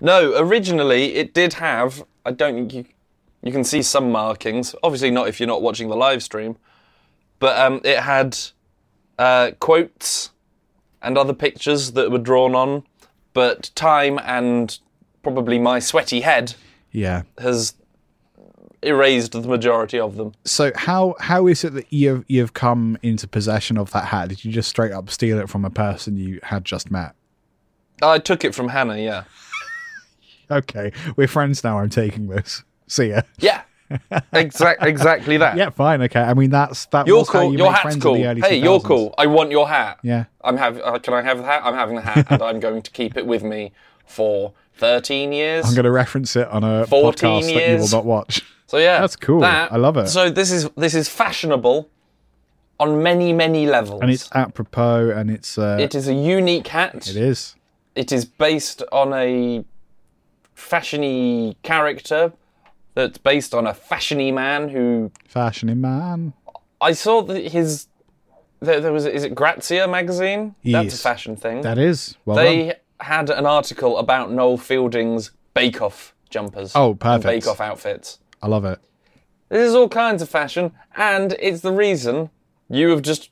No, 0.00 0.34
originally 0.38 1.14
it 1.14 1.34
did 1.34 1.54
have. 1.54 2.04
I 2.24 2.32
don't 2.32 2.54
think 2.56 2.74
you. 2.74 2.84
You 3.42 3.52
can 3.52 3.64
see 3.64 3.82
some 3.82 4.10
markings. 4.10 4.74
Obviously, 4.82 5.10
not 5.10 5.28
if 5.28 5.38
you're 5.38 5.46
not 5.46 5.60
watching 5.60 5.88
the 5.90 5.96
live 5.96 6.22
stream. 6.22 6.56
But 7.40 7.58
um, 7.58 7.80
it 7.84 7.98
had 7.98 8.38
uh, 9.18 9.50
quotes 9.60 10.30
and 11.02 11.18
other 11.18 11.34
pictures 11.34 11.92
that 11.92 12.10
were 12.10 12.18
drawn 12.18 12.54
on. 12.54 12.84
But 13.34 13.70
time 13.74 14.18
and 14.24 14.78
probably 15.22 15.58
my 15.58 15.78
sweaty 15.78 16.22
head 16.22 16.54
Yeah. 16.90 17.22
has 17.38 17.74
erased 18.86 19.32
the 19.32 19.40
majority 19.40 19.98
of 19.98 20.16
them. 20.16 20.32
So 20.44 20.72
how 20.74 21.16
how 21.20 21.46
is 21.46 21.64
it 21.64 21.74
that 21.74 21.92
you've 21.92 22.24
you've 22.28 22.54
come 22.54 22.98
into 23.02 23.26
possession 23.26 23.78
of 23.78 23.90
that 23.92 24.06
hat? 24.06 24.28
Did 24.28 24.44
you 24.44 24.52
just 24.52 24.68
straight 24.68 24.92
up 24.92 25.10
steal 25.10 25.38
it 25.38 25.48
from 25.48 25.64
a 25.64 25.70
person 25.70 26.16
you 26.16 26.40
had 26.42 26.64
just 26.64 26.90
met? 26.90 27.14
I 28.02 28.18
took 28.18 28.44
it 28.44 28.54
from 28.54 28.68
Hannah. 28.68 28.98
Yeah. 28.98 29.24
Okay, 30.50 30.92
we're 31.16 31.26
friends 31.26 31.64
now. 31.64 31.78
I'm 31.78 31.88
taking 31.88 32.28
this. 32.28 32.64
See 32.86 33.08
ya. 33.08 33.22
Yeah. 33.38 33.62
Exact, 34.32 34.82
exactly 34.86 35.36
that. 35.38 35.56
Yeah, 35.56 35.70
fine. 35.70 36.02
Okay. 36.02 36.20
I 36.20 36.34
mean, 36.34 36.50
that's 36.50 36.86
that. 36.86 37.06
You're 37.06 37.18
was 37.18 37.28
how 37.28 37.40
cool. 37.40 37.52
you 37.52 37.58
your 37.58 37.72
hat's 37.72 37.96
cool. 37.96 38.14
the 38.14 38.26
early 38.26 38.40
Hey, 38.40 38.56
you're 38.56 38.80
cool. 38.80 39.14
I 39.18 39.26
want 39.26 39.50
your 39.50 39.68
hat. 39.68 39.98
Yeah. 40.02 40.24
I'm 40.42 40.56
have. 40.56 40.78
Uh, 40.78 40.98
can 40.98 41.14
I 41.14 41.22
have 41.22 41.38
the 41.38 41.44
hat? 41.44 41.62
I'm 41.64 41.74
having 41.74 41.96
the 41.96 42.02
hat, 42.02 42.26
and 42.30 42.42
I'm 42.42 42.60
going 42.60 42.82
to 42.82 42.90
keep 42.90 43.16
it 43.16 43.26
with 43.26 43.42
me 43.42 43.72
for 44.04 44.52
13 44.76 45.32
years. 45.32 45.66
I'm 45.66 45.74
going 45.74 45.84
to 45.84 45.90
reference 45.90 46.36
it 46.36 46.48
on 46.48 46.64
a 46.64 46.86
14 46.86 47.12
podcast 47.12 47.54
that 47.54 47.70
you 47.70 47.78
will 47.78 47.88
not 47.88 48.04
watch. 48.04 48.42
So 48.74 48.78
yeah, 48.80 49.00
That's 49.00 49.14
cool. 49.14 49.38
that- 49.40 49.72
I 49.72 49.76
love 49.76 49.96
it. 49.96 50.08
So 50.08 50.30
this 50.30 50.50
is 50.50 50.68
this 50.76 50.94
is 50.96 51.08
fashionable 51.08 51.88
on 52.80 53.04
many 53.04 53.32
many 53.32 53.66
levels. 53.66 54.00
And 54.02 54.10
it's 54.10 54.28
apropos, 54.34 55.10
and 55.10 55.30
it's 55.30 55.56
uh, 55.56 55.76
it 55.78 55.94
is 55.94 56.08
a 56.08 56.12
unique 56.14 56.66
hat. 56.66 57.06
it 57.08 57.14
is. 57.14 57.54
It 57.94 58.10
is 58.10 58.24
based 58.24 58.82
on 58.90 59.12
a 59.12 59.64
fashiony 60.56 61.54
character 61.62 62.32
that's 62.94 63.16
based 63.18 63.54
on 63.54 63.68
a 63.68 63.72
fashiony 63.74 64.34
man 64.34 64.68
who 64.70 65.12
fashiony 65.32 65.76
man. 65.76 66.32
I 66.80 66.94
saw 66.94 67.22
that 67.22 67.52
his 67.52 67.86
there, 68.58 68.80
there 68.80 68.92
was 68.92 69.06
is 69.06 69.22
it 69.22 69.36
Grazia 69.36 69.86
magazine? 69.86 70.56
Yes. 70.62 70.82
That's 70.82 70.94
a 70.98 71.02
fashion 71.02 71.36
thing. 71.36 71.60
That 71.60 71.78
is 71.78 72.16
well 72.24 72.38
done. 72.38 72.44
they 72.46 72.74
had 72.98 73.30
an 73.30 73.46
article 73.46 73.98
about 73.98 74.32
Noel 74.32 74.58
Fielding's 74.58 75.30
Bake 75.54 75.80
Off 75.80 76.12
jumpers. 76.34 76.72
Oh, 76.74 76.94
perfect. 76.94 77.24
Bake 77.24 77.46
Off 77.46 77.60
outfits. 77.60 78.18
I 78.44 78.46
love 78.46 78.66
it. 78.66 78.78
This 79.48 79.70
is 79.70 79.74
all 79.74 79.88
kinds 79.88 80.20
of 80.20 80.28
fashion, 80.28 80.72
and 80.96 81.34
it's 81.40 81.62
the 81.62 81.72
reason 81.72 82.28
you 82.68 82.90
have 82.90 83.00
just 83.00 83.30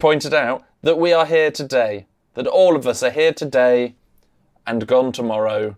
pointed 0.00 0.34
out 0.34 0.64
that 0.82 0.98
we 0.98 1.12
are 1.12 1.24
here 1.24 1.52
today. 1.52 2.06
That 2.34 2.48
all 2.48 2.74
of 2.74 2.84
us 2.84 3.04
are 3.04 3.12
here 3.12 3.32
today 3.32 3.94
and 4.66 4.84
gone 4.88 5.12
tomorrow. 5.12 5.76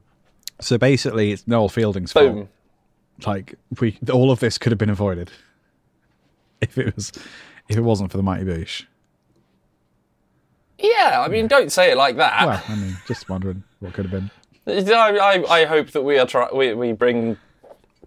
So 0.59 0.79
basically, 0.79 1.33
it's 1.33 1.47
Noel 1.47 1.69
Fielding's 1.69 2.15
Boom. 2.15 2.35
fault. 2.35 3.27
Like 3.27 3.57
we, 3.79 3.99
all 4.11 4.31
of 4.31 4.41
this 4.41 4.57
could 4.57 4.73
have 4.73 4.79
been 4.79 4.89
avoided 4.89 5.31
if 6.63 6.79
it 6.79 6.97
was, 6.97 7.13
if 7.69 7.77
it 7.77 7.83
wasn't 7.83 8.11
for 8.11 8.17
the 8.17 8.23
Mighty 8.23 8.47
Boosh. 8.47 8.87
Yeah, 10.79 11.23
I 11.23 11.29
mean, 11.29 11.47
don't 11.47 11.71
say 11.71 11.91
it 11.91 11.99
like 11.99 12.17
that. 12.17 12.47
Well, 12.47 12.63
I 12.67 12.75
mean, 12.75 12.97
just 13.07 13.29
wondering 13.29 13.65
what 13.81 13.93
could 13.93 14.07
have 14.07 14.13
been. 14.13 14.31
I, 14.95 15.19
I, 15.19 15.61
I 15.61 15.65
hope 15.67 15.91
that 15.91 16.03
we 16.03 16.19
are 16.19 16.27
try- 16.27 16.51
we, 16.55 16.73
we 16.73 16.93
bring 16.93 17.37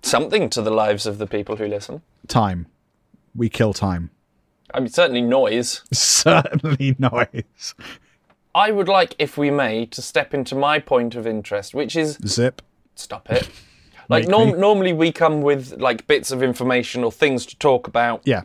something 0.02 0.50
to 0.52 0.62
the 0.62 0.72
lives 0.72 1.06
of 1.06 1.18
the 1.18 1.28
people 1.28 1.58
who 1.58 1.68
listen. 1.68 2.02
Time. 2.28 2.68
We 3.36 3.50
kill 3.50 3.74
time. 3.74 4.10
I 4.74 4.80
mean, 4.80 4.90
certainly 4.90 5.22
noise. 5.22 5.82
Certainly 5.92 6.96
noise. 7.00 7.74
I 8.54 8.72
would 8.72 8.88
like, 8.88 9.16
if 9.18 9.38
we 9.38 9.50
may, 9.50 9.86
to 9.88 10.02
step 10.02 10.34
into 10.34 10.54
my 10.56 10.78
point 10.80 11.16
of 11.16 11.26
interest, 11.26 11.74
which 11.74 11.96
is 11.96 12.18
Zip. 12.26 12.62
stop 12.96 13.30
it. 13.32 13.50
Like 14.10 14.28
norm- 14.28 14.60
normally 14.60 14.92
we 14.92 15.12
come 15.12 15.44
with 15.44 15.80
like 15.80 16.08
bits 16.08 16.32
of 16.32 16.42
information 16.42 17.04
or 17.04 17.12
things 17.12 17.46
to 17.46 17.56
talk 17.60 17.88
about, 17.88 18.22
Yeah. 18.26 18.42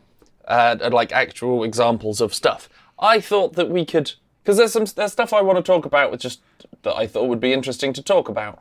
uh, 0.46 0.76
and, 0.78 0.92
like 0.92 1.10
actual 1.10 1.64
examples 1.64 2.20
of 2.20 2.34
stuff. 2.34 2.68
I 2.98 3.18
thought 3.18 3.54
that 3.54 3.70
we 3.70 3.86
could, 3.86 4.12
because 4.42 4.58
there's 4.58 4.72
some 4.74 4.84
there's 4.94 5.12
stuff 5.12 5.32
I 5.32 5.40
want 5.40 5.56
to 5.56 5.62
talk 5.62 5.86
about, 5.86 6.10
with 6.10 6.20
just 6.20 6.42
that 6.82 6.94
I 6.94 7.06
thought 7.06 7.28
would 7.28 7.40
be 7.40 7.54
interesting 7.54 7.94
to 7.94 8.02
talk 8.02 8.28
about, 8.28 8.60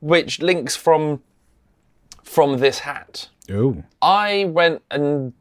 which 0.00 0.40
links 0.40 0.76
from 0.76 1.22
from 2.22 2.58
this 2.58 2.80
hat. 2.80 3.28
Oh. 3.50 3.82
I 4.00 4.44
went 4.44 4.82
and 4.90 5.32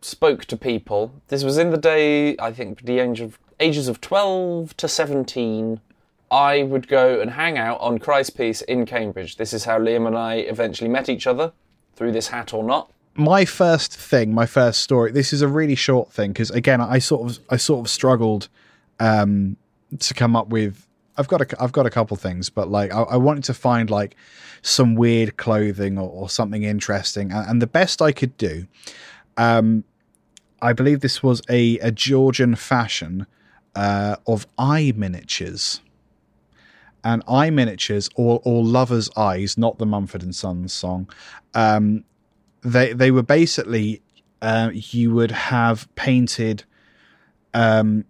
spoke 0.00 0.44
to 0.46 0.56
people. 0.56 1.12
This 1.28 1.44
was 1.44 1.58
in 1.58 1.70
the 1.70 1.76
day, 1.78 2.36
I 2.38 2.52
think, 2.52 2.82
the 2.82 2.98
age 2.98 3.20
of 3.20 3.38
ages 3.60 3.88
of 3.88 4.00
twelve 4.00 4.76
to 4.78 4.88
seventeen. 4.88 5.80
I 6.30 6.62
would 6.62 6.88
go 6.88 7.20
and 7.20 7.32
hang 7.32 7.58
out 7.58 7.78
on 7.80 7.98
Christ's 7.98 8.30
Pieces 8.30 8.62
in 8.62 8.86
Cambridge. 8.86 9.36
This 9.36 9.52
is 9.52 9.64
how 9.64 9.78
Liam 9.78 10.06
and 10.06 10.16
I 10.16 10.36
eventually 10.36 10.88
met 10.88 11.08
each 11.08 11.26
other 11.26 11.52
through 11.94 12.12
this 12.12 12.28
hat 12.28 12.54
or 12.54 12.64
not. 12.64 12.90
my 13.14 13.44
first 13.44 13.94
thing, 13.94 14.32
my 14.34 14.46
first 14.46 14.80
story. 14.82 15.12
This 15.12 15.32
is 15.32 15.42
a 15.42 15.48
really 15.48 15.74
short 15.74 16.10
thing 16.10 16.32
because 16.32 16.50
again, 16.50 16.80
I 16.80 16.98
sort 16.98 17.30
of, 17.30 17.38
I 17.50 17.56
sort 17.58 17.84
of 17.86 17.90
struggled 17.90 18.48
um, 18.98 19.56
to 19.98 20.14
come 20.14 20.34
up 20.34 20.48
with. 20.48 20.86
I've 21.16 21.28
got 21.28 21.40
a, 21.42 21.62
I've 21.62 21.72
got 21.72 21.86
a 21.86 21.90
couple 21.90 22.16
things, 22.16 22.50
but 22.50 22.70
like 22.70 22.92
I, 22.92 23.02
I 23.02 23.16
wanted 23.16 23.44
to 23.44 23.54
find 23.54 23.90
like 23.90 24.16
some 24.62 24.94
weird 24.94 25.36
clothing 25.36 25.98
or, 25.98 26.08
or 26.08 26.30
something 26.30 26.62
interesting, 26.62 27.32
and, 27.32 27.48
and 27.48 27.62
the 27.62 27.66
best 27.66 28.00
I 28.00 28.12
could 28.12 28.36
do. 28.36 28.66
Um, 29.36 29.84
I 30.60 30.72
believe 30.72 31.00
this 31.00 31.22
was 31.22 31.42
a, 31.48 31.78
a 31.80 31.90
Georgian 31.90 32.54
fashion 32.54 33.26
uh, 33.74 34.16
of 34.26 34.46
eye 34.58 34.92
miniatures. 34.96 35.80
And 37.04 37.24
eye 37.26 37.50
miniatures, 37.50 38.08
or, 38.14 38.40
or 38.44 38.62
lovers' 38.62 39.10
eyes, 39.16 39.58
not 39.58 39.78
the 39.78 39.86
Mumford 39.86 40.22
and 40.22 40.32
Sons 40.32 40.72
song. 40.72 41.10
Um, 41.52 42.04
they 42.62 42.92
they 42.92 43.10
were 43.10 43.24
basically 43.24 44.02
uh, 44.40 44.70
you 44.72 45.12
would 45.12 45.32
have 45.32 45.92
painted 45.96 46.62
um, 47.54 48.04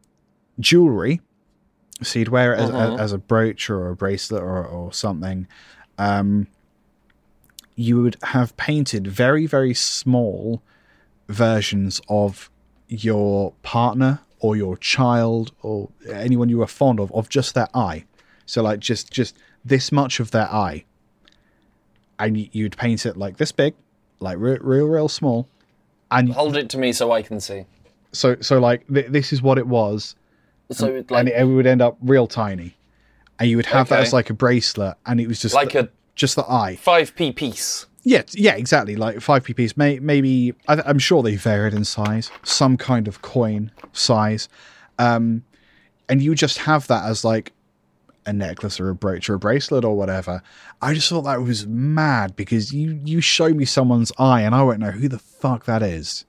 jewelry, 0.60 1.22
so 2.00 2.18
you'd 2.18 2.28
wear 2.28 2.54
it 2.54 2.60
as, 2.60 2.70
Uh-huh. 2.70 2.96
as 2.96 3.12
a 3.12 3.18
brooch 3.18 3.68
or 3.70 3.88
a 3.90 3.96
bracelet 3.96 4.42
or, 4.42 4.64
or 4.64 4.92
something. 4.92 5.46
Um, 5.98 6.46
you 7.76 8.02
would 8.02 8.16
have 8.22 8.56
painted 8.56 9.06
very 9.06 9.46
very 9.46 9.74
small 9.74 10.62
versions 11.28 12.00
of 12.08 12.50
your 12.88 13.52
partner 13.62 14.20
or 14.40 14.56
your 14.56 14.76
child 14.76 15.52
or 15.62 15.88
anyone 16.10 16.48
you 16.48 16.58
were 16.58 16.66
fond 16.66 16.98
of 17.00 17.10
of 17.12 17.28
just 17.28 17.54
their 17.54 17.68
eye. 17.74 18.04
So 18.46 18.62
like 18.62 18.80
just 18.80 19.10
just 19.12 19.36
this 19.64 19.92
much 19.92 20.18
of 20.20 20.32
their 20.32 20.50
eye, 20.52 20.84
and 22.18 22.36
you'd 22.54 22.76
paint 22.76 23.06
it 23.06 23.16
like 23.16 23.36
this 23.36 23.52
big, 23.52 23.74
like 24.20 24.36
re- 24.38 24.58
real 24.60 24.86
real 24.86 25.08
small, 25.08 25.46
and 26.10 26.32
Hold 26.32 26.56
it 26.56 26.68
to 26.70 26.78
me 26.78 26.92
so 26.92 27.12
I 27.12 27.22
can 27.22 27.40
see. 27.40 27.64
so 28.12 28.36
so 28.40 28.58
like 28.58 28.86
th- 28.92 29.06
this 29.10 29.32
is 29.32 29.40
what 29.40 29.58
it 29.58 29.66
was, 29.66 30.14
So 30.72 30.94
and 30.96 31.10
like 31.10 31.26
it, 31.28 31.44
would 31.44 31.66
end 31.66 31.82
up 31.82 31.96
real 32.00 32.26
tiny, 32.26 32.76
and 33.38 33.48
you 33.48 33.56
would 33.56 33.66
have 33.66 33.88
that 33.88 34.00
as 34.00 34.12
like 34.12 34.30
a 34.30 34.34
bracelet, 34.34 34.96
and 35.06 35.20
it 35.20 35.26
was 35.26 35.40
just 35.40 35.54
like 35.54 35.74
a 35.74 35.88
just 36.14 36.36
the 36.36 36.44
eye. 36.50 36.76
five 36.76 37.14
p 37.14 37.32
piece. 37.32 37.86
Yeah, 38.04 38.22
yeah, 38.32 38.56
exactly. 38.56 38.96
Like 38.96 39.20
five 39.20 39.44
pp's, 39.44 39.76
may, 39.76 40.00
maybe 40.00 40.54
I, 40.66 40.82
I'm 40.84 40.98
sure 40.98 41.22
they 41.22 41.36
varied 41.36 41.72
in 41.72 41.84
size, 41.84 42.30
some 42.42 42.76
kind 42.76 43.06
of 43.06 43.22
coin 43.22 43.70
size, 43.92 44.48
um, 44.98 45.44
and 46.08 46.20
you 46.20 46.34
just 46.34 46.58
have 46.58 46.88
that 46.88 47.04
as 47.04 47.24
like 47.24 47.52
a 48.26 48.32
necklace 48.32 48.80
or 48.80 48.88
a 48.88 48.94
brooch 48.94 49.28
or 49.28 49.34
a 49.34 49.38
bracelet 49.38 49.84
or 49.84 49.96
whatever. 49.96 50.42
I 50.80 50.94
just 50.94 51.08
thought 51.08 51.22
that 51.22 51.42
was 51.42 51.66
mad 51.66 52.34
because 52.34 52.72
you 52.72 53.00
you 53.04 53.20
show 53.20 53.50
me 53.50 53.64
someone's 53.64 54.12
eye 54.18 54.42
and 54.42 54.54
I 54.54 54.62
won't 54.62 54.80
know 54.80 54.90
who 54.90 55.08
the 55.08 55.18
fuck 55.18 55.64
that 55.66 55.82
is. 55.82 56.24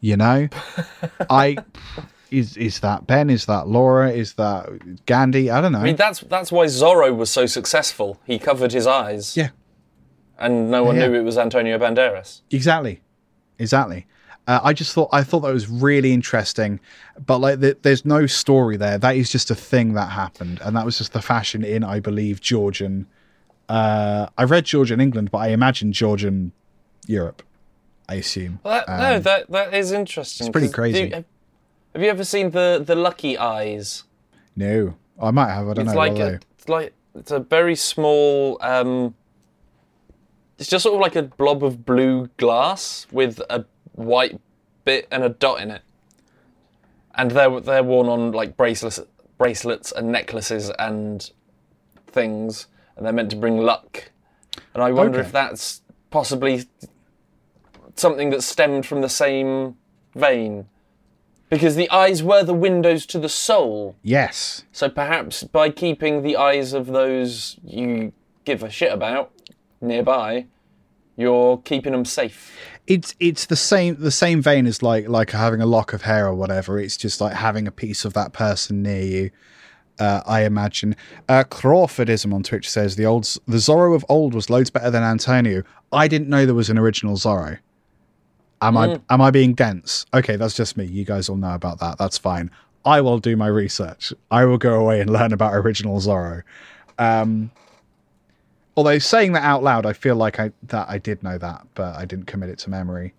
You 0.00 0.16
know, 0.16 0.48
I 1.30 1.56
is 2.36 2.56
is 2.56 2.80
that 2.80 3.06
Ben? 3.06 3.30
Is 3.30 3.46
that 3.46 3.68
Laura? 3.68 4.10
Is 4.10 4.34
that 4.34 5.04
Gandhi? 5.06 5.50
I 5.50 5.60
don't 5.60 5.72
know. 5.72 5.78
I 5.80 5.84
mean, 5.84 5.96
that's 5.96 6.20
that's 6.20 6.50
why 6.52 6.66
Zorro 6.66 7.14
was 7.16 7.30
so 7.30 7.46
successful. 7.46 8.18
He 8.24 8.38
covered 8.38 8.72
his 8.72 8.86
eyes, 8.86 9.36
yeah, 9.36 9.50
and 10.38 10.70
no 10.70 10.84
one 10.84 10.96
Yeah. 10.96 11.08
knew 11.08 11.14
it 11.14 11.22
was 11.24 11.38
Antonio 11.38 11.78
Banderas. 11.78 12.42
Exactly, 12.50 13.00
exactly. 13.58 14.06
Uh, 14.48 14.60
I 14.62 14.72
just 14.72 14.92
thought 14.94 15.08
I 15.12 15.24
thought 15.24 15.40
that 15.40 15.52
was 15.52 15.68
really 15.68 16.12
interesting, 16.12 16.78
but 17.24 17.38
like 17.38 17.60
th- 17.60 17.78
there's 17.82 18.04
no 18.04 18.26
story 18.26 18.76
there. 18.76 18.96
That 18.98 19.16
is 19.16 19.30
just 19.30 19.50
a 19.50 19.54
thing 19.56 19.94
that 19.94 20.10
happened, 20.10 20.60
and 20.62 20.76
that 20.76 20.84
was 20.84 20.98
just 20.98 21.12
the 21.12 21.22
fashion 21.22 21.64
in, 21.64 21.82
I 21.82 21.98
believe, 22.00 22.40
Georgian. 22.40 23.06
Uh, 23.68 24.28
I 24.38 24.44
read 24.44 24.64
Georgian 24.64 25.00
England, 25.00 25.30
but 25.32 25.38
I 25.38 25.48
imagine 25.48 25.92
Georgian 25.92 26.52
Europe. 27.08 27.42
I 28.08 28.14
assume. 28.14 28.60
Well, 28.62 28.84
that, 28.86 28.98
no, 29.00 29.18
that 29.18 29.50
that 29.50 29.74
is 29.74 29.90
interesting. 29.90 30.44
Um, 30.44 30.48
it's 30.48 30.52
pretty 30.52 30.72
crazy. 30.72 31.08
do- 31.08 31.24
Have 31.96 32.02
you 32.02 32.10
ever 32.10 32.24
seen 32.24 32.50
the 32.50 32.82
the 32.84 32.94
Lucky 32.94 33.38
Eyes? 33.38 34.04
No, 34.54 34.96
I 35.18 35.30
might 35.30 35.48
have. 35.48 35.66
I 35.66 35.72
don't 35.72 35.86
It's 35.86 35.94
know. 35.94 35.98
like 35.98 36.18
a, 36.18 36.40
it's 36.58 36.68
like 36.68 36.92
it's 37.14 37.30
a 37.30 37.38
very 37.40 37.74
small. 37.74 38.58
Um, 38.60 39.14
it's 40.58 40.68
just 40.68 40.82
sort 40.82 40.94
of 40.94 41.00
like 41.00 41.16
a 41.16 41.22
blob 41.22 41.64
of 41.64 41.86
blue 41.86 42.26
glass 42.36 43.06
with 43.10 43.40
a 43.48 43.64
white 43.92 44.38
bit 44.84 45.08
and 45.10 45.24
a 45.24 45.30
dot 45.30 45.62
in 45.62 45.70
it, 45.70 45.80
and 47.14 47.30
they're 47.30 47.60
they're 47.60 47.82
worn 47.82 48.08
on 48.08 48.30
like 48.32 48.58
bracelets, 48.58 49.00
bracelets 49.38 49.90
and 49.90 50.12
necklaces 50.12 50.68
and 50.78 51.30
things, 52.08 52.66
and 52.98 53.06
they're 53.06 53.12
meant 53.14 53.30
to 53.30 53.36
bring 53.36 53.56
luck. 53.56 54.10
And 54.74 54.82
I 54.82 54.92
wonder 54.92 55.20
Okay. 55.20 55.28
if 55.28 55.32
that's 55.32 55.80
possibly 56.10 56.66
something 57.94 58.28
that 58.28 58.42
stemmed 58.42 58.84
from 58.84 59.00
the 59.00 59.08
same 59.08 59.78
vein. 60.14 60.66
Because 61.48 61.76
the 61.76 61.88
eyes 61.90 62.22
were 62.22 62.42
the 62.42 62.54
windows 62.54 63.06
to 63.06 63.18
the 63.18 63.28
soul. 63.28 63.94
yes, 64.02 64.64
So 64.72 64.88
perhaps 64.88 65.44
by 65.44 65.70
keeping 65.70 66.22
the 66.22 66.36
eyes 66.36 66.72
of 66.72 66.86
those 66.88 67.56
you 67.64 68.12
give 68.44 68.62
a 68.64 68.70
shit 68.70 68.92
about 68.92 69.30
nearby, 69.80 70.46
you're 71.16 71.58
keeping 71.58 71.92
them 71.92 72.04
safe. 72.04 72.52
it's 72.86 73.14
it's 73.20 73.46
the 73.46 73.56
same 73.56 73.96
the 73.98 74.10
same 74.10 74.42
vein 74.42 74.66
as 74.66 74.82
like 74.82 75.08
like 75.08 75.30
having 75.30 75.60
a 75.60 75.66
lock 75.66 75.92
of 75.92 76.02
hair 76.02 76.26
or 76.26 76.34
whatever. 76.34 76.78
It's 76.78 76.96
just 76.96 77.20
like 77.20 77.34
having 77.34 77.66
a 77.66 77.72
piece 77.72 78.04
of 78.04 78.12
that 78.14 78.32
person 78.32 78.82
near 78.82 79.02
you. 79.02 79.30
Uh, 79.98 80.20
I 80.26 80.42
imagine. 80.44 80.94
Uh, 81.26 81.44
Crawfordism 81.44 82.34
on 82.34 82.42
Twitch 82.42 82.68
says 82.68 82.96
the 82.96 83.06
old 83.06 83.24
the 83.46 83.56
Zorro 83.56 83.94
of 83.94 84.04
old 84.08 84.34
was 84.34 84.50
loads 84.50 84.68
better 84.70 84.90
than 84.90 85.02
Antonio. 85.02 85.62
I 85.92 86.06
didn't 86.08 86.28
know 86.28 86.44
there 86.44 86.54
was 86.54 86.68
an 86.70 86.78
original 86.78 87.16
Zorro. 87.16 87.58
Am 88.62 88.76
I 88.76 88.98
am 89.10 89.20
I 89.20 89.30
being 89.30 89.54
dense? 89.54 90.06
Okay, 90.14 90.36
that's 90.36 90.54
just 90.54 90.76
me. 90.76 90.84
You 90.84 91.04
guys 91.04 91.28
all 91.28 91.36
know 91.36 91.54
about 91.54 91.78
that. 91.80 91.98
That's 91.98 92.18
fine. 92.18 92.50
I 92.84 93.00
will 93.00 93.18
do 93.18 93.36
my 93.36 93.48
research. 93.48 94.12
I 94.30 94.44
will 94.44 94.58
go 94.58 94.80
away 94.80 95.00
and 95.00 95.10
learn 95.18 95.32
about 95.32 95.54
original 95.54 95.98
Zorro. 95.98 96.42
Um, 96.98 97.50
although 98.76 98.98
saying 98.98 99.32
that 99.32 99.42
out 99.42 99.62
loud, 99.62 99.84
I 99.84 99.92
feel 99.92 100.16
like 100.16 100.40
I 100.40 100.52
that 100.64 100.88
I 100.88 100.98
did 100.98 101.22
know 101.22 101.36
that, 101.38 101.66
but 101.74 101.96
I 101.96 102.04
didn't 102.04 102.26
commit 102.26 102.48
it 102.48 102.58
to 102.60 102.70
memory. 102.70 103.12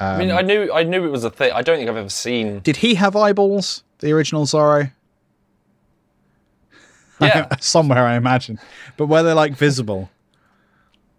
I 0.00 0.18
mean, 0.18 0.32
I 0.32 0.42
knew 0.42 0.72
I 0.72 0.82
knew 0.82 1.04
it 1.04 1.10
was 1.10 1.24
a 1.24 1.30
thing. 1.30 1.52
I 1.52 1.62
don't 1.62 1.76
think 1.78 1.88
I've 1.88 1.96
ever 1.96 2.08
seen. 2.08 2.60
Did 2.60 2.76
he 2.76 2.96
have 2.96 3.14
eyeballs? 3.14 3.84
The 4.00 4.12
original 4.12 4.44
Zorro? 4.44 4.90
Yeah, 7.20 7.54
Somewhere, 7.60 8.04
I 8.04 8.16
imagine. 8.16 8.58
But 8.96 9.06
were 9.06 9.22
they 9.22 9.32
like 9.32 9.56
visible? 9.56 10.10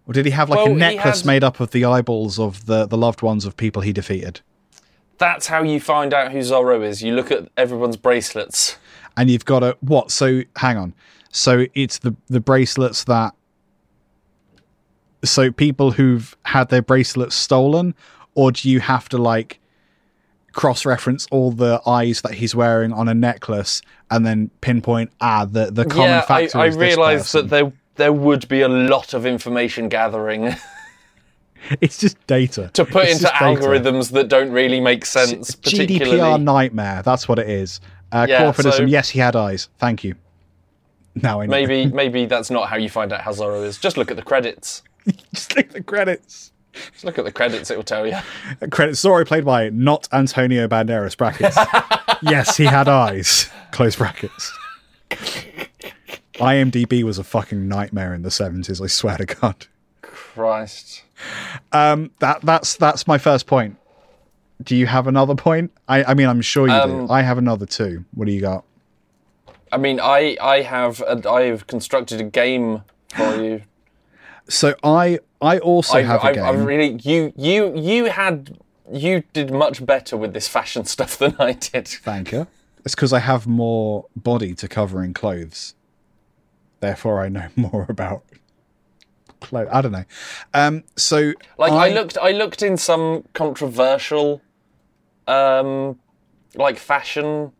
Or 0.06 0.12
did 0.12 0.24
he 0.24 0.30
have 0.32 0.48
like 0.48 0.58
Well, 0.58 0.72
a 0.72 0.76
necklace 0.76 1.04
has- 1.04 1.24
made 1.24 1.42
up 1.42 1.58
of 1.60 1.70
the 1.72 1.84
eyeballs 1.84 2.38
of 2.38 2.66
the, 2.66 2.86
the 2.86 2.96
loved 2.96 3.22
ones 3.22 3.44
of 3.44 3.56
people 3.56 3.82
he 3.82 3.92
defeated? 3.92 4.40
that's 5.18 5.46
how 5.46 5.62
you 5.62 5.80
find 5.80 6.12
out 6.12 6.30
who 6.30 6.38
Zorro 6.40 6.84
is. 6.84 7.02
You 7.02 7.14
look 7.14 7.30
at 7.30 7.48
everyone's 7.56 7.96
bracelets. 7.96 8.76
And 9.16 9.30
you've 9.30 9.46
got 9.46 9.62
a 9.62 9.76
what? 9.80 10.10
So 10.10 10.42
hang 10.56 10.76
on. 10.76 10.94
So 11.30 11.64
it's 11.74 11.98
the 11.98 12.14
the 12.26 12.40
bracelets 12.40 13.04
that 13.04 13.34
so 15.24 15.50
people 15.50 15.92
who've 15.92 16.36
had 16.44 16.68
their 16.68 16.82
bracelets 16.82 17.34
stolen, 17.34 17.94
or 18.34 18.52
do 18.52 18.68
you 18.68 18.80
have 18.80 19.08
to 19.08 19.18
like 19.18 19.58
cross 20.52 20.84
reference 20.86 21.26
all 21.30 21.50
the 21.50 21.80
eyes 21.86 22.22
that 22.22 22.34
he's 22.34 22.54
wearing 22.54 22.92
on 22.92 23.08
a 23.08 23.14
necklace 23.14 23.82
and 24.10 24.24
then 24.24 24.50
pinpoint 24.62 25.10
ah 25.20 25.44
the 25.44 25.70
the 25.70 25.84
common 25.84 26.08
yeah, 26.10 26.18
I, 26.18 26.26
factor 26.26 26.58
I 26.58 26.68
this 26.68 26.76
realised 26.76 27.32
that 27.34 27.48
there 27.50 27.72
there 27.96 28.12
would 28.12 28.46
be 28.48 28.60
a 28.62 28.68
lot 28.68 29.14
of 29.14 29.26
information 29.26 29.88
gathering 29.88 30.54
it's 31.80 31.98
just 31.98 32.24
data 32.26 32.70
to 32.74 32.84
put 32.84 33.04
It's 33.08 33.20
into 33.22 33.32
algorithms 33.34 34.12
that 34.12 34.28
don't 34.28 34.52
really 34.52 34.80
make 34.80 35.04
sense. 35.04 35.54
Particularly, 35.54 36.18
GDPR 36.18 36.40
nightmare. 36.42 37.02
That's 37.02 37.28
what 37.28 37.38
it 37.38 37.48
is. 37.48 37.80
Uh, 38.12 38.26
Yeah, 38.28 38.42
corporatism. 38.52 38.76
so- 38.76 38.82
yes, 38.84 39.08
he 39.08 39.18
had 39.18 39.34
eyes. 39.34 39.68
Thank 39.78 40.04
you. 40.04 40.14
Now 41.16 41.40
I 41.40 41.46
know. 41.46 41.50
maybe 41.50 41.86
maybe 41.92 42.26
that's 42.26 42.50
not 42.50 42.68
how 42.68 42.76
you 42.76 42.88
find 42.88 43.12
out 43.12 43.22
how 43.22 43.32
Zorro 43.32 43.64
is. 43.64 43.78
Just 43.78 43.96
look 43.96 44.10
at 44.10 44.16
the 44.16 44.22
credits. 44.22 44.82
just 45.34 45.56
look 45.56 45.66
at 45.66 45.72
the 45.72 45.82
credits. 45.82 46.52
Just 46.92 47.04
look 47.04 47.18
at 47.18 47.24
the 47.24 47.32
credits; 47.32 47.70
it 47.70 47.76
will 47.76 47.84
tell 47.84 48.06
you. 48.06 48.16
Credits. 48.70 49.00
Sorry, 49.00 49.24
played 49.24 49.46
by 49.46 49.70
not 49.70 50.08
Antonio 50.12 50.68
Banderas. 50.68 51.16
Brackets. 51.16 51.56
yes, 52.20 52.58
he 52.58 52.64
had 52.64 52.86
eyes. 52.86 53.48
Close 53.72 53.96
brackets. 53.96 54.52
IMDb 56.36 57.02
was 57.02 57.18
a 57.18 57.24
fucking 57.24 57.68
nightmare 57.68 58.14
in 58.14 58.22
the 58.22 58.30
seventies. 58.30 58.80
I 58.80 58.86
swear 58.86 59.16
to 59.18 59.26
God. 59.26 59.66
Christ. 60.02 61.02
Um, 61.72 62.10
that 62.20 62.42
that's 62.42 62.76
that's 62.76 63.06
my 63.06 63.18
first 63.18 63.46
point. 63.46 63.76
Do 64.62 64.74
you 64.76 64.86
have 64.86 65.06
another 65.06 65.34
point? 65.34 65.70
I, 65.88 66.04
I 66.04 66.14
mean, 66.14 66.26
I'm 66.28 66.40
sure 66.40 66.66
you 66.66 66.72
Um, 66.74 67.06
do. 67.06 67.12
I 67.12 67.22
have 67.22 67.38
another 67.38 67.66
two. 67.66 68.04
What 68.14 68.26
do 68.26 68.32
you 68.32 68.40
got? 68.40 68.64
I 69.72 69.78
mean, 69.78 70.00
I 70.00 70.36
I 70.40 70.62
have 70.62 71.00
a, 71.02 71.28
I've 71.28 71.66
constructed 71.66 72.20
a 72.20 72.24
game 72.24 72.82
for 73.14 73.34
you. 73.36 73.62
So 74.48 74.74
I 74.82 75.18
I 75.40 75.58
also 75.58 75.98
I, 75.98 76.02
have 76.02 76.22
a 76.22 76.26
I, 76.26 76.32
game. 76.32 76.44
I 76.44 76.50
really 76.50 76.98
you 77.02 77.32
you 77.36 77.74
you 77.76 78.04
had 78.06 78.58
you 78.92 79.24
did 79.32 79.50
much 79.50 79.84
better 79.84 80.16
with 80.16 80.32
this 80.34 80.48
fashion 80.48 80.84
stuff 80.94 81.18
than 81.18 81.34
I 81.38 81.52
did. 81.52 81.88
Thank 81.88 82.32
you. 82.32 82.46
It's 82.84 82.94
because 82.94 83.12
I 83.12 83.18
have 83.18 83.46
more 83.46 84.06
body 84.14 84.54
to 84.54 84.68
cover 84.68 85.02
in 85.02 85.12
clothes. 85.12 85.74
Therefore, 86.80 87.20
I 87.20 87.28
know 87.28 87.48
more 87.56 87.86
about 87.88 88.24
clothes. 89.40 89.68
I 89.72 89.80
don't 89.80 89.92
know. 89.92 90.04
Um, 90.54 90.84
so, 90.96 91.32
Like 91.58 91.72
I, 91.72 91.88
looked 91.90 92.18
I 92.18 92.32
looked 92.32 92.62
in 92.62 92.76
some 92.76 93.24
controversial 93.32 94.40
um 95.28 95.98
like 96.54 96.78
fashion 96.78 97.52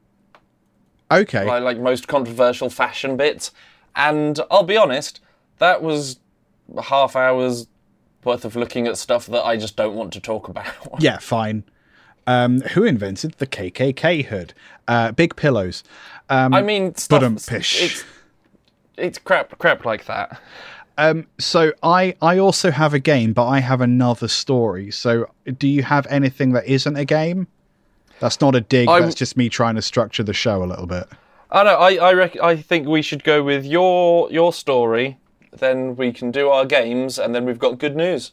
Okay, 1.11 1.44
like, 1.44 1.62
like 1.62 1.79
most 1.79 2.09
controversial 2.09 2.70
fashion 2.70 3.16
bits 3.16 3.50
and 3.94 4.38
I'll 4.50 4.62
be 4.62 4.76
honest 4.76 5.20
that 5.59 5.83
was 5.83 6.18
half 6.85 7.16
hours 7.16 7.66
worth 8.24 8.44
of 8.44 8.57
looking 8.57 8.87
at 8.87 8.98
stuff 8.98 9.26
that 9.26 9.44
I 9.44 9.57
just 9.57 9.76
don't 9.76 9.94
want 9.94 10.12
to 10.14 10.20
talk 10.20 10.48
about. 10.52 10.66
yeah, 10.98 11.18
fine. 11.18 11.64
Um, 12.29 12.61
who 12.61 12.83
invented 12.83 13.35
the 13.35 13.46
KKK 13.46 14.24
hood? 14.26 14.52
Uh, 14.88 15.12
big 15.12 15.37
pillows. 15.37 15.85
Um, 16.29 16.52
I 16.55 16.62
mean 16.62 16.94
stuff 16.96 17.20
But-um, 17.20 17.35
it's 17.35 18.05
it's 18.96 19.18
crap 19.18 19.56
crap 19.59 19.85
like 19.85 20.06
that. 20.06 20.40
um, 20.98 21.26
so 21.38 21.72
I 21.82 22.14
I 22.22 22.38
also 22.38 22.70
have 22.70 22.94
a 22.94 22.98
game, 22.98 23.32
but 23.32 23.46
I 23.46 23.61
have 23.61 23.80
another 23.80 24.28
story. 24.28 24.90
So, 24.90 25.28
do 25.59 25.68
you 25.68 25.82
have 25.82 26.06
anything 26.09 26.52
that 26.52 26.66
isn't 26.66 26.96
a 26.96 27.04
game? 27.04 27.46
That's 28.20 28.40
not 28.40 28.54
a 28.54 28.61
dig. 28.62 28.88
I'm- 28.88 29.02
That's 29.02 29.14
just 29.14 29.37
me 29.37 29.48
trying 29.48 29.74
to 29.74 29.82
structure 29.82 30.22
the 30.22 30.32
show 30.32 30.62
a 30.62 30.66
little 30.66 30.87
bit. 30.87 31.04
I 31.50 31.62
know. 31.64 31.76
I 31.76 31.90
I, 31.96 32.12
rec- 32.12 32.40
I 32.42 32.56
think 32.56 32.88
we 32.88 33.02
should 33.02 33.22
go 33.24 33.42
with 33.42 33.64
your 33.64 34.30
your 34.32 34.52
story. 34.52 35.18
Then 35.52 35.96
we 35.96 36.12
can 36.12 36.30
do 36.30 36.48
our 36.48 36.64
games, 36.66 37.18
and 37.18 37.35
then 37.35 37.44
we've 37.44 37.59
got 37.59 37.78
good 37.78 37.96
news. 37.96 38.32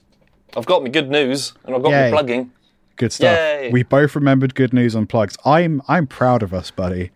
I've 0.58 0.65
got 0.65 0.84
me 0.84 0.89
good 0.89 1.10
news, 1.10 1.54
and 1.65 1.76
I've 1.76 1.82
got 1.84 1.91
Yay. 1.91 2.06
me 2.06 2.12
plugging. 2.12 2.52
Good 2.95 3.12
stuff. 3.13 3.36
Yay. 3.38 3.69
We 3.71 3.84
both 3.84 4.15
remembered 4.15 4.56
good 4.56 4.73
news 4.73 4.95
on 4.95 5.06
plugs. 5.08 5.36
I'm 5.45 5.82
I'm 5.88 6.06
proud 6.08 6.43
of 6.43 6.54
us, 6.54 6.69
buddy. 6.71 7.12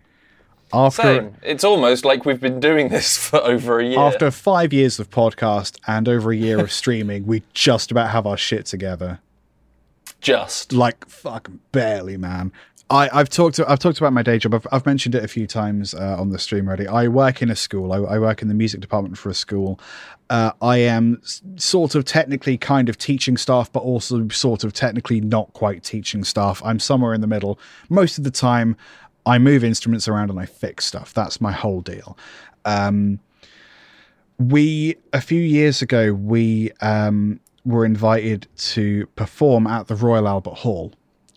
After 0.74 1.02
Same. 1.02 1.36
It's 1.44 1.64
almost 1.64 2.04
like 2.04 2.26
we've 2.26 2.42
been 2.42 2.60
doing 2.60 2.90
this 2.90 3.18
for 3.30 3.38
over 3.38 3.80
a 3.80 3.86
year. 3.86 4.00
after 4.00 4.32
five 4.32 4.74
years 4.74 5.00
of 5.00 5.10
podcast 5.10 5.80
and 5.88 6.08
over 6.10 6.32
a 6.32 6.36
year 6.36 6.60
of 6.60 6.72
streaming, 6.82 7.26
we 7.26 7.44
just 7.54 7.92
about 7.92 8.10
have 8.10 8.26
our 8.28 8.38
shit 8.38 8.66
together. 8.66 9.20
just 10.20 10.74
Like 10.74 11.08
fuck, 11.08 11.50
barely, 11.72 12.18
man. 12.18 12.52
I, 12.90 13.10
I've 13.12 13.30
talked 13.30 13.60
I've 13.60 13.80
talked 13.80 13.98
about 13.98 14.14
my 14.14 14.22
day 14.22 14.38
job. 14.38 14.54
I've, 14.54 14.68
I've 14.72 14.86
mentioned 14.86 15.14
it 15.14 15.24
a 15.24 15.28
few 15.28 15.46
times 15.46 15.94
uh, 15.94 16.16
on 16.18 16.30
the 16.30 16.40
stream 16.40 16.68
already. 16.68 16.88
I 16.88 17.08
work 17.10 17.42
in 17.42 17.50
a 17.50 17.56
school. 17.56 17.92
I, 17.92 17.98
I 17.98 18.20
work 18.20 18.42
in 18.42 18.48
the 18.48 18.54
music 18.54 18.80
department 18.80 19.18
for 19.18 19.30
a 19.30 19.34
school. 19.34 19.80
Uh, 20.30 20.52
I 20.62 20.78
am 20.78 21.22
sort 21.56 21.96
of 21.96 22.06
technically 22.06 22.58
kind 22.58 22.88
of 22.90 22.98
teaching 22.98 23.38
staff, 23.38 23.72
but 23.72 23.82
also 23.82 24.28
sort 24.30 24.64
of 24.64 24.74
technically 24.74 25.20
not 25.20 25.52
quite 25.54 25.84
teaching 25.84 26.24
staff. 26.24 26.62
I'm 26.64 26.80
somewhere 26.80 27.14
in 27.14 27.22
the 27.22 27.28
middle. 27.28 27.60
Most 27.90 28.18
of 28.18 28.24
the 28.24 28.32
time, 28.32 28.78
I 29.28 29.38
move 29.38 29.64
instruments 29.64 30.08
around 30.08 30.30
and 30.30 30.40
I 30.40 30.46
fix 30.46 30.86
stuff. 30.86 31.14
That's 31.14 31.42
my 31.42 31.52
whole 31.52 31.82
deal. 31.82 32.18
Um, 32.66 33.20
we 34.40 34.96
a 35.14 35.22
few 35.22 35.42
years 35.42 35.82
ago 35.82 36.14
we 36.14 36.72
um, 36.82 37.40
were 37.66 37.86
invited 37.86 38.48
to 38.58 39.06
perform 39.16 39.68
at 39.68 39.88
the 39.88 39.96
Royal 39.96 40.28
Albert 40.28 40.56
Hall, 40.56 40.94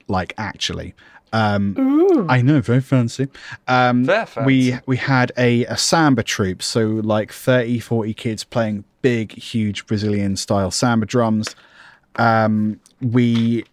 like 0.06 0.32
actually. 0.38 0.94
Um, 1.32 2.26
I 2.28 2.42
know, 2.42 2.60
very 2.60 2.80
fancy. 2.80 3.28
Um, 3.68 4.04
Very 4.04 4.26
fancy. 4.26 4.46
We 4.46 4.78
we 4.86 4.96
had 4.96 5.30
a, 5.38 5.64
a 5.66 5.76
samba 5.76 6.22
troupe, 6.24 6.62
so 6.62 6.86
like 6.86 7.32
30, 7.32 7.78
40 7.78 8.14
kids 8.14 8.42
playing 8.44 8.84
big, 9.02 9.32
huge 9.32 9.86
Brazilian 9.86 10.36
style 10.36 10.70
samba 10.72 11.06
drums. 11.06 11.54
Um, 12.16 12.80
we 13.00 13.64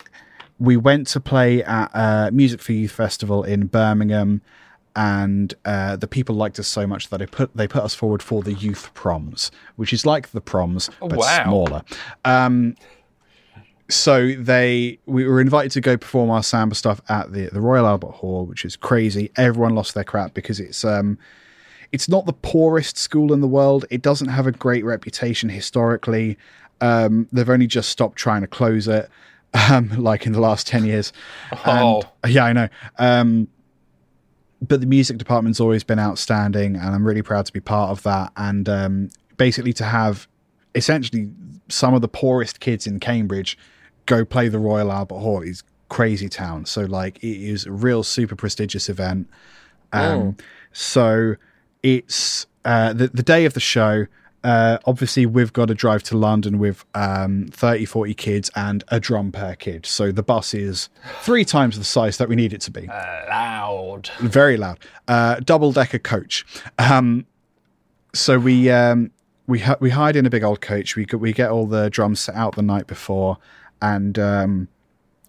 we 0.60 0.78
went 0.78 1.08
to 1.08 1.20
play 1.20 1.64
at 1.64 1.92
a 1.94 2.32
Music 2.32 2.62
for 2.62 2.74
Youth 2.74 2.92
festival 2.92 3.44
in 3.44 3.68
Birmingham, 3.68 4.42
and 4.96 5.54
uh, 5.66 5.96
the 5.96 6.08
people 6.08 6.36
liked 6.36 6.58
us 6.60 6.68
so 6.68 6.88
much 6.88 7.10
that 7.10 7.20
they 7.20 7.28
put 7.28 7.56
they 7.56 7.68
put 7.68 7.84
us 7.84 7.94
forward 7.94 8.24
for 8.24 8.42
the 8.42 8.54
youth 8.54 8.94
proms, 8.94 9.52
which 9.76 9.94
is 9.94 10.06
like 10.06 10.32
the 10.32 10.42
proms 10.42 10.90
but 11.00 11.18
wow. 11.18 11.44
smaller. 11.44 11.84
Um, 12.26 12.76
so 13.90 14.34
they 14.34 15.00
we 15.06 15.26
were 15.26 15.40
invited 15.40 15.72
to 15.72 15.82
go 15.82 15.98
perform 15.98 16.30
our 16.30 16.44
samba 16.44 16.76
stuff 16.76 17.02
at 17.10 17.32
the 17.32 17.50
the 17.52 17.62
Royal 17.62 17.86
Albert 17.86 18.12
Hall, 18.12 18.46
which 18.46 18.66
is 18.66 18.76
crazy. 18.76 19.32
Everyone 19.38 19.76
lost 19.76 19.94
their 19.94 20.04
crap 20.04 20.34
because 20.34 20.60
it's 20.60 20.84
um 20.84 21.18
it's 21.92 22.10
not 22.10 22.26
the 22.26 22.34
poorest 22.34 22.98
school 22.98 23.32
in 23.32 23.40
the 23.40 23.48
world. 23.48 23.86
It 23.90 24.02
doesn't 24.02 24.28
have 24.28 24.48
a 24.48 24.52
great 24.52 24.84
reputation 24.84 25.48
historically. 25.48 26.38
Um, 26.82 27.28
they've 27.32 27.50
only 27.50 27.68
just 27.68 27.90
stopped 27.90 28.18
trying 28.18 28.42
to 28.42 28.48
close 28.48 28.88
it, 28.88 29.10
um, 29.54 29.90
like 29.98 30.26
in 30.26 30.34
the 30.34 30.42
last 30.42 30.68
ten 30.68 30.86
years. 30.86 31.14
Oh. 31.66 32.04
And, 32.24 32.34
yeah, 32.34 32.46
I 32.46 32.54
know. 32.54 32.70
Um, 32.98 33.48
but 34.62 34.82
the 34.82 34.88
music 34.88 35.18
department's 35.18 35.60
always 35.60 35.84
been 35.84 36.00
outstanding, 36.00 36.76
and 36.76 36.96
I'm 36.96 37.06
really 37.06 37.22
proud 37.22 37.46
to 37.46 37.54
be 37.54 37.60
part 37.60 37.92
of 37.92 38.04
that. 38.04 38.32
And 38.38 38.68
um, 38.68 39.10
basically, 39.38 39.74
to 39.74 39.84
have 39.84 40.28
essentially 40.74 41.30
some 41.70 41.94
of 41.94 42.02
the 42.02 42.08
poorest 42.08 42.60
kids 42.60 42.88
in 42.88 43.00
Cambridge 43.00 43.58
go 44.06 44.24
play 44.26 44.48
the 44.48 44.60
Royal 44.60 44.92
Albert 44.92 45.20
Hall 45.20 45.42
is 45.42 45.64
crazy 45.90 46.30
town. 46.30 46.66
So 46.66 46.82
like, 46.82 47.18
it 47.18 47.38
is 47.38 47.66
a 47.66 47.72
real 47.72 48.04
super 48.04 48.36
prestigious 48.36 48.90
event. 48.90 49.30
Um, 49.94 50.38
So 50.72 51.36
it's 51.82 52.46
uh, 52.66 52.94
the 52.94 53.08
the 53.08 53.24
day 53.24 53.46
of 53.46 53.54
the 53.54 53.60
show. 53.60 54.06
Uh, 54.44 54.78
obviously, 54.86 55.26
we've 55.26 55.52
got 55.52 55.68
to 55.68 55.74
drive 55.74 56.04
to 56.04 56.18
London 56.18 56.58
with 56.60 56.86
um, 56.96 57.48
30, 57.52 57.86
40 57.86 58.14
kids 58.14 58.52
and 58.56 58.84
a 58.90 59.00
drum 59.00 59.32
per 59.32 59.56
kid. 59.56 59.86
So 59.86 60.12
the 60.12 60.24
bus 60.24 60.54
is 60.54 60.90
three 61.22 61.44
times 61.44 61.78
the 61.78 61.84
size 61.84 62.18
that 62.18 62.30
we 62.30 62.36
need 62.36 62.54
it 62.54 62.62
to 62.62 62.72
be 62.72 62.88
Loud. 62.88 64.10
very 64.20 64.56
loud. 64.58 64.80
Uh, 65.08 65.40
double 65.42 65.72
decker 65.72 66.00
coach. 66.00 66.46
Um, 66.80 67.26
so 68.14 68.40
we 68.40 68.70
um, 68.70 69.12
we 69.48 69.60
hi- 69.60 69.78
we 69.80 69.90
hide 69.90 70.16
in 70.16 70.26
a 70.26 70.30
big 70.30 70.44
old 70.44 70.62
coach. 70.62 70.96
We 70.96 71.06
get, 71.06 71.20
we 71.20 71.34
get 71.34 71.50
all 71.50 71.66
the 71.66 71.90
drums 71.90 72.20
set 72.20 72.36
out 72.36 72.56
the 72.56 72.62
night 72.62 72.88
before, 72.88 73.38
and 73.82 74.18
um, 74.18 74.68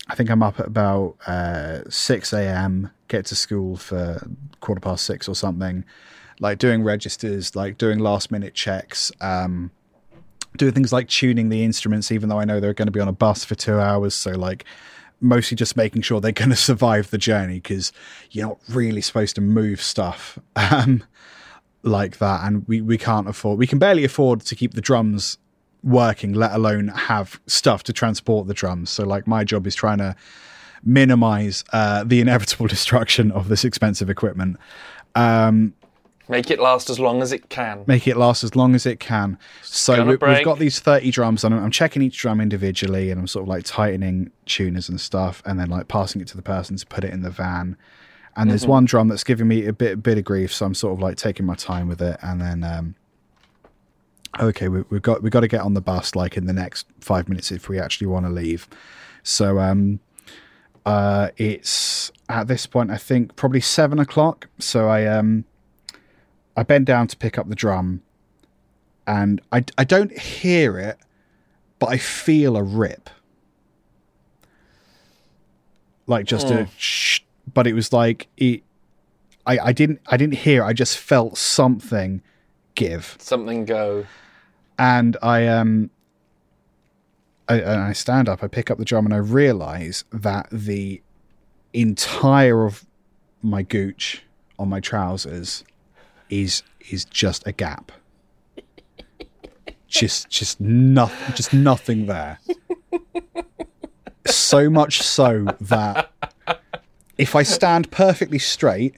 I 0.09 0.15
think 0.15 0.31
I'm 0.31 0.43
up 0.43 0.61
at 0.61 0.67
about 0.67 1.17
uh, 1.27 1.81
six 1.89 2.33
a.m. 2.33 2.91
Get 3.09 3.27
to 3.27 3.35
school 3.37 3.77
for 3.77 4.27
quarter 4.61 4.81
past 4.81 5.05
six 5.05 5.29
or 5.29 5.35
something. 5.35 5.85
Like 6.41 6.59
doing 6.59 6.83
registers, 6.83 7.57
like 7.57 7.79
doing 7.79 7.99
last 7.99 8.31
minute 8.31 8.55
checks. 8.55 9.11
Um, 9.21 9.71
doing 10.57 10.73
things 10.73 10.93
like 10.93 11.09
tuning 11.09 11.49
the 11.49 11.65
instruments, 11.65 12.11
even 12.13 12.29
though 12.29 12.39
I 12.39 12.45
know 12.45 12.61
they're 12.61 12.75
going 12.75 12.87
to 12.87 12.93
be 12.93 13.01
on 13.01 13.09
a 13.09 13.13
bus 13.13 13.45
for 13.45 13.55
two 13.55 13.79
hours. 13.79 14.15
So 14.15 14.33
like 14.33 14.65
mostly 15.21 15.57
just 15.57 15.77
making 15.77 16.03
sure 16.03 16.21
they're 16.21 16.33
going 16.45 16.51
to 16.51 16.57
survive 16.57 17.11
the 17.11 17.19
journey 17.19 17.55
because 17.55 17.93
you're 18.31 18.49
not 18.49 18.59
really 18.69 19.01
supposed 19.01 19.35
to 19.37 19.41
move 19.41 19.81
stuff 19.81 20.39
um, 20.57 21.03
like 21.83 22.19
that. 22.19 22.45
And 22.45 22.67
we, 22.69 22.81
we 22.81 22.99
can't 22.99 23.29
afford, 23.29 23.59
we 23.59 23.67
can 23.67 23.79
barely 23.79 24.05
afford 24.05 24.41
to 24.43 24.55
keep 24.55 24.75
the 24.75 24.81
drums 24.81 25.39
working, 25.83 26.33
let 26.35 26.53
alone 26.53 26.89
have 26.89 27.41
stuff 27.47 27.85
to 27.85 27.93
transport 27.93 28.49
the 28.49 28.55
drums. 28.55 28.91
So 28.91 29.05
like 29.05 29.27
my 29.27 29.45
job 29.45 29.67
is 29.67 29.75
trying 29.75 29.99
to 29.99 30.17
minimize 30.85 31.65
uh, 31.73 32.05
the 32.05 32.21
inevitable 32.21 32.67
destruction 32.67 33.31
of 33.31 33.49
this 33.49 33.65
expensive 33.65 34.11
equipment. 34.11 34.57
Make 36.29 36.51
it 36.51 36.61
last 36.61 36.91
as 36.91 37.01
long 37.01 37.23
as 37.23 37.33
it 37.33 37.49
can. 37.49 37.85
make 37.87 38.07
it 38.07 38.17
last 38.17 38.45
as 38.45 38.55
long 38.55 38.75
as 38.75 38.85
it 38.85 39.01
can. 39.01 39.39
So 39.63 40.05
we, 40.05 40.17
we've 40.17 40.45
got 40.45 40.59
these 40.59 40.79
30 40.79 41.11
drums 41.11 41.43
and 41.43 41.55
I'm, 41.55 41.65
I'm 41.65 41.71
checking 41.71 42.03
each 42.03 42.19
drum 42.19 42.41
individually 42.41 43.11
and 43.11 43.19
I'm 43.19 43.27
sort 43.27 43.45
of 43.45 43.49
like 43.49 43.65
tightening 43.65 44.31
tuners 44.45 44.89
and 44.89 45.01
stuff 45.01 45.43
and 45.47 45.59
then 45.59 45.71
like 45.71 45.89
passing 45.89 46.21
it 46.21 46.29
to 46.29 46.37
the 46.37 46.43
person 46.43 46.77
to 46.77 46.87
put 46.87 47.05
it 47.05 47.13
in 47.13 47.23
the 47.23 47.31
van. 47.31 47.77
And 48.37 48.51
there's 48.51 48.67
one 48.69 48.85
drum 48.85 49.09
that's 49.09 49.25
giving 49.25 49.49
me 49.49 49.67
a 49.67 49.73
bit 49.73 50.01
bit 50.01 50.17
of 50.17 50.23
grief, 50.23 50.55
so 50.55 50.65
I'm 50.65 50.75
sort 50.75 50.93
of 50.93 51.01
like 51.01 51.17
taking 51.17 51.45
my 51.45 51.57
time 51.57 51.89
with 51.89 52.01
it. 52.01 52.19
And 52.23 52.41
then, 52.41 52.63
um, 52.63 52.95
okay, 54.39 54.69
we, 54.69 54.85
we've 54.91 55.03
got 55.03 55.25
we've 55.25 55.33
got 55.33 55.41
to 55.41 55.49
get 55.49 55.63
on 55.63 55.75
the 55.75 55.81
bus 55.81 56.15
like 56.15 56.37
in 56.37 56.47
the 56.47 56.53
next 56.53 56.87
five 57.01 57.29
minutes 57.29 57.51
if 57.51 57.69
we 57.69 57.81
actually 57.81 58.07
want 58.07 58.27
to 58.27 58.31
leave. 58.31 58.69
So 59.25 59.59
um, 59.59 59.99
uh, 60.87 61.31
it's 61.37 62.13
at 62.29 62.47
this 62.47 62.65
point 62.67 62.93
I 62.93 62.97
think 62.97 63.35
probably 63.35 63.61
seven 63.61 63.99
o'clock. 63.99 64.49
So 64.61 64.89
I 64.89 65.07
um, 65.07 65.45
I 66.59 66.65
bend 66.65 66.87
down 66.87 67.07
to 67.07 67.17
pick 67.17 67.39
up 67.39 67.49
the 67.49 67.55
drum, 67.55 68.03
and 69.07 69.41
I 69.53 69.65
I 69.79 69.85
don't 69.85 70.11
hear 70.19 70.77
it, 70.77 70.99
but 71.79 71.87
I 71.87 71.99
feel 71.99 72.57
a 72.57 72.65
rip, 72.65 73.09
like 76.09 76.27
just 76.27 76.51
a 76.51 76.67
shh. 76.77 77.21
But 77.55 77.69
it 77.69 77.75
was 77.75 77.93
like 77.93 78.27
it. 78.37 78.65
I 79.47 79.59
I 79.67 79.73
didn't 79.73 80.01
I 80.09 80.17
didn't 80.17 80.35
hear. 80.35 80.63
it, 80.63 80.67
I 80.67 80.73
just 80.73 80.99
felt 80.99 81.39
something 81.39 82.23
give 82.75 83.17
Something 83.21 83.65
go. 83.65 84.07
and 84.81 85.17
I 85.23 85.47
um 85.47 85.91
I, 87.49 87.61
and 87.61 87.81
I 87.83 87.93
stand 87.93 88.29
up, 88.29 88.43
I 88.43 88.49
pick 88.49 88.69
up 88.69 88.79
the 88.79 88.85
drum, 88.85 89.05
and 89.05 89.15
I 89.15 89.19
realize 89.19 90.03
that 90.11 90.49
the 90.51 91.03
entire 91.73 92.67
of 92.67 92.85
my 93.43 93.63
gooch 93.63 94.25
on 94.59 94.69
my 94.69 94.81
trousers 94.81 95.63
is 96.31 96.63
is 96.91 97.05
just 97.05 97.47
a 97.47 97.53
gap. 97.53 97.93
Just 99.89 100.29
just 100.29 100.61
nothing 100.61 101.35
just 101.35 101.53
nothing 101.55 102.07
there. 102.07 102.39
So 104.27 104.69
much 104.69 105.01
so 105.01 105.47
that 105.59 106.13
if 107.17 107.35
I 107.35 107.43
stand 107.43 107.91
perfectly 107.91 108.39
straight, 108.39 108.95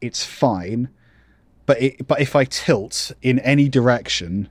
it's 0.00 0.24
fine. 0.24 0.88
But 1.66 1.82
it, 1.82 2.06
but 2.06 2.22
if 2.22 2.34
I 2.34 2.44
tilt 2.46 3.12
in 3.20 3.38
any 3.40 3.68
direction, 3.68 4.48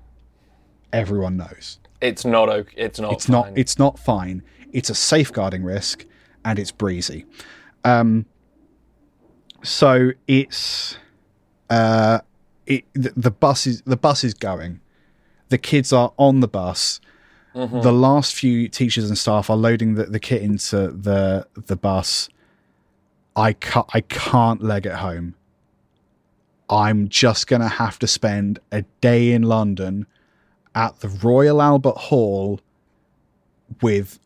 everyone 0.91 1.35
knows 1.37 1.79
It's 1.99 2.23
not 2.25 2.47
okay. 2.49 2.73
It's 2.77 2.99
not. 2.99 3.13
it's 3.13 3.27
not 3.27 3.45
fine. 3.45 3.53
it's 3.57 3.79
not 3.79 3.97
fine 3.99 4.43
it's 4.71 4.89
a 4.91 4.95
safeguarding 4.95 5.63
risk 5.63 6.05
and 6.45 6.59
it's 6.59 6.71
breezy 6.71 7.25
um 7.83 8.25
so 9.63 10.11
it's 10.27 10.97
uh 11.73 12.19
it 12.65 12.85
the, 12.93 13.13
the 13.15 13.31
bus 13.31 13.67
is 13.67 13.81
the 13.81 13.97
bus 13.97 14.23
is 14.23 14.33
going. 14.33 14.79
The 15.49 15.57
kids 15.57 15.91
are 15.93 16.13
on 16.17 16.39
the 16.39 16.47
bus. 16.47 16.99
The 17.83 17.91
last 17.91 18.33
few 18.33 18.67
teachers 18.67 19.07
and 19.07 19.15
staff 19.15 19.47
are 19.47 19.55
loading 19.55 19.93
the, 19.93 20.05
the 20.05 20.19
kit 20.19 20.41
into 20.41 20.87
the 20.87 21.47
the 21.53 21.75
bus. 21.75 22.29
I 23.35 23.53
can't 23.53 23.87
i 23.93 24.01
can't 24.01 24.61
leg 24.61 24.85
it 24.85 24.93
home. 24.93 25.35
I'm 26.69 27.09
just 27.09 27.47
gonna 27.47 27.67
have 27.67 27.99
to 27.99 28.07
spend 28.07 28.59
a 28.71 28.83
day 29.01 29.31
in 29.31 29.43
london 29.43 30.07
at 30.73 31.01
the 31.01 31.09
Royal 31.09 31.61
Albert 31.61 31.97
Hall 32.09 32.59
with 33.81 34.19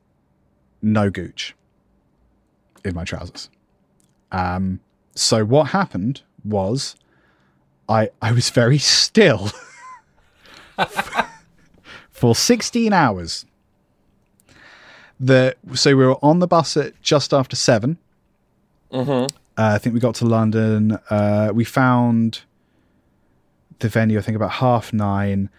no 0.81 1.09
gooch 1.09 1.53
in 2.85 2.95
my 2.95 3.03
trousers. 3.03 3.49
Um, 4.31 4.79
so 5.15 5.43
what 5.43 5.69
happened 5.69 6.21
was 6.45 6.95
I 7.89 8.09
I 8.21 8.31
was 8.31 8.49
very 8.49 8.77
still 8.77 9.49
for 12.11 12.35
16 12.35 12.93
hours. 12.93 13.45
The 15.19 15.55
so 15.73 15.95
we 15.95 16.05
were 16.05 16.17
on 16.23 16.39
the 16.39 16.47
bus 16.47 16.77
at 16.77 16.99
just 17.01 17.33
after 17.33 17.55
7 17.55 17.97
Uh, 19.57 19.73
I 19.73 19.77
think 19.79 19.93
we 19.95 19.99
got 19.99 20.15
to 20.15 20.25
London. 20.25 20.99
Uh, 21.09 21.51
we 21.53 21.65
found 21.65 22.41
the 23.79 23.89
venue. 23.89 24.17
I 24.19 24.21
think 24.21 24.35
about 24.35 24.51
half 24.51 24.93
nine. 24.93 25.49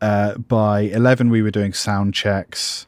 Uh, 0.00 0.36
by 0.36 0.80
eleven, 0.80 1.30
we 1.30 1.40
were 1.42 1.50
doing 1.50 1.72
sound 1.72 2.12
checks, 2.12 2.86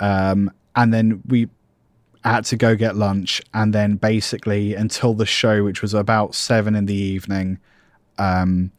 um, 0.00 0.50
and 0.76 0.92
then 0.92 1.22
we 1.26 1.48
had 2.24 2.44
to 2.44 2.56
go 2.56 2.76
get 2.76 2.94
lunch. 2.94 3.40
And 3.54 3.72
then 3.72 3.96
basically 3.96 4.74
until 4.74 5.14
the 5.14 5.26
show, 5.26 5.64
which 5.64 5.80
was 5.80 5.94
about 5.94 6.34
seven 6.34 6.74
in 6.74 6.84
the 6.84 6.94
evening, 6.94 7.58
um, 8.18 8.70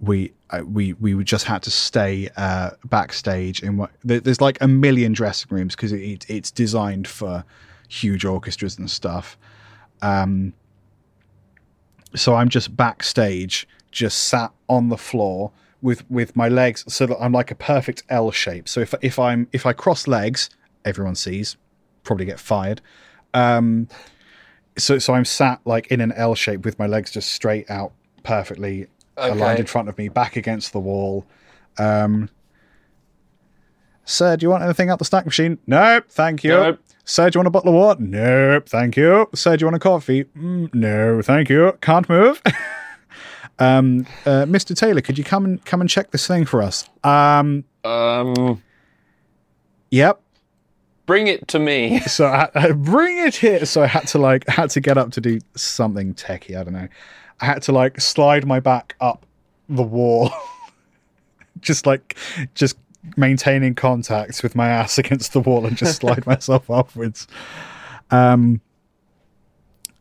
we 0.00 0.32
uh, 0.50 0.62
we 0.66 0.92
we 0.94 1.22
just 1.24 1.44
had 1.44 1.62
to 1.62 1.70
stay 1.70 2.28
uh, 2.36 2.70
backstage 2.84 3.62
in 3.62 3.76
what 3.76 3.90
there's 4.04 4.40
like 4.40 4.58
a 4.60 4.68
million 4.68 5.12
dressing 5.12 5.48
rooms 5.50 5.74
because 5.74 5.92
it, 5.92 6.00
it, 6.00 6.30
it's 6.30 6.50
designed 6.50 7.08
for 7.08 7.44
huge 7.88 8.24
orchestras 8.24 8.78
and 8.78 8.90
stuff. 8.90 9.36
Um, 10.02 10.52
so 12.14 12.34
I'm 12.34 12.48
just 12.48 12.76
backstage, 12.76 13.66
just 13.90 14.24
sat 14.24 14.52
on 14.68 14.88
the 14.88 14.96
floor 14.96 15.50
with 15.82 16.08
with 16.10 16.36
my 16.36 16.48
legs, 16.48 16.84
so 16.88 17.06
that 17.06 17.16
I'm 17.20 17.32
like 17.32 17.50
a 17.50 17.54
perfect 17.54 18.04
L 18.08 18.30
shape. 18.30 18.68
So 18.68 18.80
if 18.80 18.94
if 19.02 19.18
I'm 19.18 19.48
if 19.52 19.66
I 19.66 19.72
cross 19.72 20.06
legs, 20.06 20.50
everyone 20.84 21.14
sees, 21.14 21.56
probably 22.04 22.24
get 22.24 22.40
fired. 22.40 22.80
Um, 23.34 23.88
so 24.76 24.98
so 24.98 25.14
I'm 25.14 25.24
sat 25.24 25.60
like 25.64 25.88
in 25.88 26.00
an 26.00 26.12
L 26.12 26.34
shape 26.34 26.64
with 26.64 26.78
my 26.78 26.86
legs 26.86 27.10
just 27.10 27.32
straight 27.32 27.70
out, 27.70 27.92
perfectly 28.22 28.86
aligned 29.16 29.60
in 29.60 29.66
front 29.66 29.88
of 29.88 29.98
me, 29.98 30.08
back 30.08 30.36
against 30.36 30.72
the 30.72 30.80
wall. 30.80 31.26
Um, 31.78 32.28
Sir, 34.04 34.36
do 34.36 34.46
you 34.46 34.50
want 34.50 34.62
anything 34.62 34.88
out 34.88 34.98
the 34.98 35.04
snack 35.04 35.26
machine? 35.26 35.58
Nope, 35.66 36.04
thank 36.08 36.42
you. 36.42 36.50
Nope. 36.50 36.80
Sir, 37.04 37.28
do 37.28 37.36
you 37.36 37.40
want 37.40 37.48
a 37.48 37.50
bottle 37.50 37.70
of 37.70 37.74
water? 37.74 38.00
Nope, 38.02 38.68
thank 38.68 38.96
you. 38.96 39.28
Sir, 39.34 39.56
do 39.56 39.62
you 39.62 39.66
want 39.66 39.76
a 39.76 39.80
coffee? 39.80 40.24
Mm, 40.36 40.72
no, 40.74 41.20
thank 41.20 41.50
you. 41.50 41.76
Can't 41.82 42.08
move. 42.08 42.40
um, 43.58 44.06
uh, 44.24 44.44
Mr. 44.46 44.74
Taylor, 44.74 45.00
could 45.02 45.18
you 45.18 45.24
come 45.24 45.44
and 45.44 45.64
come 45.64 45.80
and 45.80 45.90
check 45.90 46.10
this 46.10 46.26
thing 46.26 46.44
for 46.46 46.62
us? 46.62 46.88
Um, 47.04 47.64
Um. 47.84 48.62
yep. 49.90 50.20
Bring 51.04 51.26
it 51.26 51.48
to 51.48 51.58
me. 51.58 52.00
so 52.06 52.26
I, 52.26 52.48
I 52.54 52.72
bring 52.72 53.18
it 53.18 53.36
here. 53.36 53.64
So 53.66 53.82
I 53.82 53.86
had 53.86 54.06
to 54.08 54.18
like 54.18 54.46
had 54.48 54.70
to 54.70 54.80
get 54.80 54.96
up 54.98 55.10
to 55.12 55.20
do 55.20 55.38
something 55.54 56.14
techie. 56.14 56.58
I 56.58 56.64
don't 56.64 56.74
know. 56.74 56.88
I 57.40 57.46
had 57.46 57.62
to 57.62 57.72
like 57.72 58.00
slide 58.00 58.46
my 58.46 58.60
back 58.60 58.96
up 59.00 59.26
the 59.68 59.82
wall, 59.82 60.32
just 61.60 61.86
like 61.86 62.16
just 62.54 62.76
maintaining 63.16 63.74
contact 63.74 64.42
with 64.42 64.54
my 64.54 64.68
ass 64.68 64.98
against 65.02 65.32
the 65.32 65.40
wall 65.40 65.66
and 65.66 65.76
just 65.76 66.00
slide 66.00 66.26
myself 66.26 66.70
upwards. 66.70 67.26
Um, 68.10 68.60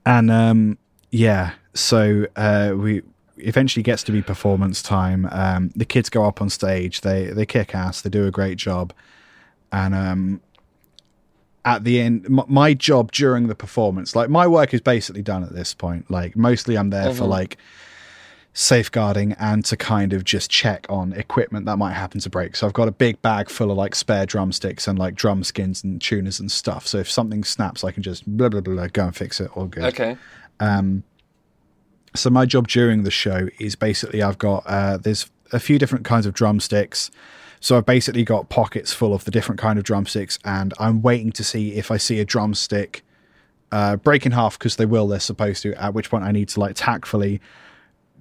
and 0.05 0.31
um, 0.31 0.77
yeah, 1.11 1.53
so 1.73 2.27
uh, 2.35 2.73
we 2.75 3.01
eventually 3.37 3.83
gets 3.83 4.03
to 4.03 4.11
be 4.11 4.21
performance 4.21 4.81
time. 4.81 5.27
Um, 5.31 5.71
the 5.75 5.85
kids 5.85 6.09
go 6.09 6.25
up 6.25 6.41
on 6.41 6.49
stage. 6.49 7.01
They 7.01 7.27
they 7.27 7.45
kick 7.45 7.75
ass. 7.75 8.01
They 8.01 8.09
do 8.09 8.25
a 8.25 8.31
great 8.31 8.57
job, 8.57 8.93
and 9.71 9.93
um, 9.93 10.41
at 11.67 11.83
the 11.83 11.99
end, 11.99 12.25
m- 12.25 12.45
my 12.47 12.73
job 12.73 13.11
during 13.11 13.47
the 13.47 13.55
performance, 13.55 14.15
like 14.15 14.29
my 14.29 14.47
work 14.47 14.73
is 14.73 14.79
basically 14.79 15.21
done 15.21 15.43
at 15.43 15.53
this 15.53 15.73
point. 15.73 16.09
Like 16.09 16.35
mostly, 16.37 16.77
I'm 16.77 16.91
there 16.91 17.13
for 17.13 17.25
like 17.25 17.57
safeguarding 18.53 19.33
and 19.33 19.65
to 19.65 19.75
kind 19.75 20.13
of 20.13 20.23
just 20.23 20.49
check 20.49 20.87
on 20.89 21.11
equipment 21.13 21.65
that 21.65 21.75
might 21.77 21.91
happen 21.93 22.21
to 22.21 22.29
break. 22.29 22.55
So 22.55 22.65
I've 22.65 22.73
got 22.73 22.87
a 22.87 22.91
big 22.91 23.21
bag 23.21 23.49
full 23.49 23.69
of 23.69 23.77
like 23.77 23.95
spare 23.95 24.25
drumsticks 24.25 24.87
and 24.87 24.97
like 24.97 25.13
drum 25.15 25.43
skins 25.43 25.83
and 25.83 26.01
tuners 26.01 26.39
and 26.39 26.49
stuff. 26.49 26.87
So 26.87 26.99
if 26.99 27.11
something 27.11 27.43
snaps, 27.43 27.83
I 27.83 27.91
can 27.91 28.01
just 28.01 28.25
blah 28.25 28.47
blah 28.47 28.61
blah, 28.61 28.73
blah 28.73 28.87
go 28.87 29.03
and 29.07 29.15
fix 29.15 29.41
it. 29.41 29.51
All 29.57 29.65
good. 29.65 29.83
Okay. 29.83 30.15
So 32.15 32.29
my 32.29 32.45
job 32.45 32.67
during 32.69 33.03
the 33.03 33.11
show 33.11 33.49
is 33.59 33.75
basically 33.75 34.23
I've 34.23 34.37
got 34.37 34.63
uh, 34.65 34.97
there's 34.97 35.29
a 35.51 35.59
few 35.59 35.77
different 35.77 36.05
kinds 36.05 36.25
of 36.25 36.33
drumsticks. 36.33 37.11
So 37.59 37.77
I've 37.77 37.85
basically 37.85 38.23
got 38.23 38.49
pockets 38.49 38.93
full 38.93 39.13
of 39.13 39.25
the 39.25 39.31
different 39.31 39.59
kind 39.59 39.77
of 39.79 39.85
drumsticks, 39.85 40.37
and 40.45 40.73
I'm 40.79 41.01
waiting 41.01 41.31
to 41.33 41.43
see 41.43 41.73
if 41.73 41.91
I 41.91 41.97
see 41.97 42.19
a 42.19 42.25
drumstick 42.25 43.03
uh, 43.71 43.95
break 43.97 44.25
in 44.25 44.31
half 44.31 44.57
because 44.57 44.75
they 44.75 44.85
will. 44.85 45.07
They're 45.07 45.19
supposed 45.19 45.63
to. 45.63 45.73
At 45.81 45.93
which 45.93 46.09
point 46.09 46.23
I 46.23 46.31
need 46.31 46.49
to 46.49 46.59
like 46.59 46.75
tactfully 46.75 47.41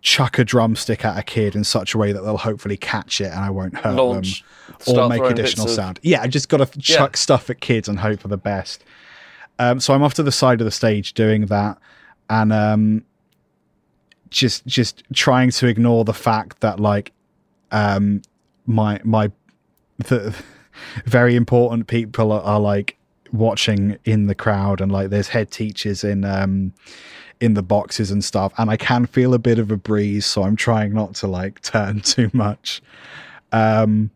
chuck 0.03 0.39
a 0.39 0.45
drumstick 0.45 1.05
at 1.05 1.19
a 1.19 1.23
kid 1.23 1.57
in 1.57 1.65
such 1.65 1.95
a 1.95 1.99
way 1.99 2.13
that 2.13 2.21
they'll 2.21 2.37
hopefully 2.37 2.77
catch 2.77 3.21
it 3.21 3.33
and 3.33 3.41
I 3.41 3.51
won't 3.51 3.77
hurt 3.77 3.97
Launch. 3.97 4.45
them 4.85 4.99
or 4.99 5.09
make 5.09 5.23
additional 5.23 5.67
bits 5.67 5.77
of- 5.77 5.83
sound. 5.85 6.01
Yeah, 6.03 6.23
I 6.23 6.29
just 6.29 6.49
got 6.49 6.59
to 6.59 6.79
chuck 6.79 7.17
stuff 7.17 7.51
at 7.51 7.61
kids 7.61 7.89
and 7.89 7.99
hope 7.99 8.21
for 8.21 8.29
the 8.29 8.37
best. 8.37 8.85
Um, 9.59 9.81
so 9.81 9.95
I'm 9.95 10.03
off 10.03 10.15
to 10.15 10.23
the 10.23 10.31
side 10.31 10.61
of 10.61 10.65
the 10.65 10.71
stage 10.71 11.15
doing 11.15 11.47
that, 11.47 11.79
and 12.29 12.53
um, 12.53 13.05
just 14.31 14.67
just 14.67 15.03
trying 15.15 15.51
to 15.51 15.67
ignore 15.67 16.05
the 16.05 16.13
fact 16.15 16.61
that 16.61 16.79
like 16.79 17.13
um, 17.73 18.23
my 18.67 19.01
my 19.05 19.31
the 19.99 20.35
very 21.05 21.37
important 21.37 21.87
people 21.87 22.33
are, 22.33 22.43
are 22.43 22.61
like 22.61 22.97
watching 23.33 23.99
in 24.05 24.27
the 24.27 24.35
crowd, 24.35 24.81
and 24.81 24.93
like 24.93 25.11
there's 25.11 25.29
head 25.29 25.51
teachers 25.51 26.05
in 26.05 26.25
um, 26.25 26.73
in 27.41 27.55
the 27.55 27.63
boxes 27.63 28.11
and 28.11 28.25
stuff, 28.25 28.53
and 28.59 28.71
I 28.71 28.77
can 28.77 29.07
feel 29.07 29.35
a 29.35 29.39
bit 29.39 29.59
of 29.59 29.71
a 29.71 29.77
breeze, 29.77 30.27
so 30.27 30.43
I'm 30.43 30.57
trying 30.57 30.93
not 30.93 31.15
to 31.17 31.27
like 31.27 31.61
turn 31.63 32.01
too 32.03 32.31
much. 32.33 32.83
Um, 33.53 34.11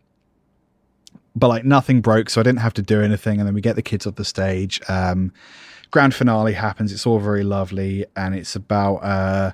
but 1.37 1.49
like 1.49 1.65
nothing 1.65 2.01
broke, 2.01 2.29
so 2.29 2.41
I 2.41 2.45
didn't 2.45 2.61
have 2.61 2.75
to 2.75 2.83
do 2.83 3.01
anything. 3.01 3.39
And 3.39 3.47
then 3.47 3.55
we 3.55 3.61
get 3.61 3.77
the 3.77 3.83
kids 3.83 4.07
off 4.07 4.17
the 4.17 4.25
stage. 4.25 4.81
Um, 4.89 5.33
grand 5.91 6.15
finale 6.15 6.53
happens. 6.55 6.93
It's 6.93 7.07
all 7.07 7.21
very 7.21 7.45
lovely, 7.45 8.05
and 8.17 8.35
it's 8.35 8.57
about 8.57 8.97
uh, 8.97 9.53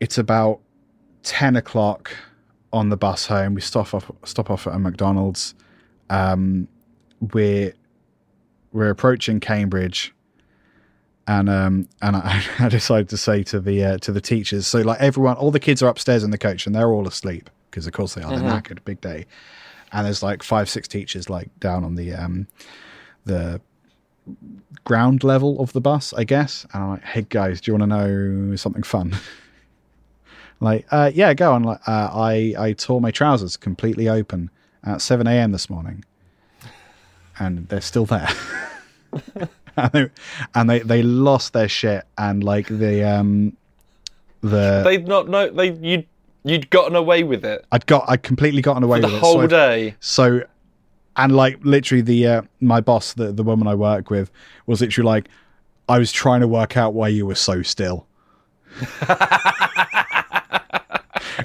it's 0.00 0.18
about 0.18 0.60
ten 1.22 1.56
o'clock 1.56 2.14
on 2.72 2.88
the 2.88 2.96
bus 2.96 3.26
home. 3.26 3.54
We 3.54 3.60
stop 3.60 3.94
off 3.94 4.10
stop 4.24 4.50
off 4.50 4.66
at 4.66 4.74
a 4.74 4.78
McDonald's. 4.78 5.54
Um, 6.10 6.68
we're 7.32 7.74
we're 8.72 8.90
approaching 8.90 9.40
Cambridge, 9.40 10.14
and 11.26 11.48
um, 11.48 11.88
and 12.00 12.16
I, 12.16 12.44
I 12.58 12.68
decided 12.68 13.08
to 13.10 13.16
say 13.16 13.42
to 13.44 13.60
the 13.60 13.84
uh, 13.84 13.98
to 13.98 14.12
the 14.12 14.20
teachers. 14.20 14.66
So 14.66 14.80
like 14.80 15.00
everyone, 15.00 15.36
all 15.36 15.50
the 15.50 15.60
kids 15.60 15.82
are 15.82 15.88
upstairs 15.88 16.24
in 16.24 16.30
the 16.30 16.38
coach, 16.38 16.66
and 16.66 16.74
they're 16.74 16.90
all 16.90 17.06
asleep 17.06 17.50
because 17.70 17.86
of 17.86 17.92
course 17.92 18.14
they 18.14 18.22
are. 18.22 18.30
They're 18.30 18.40
knackered, 18.40 18.84
big 18.84 19.00
day 19.00 19.26
and 19.92 20.06
there's 20.06 20.22
like 20.22 20.42
five 20.42 20.68
six 20.68 20.88
teachers 20.88 21.30
like 21.30 21.48
down 21.60 21.84
on 21.84 21.94
the 21.94 22.12
um 22.12 22.46
the 23.24 23.60
ground 24.84 25.22
level 25.22 25.60
of 25.60 25.72
the 25.72 25.80
bus 25.80 26.12
i 26.14 26.24
guess 26.24 26.66
and 26.72 26.82
i'm 26.82 26.90
like 26.90 27.04
hey 27.04 27.26
guys 27.28 27.60
do 27.60 27.70
you 27.70 27.78
want 27.78 27.82
to 27.90 27.96
know 27.96 28.56
something 28.56 28.82
fun 28.82 29.14
like 30.62 30.86
uh 30.90 31.10
yeah 31.14 31.34
go 31.34 31.52
on 31.52 31.62
like 31.62 31.80
uh, 31.86 32.08
i 32.12 32.54
i 32.58 32.72
tore 32.72 33.00
my 33.00 33.10
trousers 33.10 33.56
completely 33.56 34.08
open 34.08 34.50
at 34.84 35.00
7 35.00 35.26
a.m 35.26 35.52
this 35.52 35.68
morning 35.68 36.04
and 37.38 37.68
they're 37.68 37.80
still 37.80 38.06
there 38.06 38.28
and, 39.76 39.92
they, 39.92 40.10
and 40.54 40.70
they 40.70 40.78
they 40.80 41.02
lost 41.02 41.52
their 41.52 41.68
shit 41.68 42.04
and 42.16 42.44
like 42.44 42.68
the 42.68 43.02
um 43.02 43.56
the 44.40 44.82
They'd 44.84 45.06
not 45.06 45.28
know. 45.28 45.48
They 45.50 45.70
you'd 45.70 46.06
you'd 46.44 46.68
gotten 46.70 46.96
away 46.96 47.22
with 47.22 47.44
it 47.44 47.64
i'd 47.70 47.86
got 47.86 48.04
i'd 48.08 48.24
completely 48.24 48.60
gotten 48.60 48.82
away 48.82 48.98
the 48.98 49.06
with 49.06 49.14
it 49.14 49.20
whole 49.20 49.40
so 49.42 49.46
day. 49.46 49.94
So, 50.00 50.42
and 51.16 51.36
like 51.36 51.58
literally, 51.62 52.02
the 52.02 52.26
uh, 52.26 52.42
my 52.60 52.80
boss, 52.80 53.12
the 53.12 53.32
the 53.32 53.42
woman 53.42 53.68
I 53.68 53.74
work 53.74 54.10
with, 54.10 54.30
was 54.66 54.80
literally 54.80 55.06
like, 55.06 55.28
I 55.88 55.98
was 55.98 56.10
trying 56.10 56.40
to 56.40 56.48
work 56.48 56.76
out 56.76 56.94
why 56.94 57.08
you 57.08 57.26
were 57.26 57.34
so 57.34 57.62
still. 57.62 58.06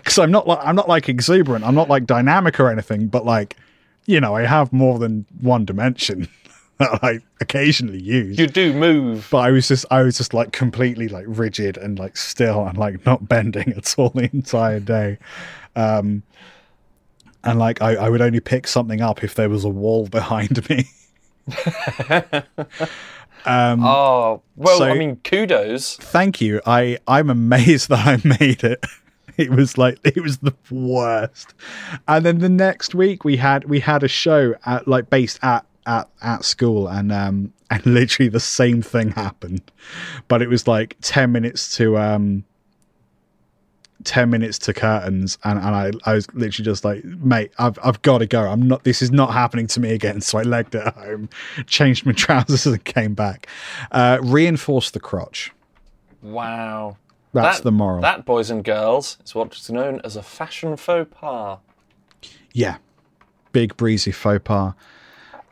Because 0.12 0.20
I'm 0.20 0.32
not 0.32 0.48
like 0.48 0.60
I'm 0.62 0.76
not 0.76 0.88
like 0.88 1.10
exuberant. 1.10 1.66
I'm 1.66 1.76
not 1.76 1.90
like 1.90 2.06
dynamic 2.06 2.60
or 2.62 2.72
anything. 2.72 3.08
But 3.08 3.26
like, 3.26 3.58
you 4.06 4.22
know, 4.22 4.36
I 4.36 4.44
have 4.46 4.72
more 4.72 5.00
than 5.00 5.26
one 5.42 5.66
dimension 5.66 6.30
that 6.78 7.04
I 7.04 7.20
occasionally 7.42 8.00
use. 8.02 8.40
You 8.40 8.48
do 8.48 8.72
move. 8.74 9.28
but 9.30 9.40
I 9.40 9.52
was 9.52 9.68
just 9.68 9.86
I 9.92 10.04
was 10.04 10.16
just 10.18 10.34
like 10.34 10.54
completely 10.54 11.10
like 11.10 11.26
rigid 11.28 11.76
and 11.78 12.00
like 12.00 12.16
still 12.16 12.66
and 12.66 12.78
like 12.78 13.06
not 13.06 13.28
bending 13.34 13.74
at 13.74 13.96
all 14.00 14.10
the 14.12 14.30
entire 14.32 14.80
day. 14.80 15.18
Um 15.76 16.24
and 17.44 17.60
like 17.60 17.82
I, 17.82 17.96
I 17.96 18.10
would 18.10 18.22
only 18.22 18.40
pick 18.40 18.66
something 18.68 19.02
up 19.02 19.24
if 19.26 19.36
there 19.36 19.50
was 19.50 19.66
a 19.66 19.70
wall 19.70 20.08
behind 20.08 20.70
me. 20.70 20.88
Oh 23.46 24.42
well, 24.56 24.78
so- 24.80 24.86
I 24.86 24.94
mean, 24.98 25.18
kudos. 25.18 25.96
Thank 25.98 26.42
you. 26.42 26.62
I 26.66 26.98
I'm 27.08 27.30
amazed 27.30 27.90
that 27.90 28.08
I 28.08 28.22
made 28.40 28.64
it. 28.64 28.86
It 29.48 29.52
was 29.52 29.78
like 29.78 30.00
it 30.04 30.22
was 30.22 30.40
the 30.40 30.56
worst. 30.72 31.54
And 32.08 32.26
then 32.26 32.40
the 32.40 32.50
next 32.50 32.96
week 32.96 33.24
we 33.24 33.38
had 33.38 33.66
we 33.66 33.80
had 33.80 34.04
a 34.04 34.08
show 34.08 34.56
at 34.66 34.88
like 34.88 35.10
based 35.12 35.40
at 35.44 35.66
at 35.86 36.10
at 36.22 36.44
school 36.44 36.88
and 36.88 37.12
um 37.12 37.54
and 37.70 37.86
literally 37.86 38.30
the 38.30 38.40
same 38.40 38.82
thing 38.82 39.12
happened. 39.12 39.62
But 40.28 40.42
it 40.42 40.50
was 40.50 40.68
like 40.68 40.98
10 41.02 41.32
minutes 41.32 41.76
to 41.78 41.98
um 41.98 42.46
10 44.04 44.30
minutes 44.30 44.58
to 44.60 44.74
curtains 44.74 45.38
and, 45.44 45.60
and 45.60 45.76
I, 45.76 45.92
I 46.06 46.14
was 46.14 46.34
literally 46.34 46.64
just 46.64 46.86
like 46.86 47.04
mate 47.04 47.52
I've, 47.58 47.78
I've 47.84 48.02
got 48.04 48.20
to 48.20 48.28
go 48.28 48.44
i'm 48.48 48.66
not 48.66 48.84
this 48.84 49.02
is 49.02 49.12
not 49.12 49.34
happening 49.34 49.68
to 49.68 49.80
me 49.82 49.92
again 49.92 50.22
so 50.28 50.38
i 50.38 50.44
legged 50.44 50.76
it 50.76 50.94
home 50.94 51.30
changed 51.66 52.06
my 52.06 52.14
trousers 52.14 52.68
and 52.68 52.82
came 52.86 53.16
back 53.16 53.48
uh 53.92 54.20
reinforced 54.22 54.94
the 54.94 55.00
crotch 55.00 55.52
Wow. 56.22 56.98
That's 57.42 57.58
That- 57.60 57.64
the 57.64 57.72
moral 57.72 58.02
That, 58.02 58.26
boys 58.26 58.50
and 58.50 58.64
girls, 58.64 59.18
is 59.26 59.34
what's 59.36 59.70
known 59.70 60.02
as 60.04 60.16
a 60.16 60.24
fashion 60.24 60.76
faux 60.78 61.10
pas. 61.12 61.60
yeah 62.54 62.78
big 63.52 63.76
breezy 63.78 64.12
faux 64.12 64.42
pas 64.44 64.74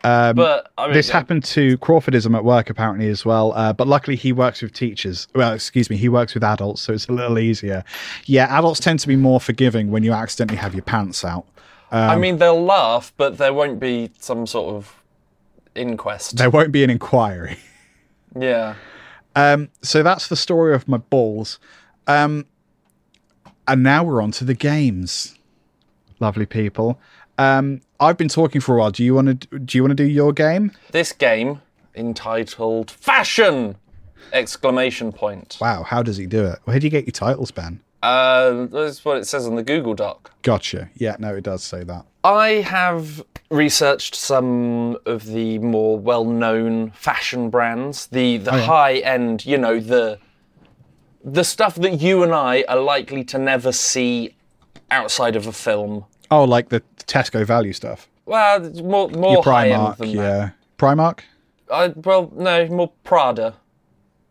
Um, 0.04 0.36
but 0.36 0.72
I 0.78 0.86
mean, 0.86 0.94
this 0.94 1.10
happened 1.10 1.44
to 1.46 1.80
Crawfordism 1.80 2.36
at 2.36 2.44
work 2.44 2.70
apparently 2.70 3.10
as 3.10 3.26
well. 3.26 3.54
Uh, 3.56 3.74
but 3.74 3.88
luckily 3.88 4.16
he 4.16 4.32
works 4.32 4.62
with 4.62 4.72
teachers. 4.72 5.28
Well, 5.34 5.52
excuse 5.54 5.90
me, 5.90 5.98
he 5.98 6.10
works 6.10 6.36
with 6.36 6.44
adults, 6.44 6.82
so 6.84 6.94
it's 6.94 7.08
a 7.08 7.12
little 7.12 7.40
easier. 7.40 7.84
Yeah, 8.26 8.46
adults 8.56 8.80
tend 8.80 9.00
to 9.00 9.08
be 9.08 9.16
more 9.16 9.40
forgiving 9.40 9.90
when 9.90 10.04
you 10.04 10.14
accidentally 10.14 10.58
have 10.60 10.76
your 10.76 10.84
pants 10.84 11.26
out. 11.26 11.46
I 11.92 12.18
mean, 12.18 12.38
they'll 12.38 12.62
laugh, 12.64 13.14
but 13.18 13.38
there 13.40 13.52
won't 13.54 13.80
be 13.80 14.12
some 14.20 14.46
sort 14.46 14.76
of 14.76 14.94
inquest. 15.76 16.38
There 16.38 16.50
won't 16.52 16.72
be 16.72 16.84
an 16.84 16.90
inquiry. 16.92 17.58
yeah. 18.40 18.76
Um, 19.36 19.70
so 19.82 20.02
that's 20.04 20.28
the 20.28 20.36
story 20.36 20.74
of 20.74 20.88
my 20.88 20.98
balls. 20.98 21.60
Um, 22.08 22.46
and 23.68 23.84
now 23.84 24.04
we're 24.04 24.22
on 24.22 24.32
to 24.32 24.46
the 24.46 24.54
games. 24.54 25.38
Lovely 26.20 26.46
people. 26.46 27.00
Um, 27.38 27.82
I've 28.00 28.18
been 28.18 28.30
talking 28.30 28.62
for 28.62 28.78
a 28.78 28.80
while. 28.80 28.92
Do 28.92 29.04
you 29.04 29.14
want 29.14 29.50
to? 29.50 29.60
Do 29.60 29.78
you 29.78 29.84
want 29.84 29.92
to 29.92 29.96
do 29.96 30.06
your 30.10 30.32
game? 30.32 30.72
This 30.92 31.12
game 31.12 31.62
entitled 31.96 32.92
Fashion! 32.92 33.76
Exclamation 34.34 35.12
point. 35.12 35.58
Wow, 35.62 35.84
how 35.84 36.02
does 36.02 36.18
he 36.18 36.26
do 36.26 36.46
it? 36.46 36.60
Where 36.64 36.80
do 36.80 36.86
you 36.88 36.92
get 36.92 37.06
your 37.06 37.12
titles, 37.12 37.52
Ben? 37.52 37.82
Uh, 38.02 38.66
that's 38.66 39.04
what 39.04 39.18
it 39.18 39.28
says 39.28 39.48
on 39.48 39.56
the 39.56 39.64
Google 39.64 39.94
Doc. 39.94 40.32
Gotcha. 40.42 40.90
Yeah, 40.96 41.16
no, 41.20 41.36
it 41.36 41.44
does 41.44 41.64
say 41.64 41.84
that. 41.84 42.06
I 42.26 42.62
have 42.62 43.24
researched 43.52 44.16
some 44.16 44.98
of 45.06 45.28
the 45.28 45.60
more 45.60 46.00
well-known 46.00 46.90
fashion 46.92 47.52
brands, 47.52 48.08
the 48.08 48.38
the 48.38 48.56
oh, 48.56 48.62
high-end, 48.62 49.46
you 49.46 49.60
know, 49.60 49.80
the 49.80 50.18
the 51.24 51.44
stuff 51.44 51.76
that 51.76 52.02
you 52.02 52.24
and 52.24 52.34
I 52.34 52.66
are 52.68 52.80
likely 52.80 53.24
to 53.26 53.38
never 53.38 53.72
see 53.72 54.36
outside 54.90 55.36
of 55.36 55.46
a 55.46 55.52
film. 55.52 56.06
Oh, 56.32 56.44
like 56.44 56.70
the 56.70 56.82
Tesco 57.06 57.46
value 57.46 57.74
stuff. 57.74 58.10
Well, 58.26 58.72
more 58.84 59.10
more 59.10 59.34
Your 59.34 59.44
high-end 59.44 59.98
than 59.98 60.10
yeah. 60.10 60.22
that. 60.22 60.56
Primark, 60.80 61.20
I, 61.72 61.88
well, 61.90 62.32
no, 62.36 62.68
more 62.68 62.92
Prada. 63.04 63.56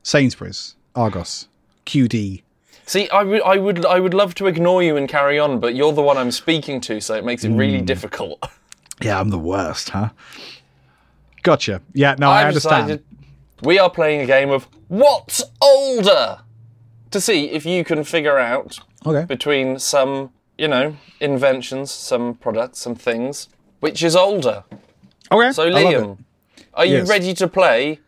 Sainsbury's, 0.02 0.74
Argos, 0.96 1.48
QD. 1.86 2.42
See, 2.86 3.08
I 3.08 3.22
would, 3.22 3.42
I 3.42 3.56
would, 3.56 3.86
I 3.86 3.98
would 3.98 4.12
love 4.14 4.34
to 4.36 4.46
ignore 4.46 4.82
you 4.82 4.96
and 4.96 5.08
carry 5.08 5.38
on, 5.38 5.58
but 5.58 5.74
you're 5.74 5.92
the 5.92 6.02
one 6.02 6.18
I'm 6.18 6.30
speaking 6.30 6.80
to, 6.82 7.00
so 7.00 7.14
it 7.14 7.24
makes 7.24 7.44
it 7.44 7.50
really 7.50 7.78
Hmm. 7.80 7.84
difficult. 7.86 8.38
Yeah, 9.02 9.18
I'm 9.18 9.30
the 9.30 9.38
worst, 9.40 9.90
huh? 9.90 10.10
Gotcha. 11.42 11.80
Yeah, 11.94 12.14
no, 12.16 12.30
I 12.30 12.42
I've 12.42 12.46
understand. 12.48 13.02
we 13.62 13.76
are 13.78 13.90
playing 13.90 14.20
a 14.20 14.26
game 14.26 14.50
of 14.50 14.68
What's 14.88 15.42
Older 15.60 16.38
to 17.10 17.20
see 17.20 17.46
if 17.50 17.66
you 17.66 17.84
can 17.84 18.04
figure 18.04 18.38
out 18.38 18.78
Okay. 19.04 19.24
between 19.26 19.80
some, 19.80 20.30
you 20.56 20.68
know, 20.68 20.96
inventions, 21.20 21.90
some 21.90 22.34
products, 22.34 22.78
some 22.78 22.94
things, 22.94 23.48
which 23.80 24.02
is 24.04 24.14
older. 24.14 24.62
Okay. 25.32 25.50
So, 25.52 25.64
I. 25.64 25.70
Liam, 25.72 26.18
are 26.74 26.86
you 26.86 27.02
ready 27.04 27.34
to 27.34 27.48
play 27.48 27.98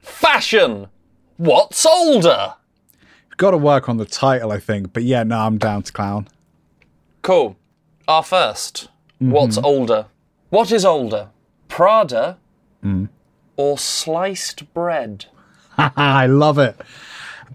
Fashion? 0.00 0.88
What's 1.36 1.84
older? 1.84 2.54
Got 3.36 3.50
to 3.52 3.56
work 3.56 3.88
on 3.88 3.96
the 3.96 4.04
title, 4.04 4.52
I 4.52 4.60
think. 4.60 4.92
But 4.92 5.02
yeah, 5.02 5.22
no, 5.22 5.38
I'm 5.38 5.58
down 5.58 5.82
to 5.82 5.92
clown. 5.92 6.28
Cool. 7.22 7.56
Our 8.06 8.22
1st 8.22 8.88
mm-hmm. 9.22 9.30
What's 9.30 9.58
older? 9.58 10.06
What 10.50 10.70
is 10.70 10.84
older? 10.84 11.30
Prada 11.68 12.38
mm. 12.84 13.08
or 13.56 13.78
sliced 13.78 14.72
bread? 14.74 15.26
I 15.78 16.26
love 16.26 16.58
it. 16.58 16.80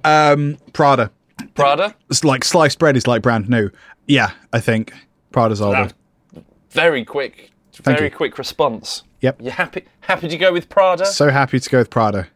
Um, 0.04 0.58
Prada. 0.74 1.12
Prada? 1.54 1.96
It's 2.10 2.24
like 2.24 2.44
sliced 2.44 2.80
bread 2.80 2.98
is 2.98 3.08
like 3.08 3.22
brand 3.22 3.48
new. 3.50 3.70
Yeah, 4.08 4.32
I 4.52 4.60
think 4.60 4.94
Prada's 5.32 5.62
older. 5.62 5.90
Ah. 6.36 6.42
Very 6.72 7.06
quick, 7.06 7.52
Thank 7.74 7.98
very 7.98 8.10
you. 8.10 8.16
quick 8.16 8.38
response. 8.38 9.04
Yep. 9.22 9.42
You 9.42 9.52
happy? 9.52 9.86
Happy 10.02 10.28
to 10.28 10.38
go 10.38 10.52
with 10.52 10.70
Prada? 10.70 11.06
So 11.06 11.30
happy 11.30 11.60
to 11.60 11.70
go 11.70 11.78
with 11.80 11.90
Prada. 11.90 12.28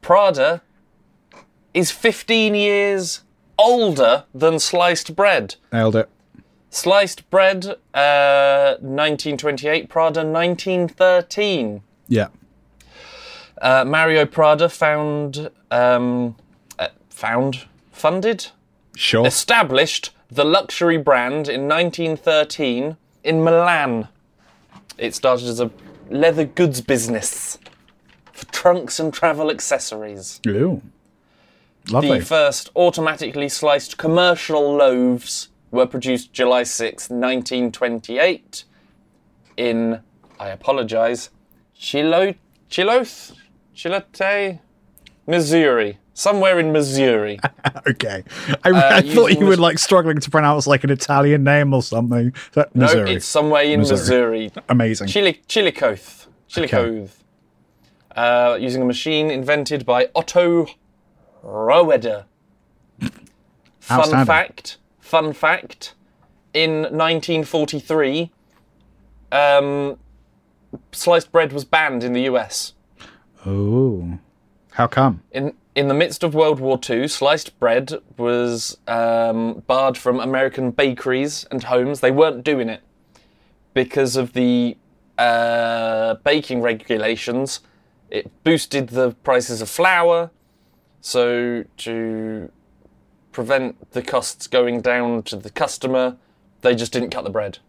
Prada 0.00 0.62
is 1.76 1.90
15 1.90 2.54
years 2.54 3.22
older 3.58 4.24
than 4.34 4.58
sliced 4.58 5.14
bread. 5.14 5.56
Nailed 5.70 5.94
it. 5.94 6.08
Sliced 6.70 7.28
bread, 7.28 7.66
uh, 7.92 8.76
1928. 8.80 9.88
Prada, 9.90 10.24
1913. 10.24 11.82
Yeah. 12.08 12.28
Uh, 13.60 13.84
Mario 13.86 14.24
Prada 14.24 14.68
found, 14.70 15.50
um, 15.70 16.36
uh, 16.78 16.88
found, 17.10 17.66
funded, 17.92 18.46
Sure. 18.94 19.26
established 19.26 20.10
the 20.30 20.44
luxury 20.44 20.96
brand 20.98 21.46
in 21.48 21.68
1913 21.68 22.96
in 23.22 23.44
Milan. 23.44 24.08
It 24.96 25.14
started 25.14 25.46
as 25.48 25.60
a 25.60 25.70
leather 26.10 26.44
goods 26.44 26.80
business 26.80 27.58
for 28.32 28.46
trunks 28.46 28.98
and 28.98 29.12
travel 29.12 29.50
accessories. 29.50 30.40
Ooh. 30.46 30.80
Lovely. 31.90 32.18
The 32.18 32.24
first 32.24 32.70
automatically 32.74 33.48
sliced 33.48 33.96
commercial 33.96 34.74
loaves 34.74 35.48
were 35.70 35.86
produced 35.86 36.32
July 36.32 36.62
6, 36.64 37.10
1928 37.10 38.64
in, 39.56 40.00
I 40.40 40.48
apologise, 40.48 41.30
Chilo, 41.74 42.34
Chiloth? 42.70 43.36
Chilote? 43.74 44.60
Missouri. 45.26 45.98
Somewhere 46.14 46.58
in 46.58 46.72
Missouri. 46.72 47.38
okay. 47.88 48.24
I, 48.64 48.70
I 48.70 49.02
thought 49.02 49.32
Uh, 49.32 49.38
you 49.38 49.46
were 49.46 49.56
like 49.56 49.78
struggling 49.78 50.18
to 50.20 50.30
pronounce 50.30 50.66
like 50.66 50.82
an 50.82 50.90
Italian 50.90 51.44
name 51.44 51.74
or 51.74 51.82
something. 51.82 52.32
That, 52.52 52.74
no, 52.74 52.86
Missouri. 52.86 53.14
it's 53.14 53.26
somewhere 53.26 53.64
in 53.64 53.80
Missouri. 53.80 54.44
Missouri. 54.44 54.52
Amazing. 54.70 55.08
Chili, 55.08 55.42
Chillicothe. 55.46 56.26
Chillicothe. 56.48 57.10
Uh, 58.14 58.56
using 58.58 58.80
a 58.80 58.84
machine 58.86 59.30
invented 59.30 59.84
by 59.84 60.08
Otto 60.14 60.68
Rohwedder. 61.46 62.24
Fun 63.78 64.26
fact, 64.26 64.78
fun 64.98 65.32
fact, 65.32 65.94
in 66.52 66.82
1943, 66.82 68.32
um, 69.30 69.96
sliced 70.90 71.30
bread 71.30 71.52
was 71.52 71.64
banned 71.64 72.02
in 72.02 72.12
the 72.12 72.22
US. 72.22 72.72
Ooh. 73.46 74.18
How 74.72 74.86
come? 74.86 75.22
In 75.30 75.54
in 75.76 75.88
the 75.88 75.94
midst 75.94 76.24
of 76.24 76.34
World 76.34 76.58
War 76.58 76.80
II, 76.88 77.06
sliced 77.06 77.58
bread 77.60 77.92
was 78.16 78.78
um, 78.88 79.62
barred 79.66 79.98
from 79.98 80.18
American 80.18 80.70
bakeries 80.70 81.46
and 81.50 81.62
homes. 81.62 82.00
They 82.00 82.10
weren't 82.10 82.42
doing 82.42 82.70
it 82.70 82.80
because 83.74 84.16
of 84.16 84.32
the 84.32 84.76
uh, 85.18 86.14
baking 86.24 86.62
regulations. 86.62 87.60
It 88.10 88.30
boosted 88.42 88.88
the 88.88 89.12
prices 89.22 89.60
of 89.60 89.68
flour, 89.68 90.30
so 91.06 91.62
to 91.76 92.50
prevent 93.30 93.92
the 93.92 94.02
costs 94.02 94.48
going 94.48 94.80
down 94.80 95.22
to 95.22 95.36
the 95.36 95.50
customer, 95.50 96.16
they 96.62 96.74
just 96.74 96.92
didn't 96.92 97.10
cut 97.10 97.22
the 97.22 97.30
bread. 97.30 97.60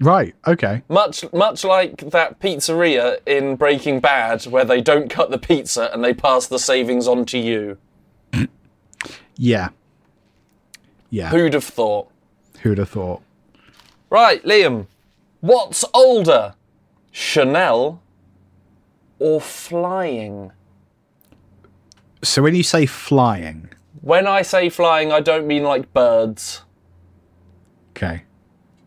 Right. 0.00 0.34
Okay. 0.48 0.82
Much, 0.88 1.24
much 1.32 1.62
like 1.62 2.10
that 2.10 2.40
pizzeria 2.40 3.20
in 3.24 3.54
Breaking 3.54 4.00
Bad, 4.00 4.46
where 4.46 4.64
they 4.64 4.80
don't 4.80 5.08
cut 5.08 5.30
the 5.30 5.38
pizza 5.38 5.92
and 5.92 6.02
they 6.02 6.12
pass 6.12 6.48
the 6.48 6.58
savings 6.58 7.06
on 7.06 7.24
to 7.26 7.38
you. 7.38 7.78
Yeah. 9.38 9.68
Yeah. 11.10 11.28
Who'd 11.28 11.52
have 11.52 11.62
thought? 11.62 12.10
Who'd 12.62 12.78
have 12.78 12.88
thought? 12.88 13.22
Right, 14.08 14.42
Liam. 14.44 14.86
What's 15.40 15.84
older, 15.92 16.54
Chanel 17.12 18.00
or 19.18 19.40
flying? 19.42 20.52
So 22.26 22.42
when 22.42 22.54
you 22.54 22.62
say 22.64 22.86
flying, 22.86 23.68
When 24.00 24.26
I 24.26 24.42
say 24.42 24.68
flying, 24.68 25.12
I 25.12 25.20
don't 25.20 25.46
mean 25.46 25.62
like 25.62 25.92
birds. 25.94 26.62
okay, 27.90 28.24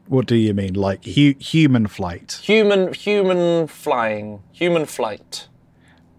what 0.07 0.25
do 0.27 0.35
you 0.35 0.53
mean? 0.53 0.73
Like 0.73 1.03
hu- 1.05 1.35
human 1.39 1.87
flight? 1.87 2.39
Human, 2.43 2.93
human 2.93 3.67
flying, 3.67 4.41
human 4.51 4.85
flight. 4.85 5.47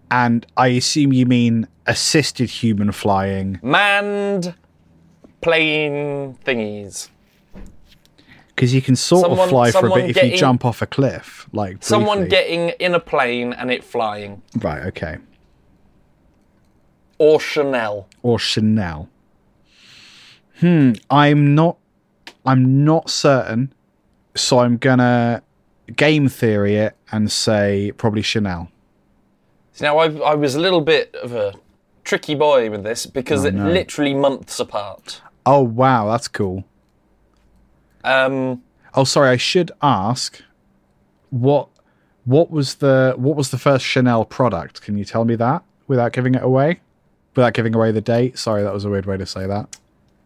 And 0.09 0.45
I 0.57 0.67
assume 0.69 1.13
you 1.13 1.25
mean 1.25 1.67
assisted 1.87 2.49
human 2.49 2.91
flying, 2.91 3.59
Manned 3.61 4.53
plane 5.41 6.37
thingies. 6.45 7.09
because 8.49 8.73
you 8.73 8.81
can 8.81 8.95
sort 8.95 9.21
Someone- 9.21 9.39
of 9.39 9.49
fly 9.49 9.71
for 9.71 9.87
a 9.87 9.93
bit 9.93 10.09
if 10.09 10.23
you 10.23 10.35
jump 10.37 10.65
off 10.65 10.81
a 10.81 10.85
cliff, 10.87 11.47
like 11.53 11.77
Someone 11.83 12.27
getting 12.27 12.69
in 12.79 12.93
a 12.93 12.99
plane 12.99 13.53
and 13.53 13.71
it 13.71 13.83
flying. 13.83 14.41
right. 14.59 14.85
Okay. 14.87 15.17
Or 17.21 17.39
Chanel. 17.39 18.07
or 18.23 18.39
Chanel. 18.39 19.07
Hmm, 20.59 20.93
I'm 21.11 21.53
not 21.53 21.77
I'm 22.43 22.83
not 22.83 23.11
certain. 23.11 23.71
So 24.35 24.57
I'm 24.57 24.77
gonna 24.77 25.43
game 25.95 26.27
theory 26.29 26.77
it 26.77 26.95
and 27.11 27.31
say 27.31 27.91
probably 27.95 28.23
Chanel. 28.23 28.71
Now, 29.79 29.99
I, 29.99 30.11
I 30.31 30.33
was 30.33 30.55
a 30.55 30.59
little 30.59 30.81
bit 30.81 31.13
of 31.15 31.33
a 31.33 31.53
tricky 32.03 32.33
boy 32.33 32.71
with 32.71 32.81
this 32.83 33.05
because 33.05 33.45
it 33.45 33.53
no. 33.53 33.69
literally 33.69 34.15
months 34.15 34.59
apart. 34.59 35.21
Oh 35.45 35.61
wow, 35.61 36.09
that's 36.09 36.27
cool. 36.27 36.63
Um, 38.03 38.63
Oh 38.95 39.03
sorry, 39.03 39.29
I 39.29 39.37
should 39.37 39.71
ask 39.83 40.41
what 41.29 41.69
what 42.25 42.49
was 42.49 42.75
the 42.75 43.13
what 43.15 43.35
was 43.35 43.51
the 43.51 43.59
first 43.59 43.85
Chanel 43.85 44.25
product? 44.25 44.81
Can 44.81 44.97
you 44.97 45.05
tell 45.05 45.23
me 45.23 45.35
that 45.35 45.63
without 45.87 46.13
giving 46.13 46.33
it 46.33 46.41
away? 46.41 46.81
Without 47.35 47.53
giving 47.53 47.73
away 47.75 47.91
the 47.91 48.01
date? 48.01 48.37
Sorry, 48.37 48.61
that 48.63 48.73
was 48.73 48.83
a 48.85 48.89
weird 48.89 49.05
way 49.05 49.17
to 49.17 49.25
say 49.25 49.47
that. 49.47 49.77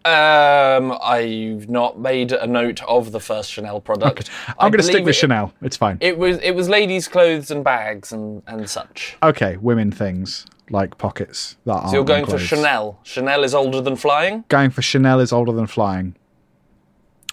um, 0.05 0.97
I've 1.03 1.69
not 1.69 1.99
made 1.99 2.31
a 2.31 2.45
note 2.47 2.81
of 2.83 3.11
the 3.11 3.19
first 3.19 3.51
Chanel 3.51 3.79
product. 3.81 4.29
I'm 4.59 4.71
gonna 4.71 4.83
stick 4.83 5.03
with 5.05 5.15
it- 5.15 5.19
Chanel. 5.19 5.53
It's 5.61 5.77
fine. 5.77 5.97
It 6.01 6.17
was 6.17 6.37
it 6.39 6.51
was 6.51 6.69
ladies' 6.69 7.07
clothes 7.07 7.49
and 7.51 7.63
bags 7.63 8.11
and, 8.11 8.41
and 8.47 8.69
such. 8.69 9.17
okay, 9.23 9.57
women 9.57 9.91
things 9.91 10.45
like 10.71 10.97
pockets 10.97 11.57
that 11.65 11.73
aren't 11.73 11.89
So 11.89 11.95
you're 11.97 12.03
going 12.05 12.25
for. 12.25 12.37
Chanel. 12.39 12.99
Chanel 13.03 13.43
is 13.43 13.53
older 13.53 13.81
than 13.81 13.95
flying. 13.95 14.43
going 14.49 14.69
for 14.71 14.81
Chanel 14.81 15.19
is 15.19 15.31
older 15.31 15.51
than 15.51 15.67
flying. 15.67 16.15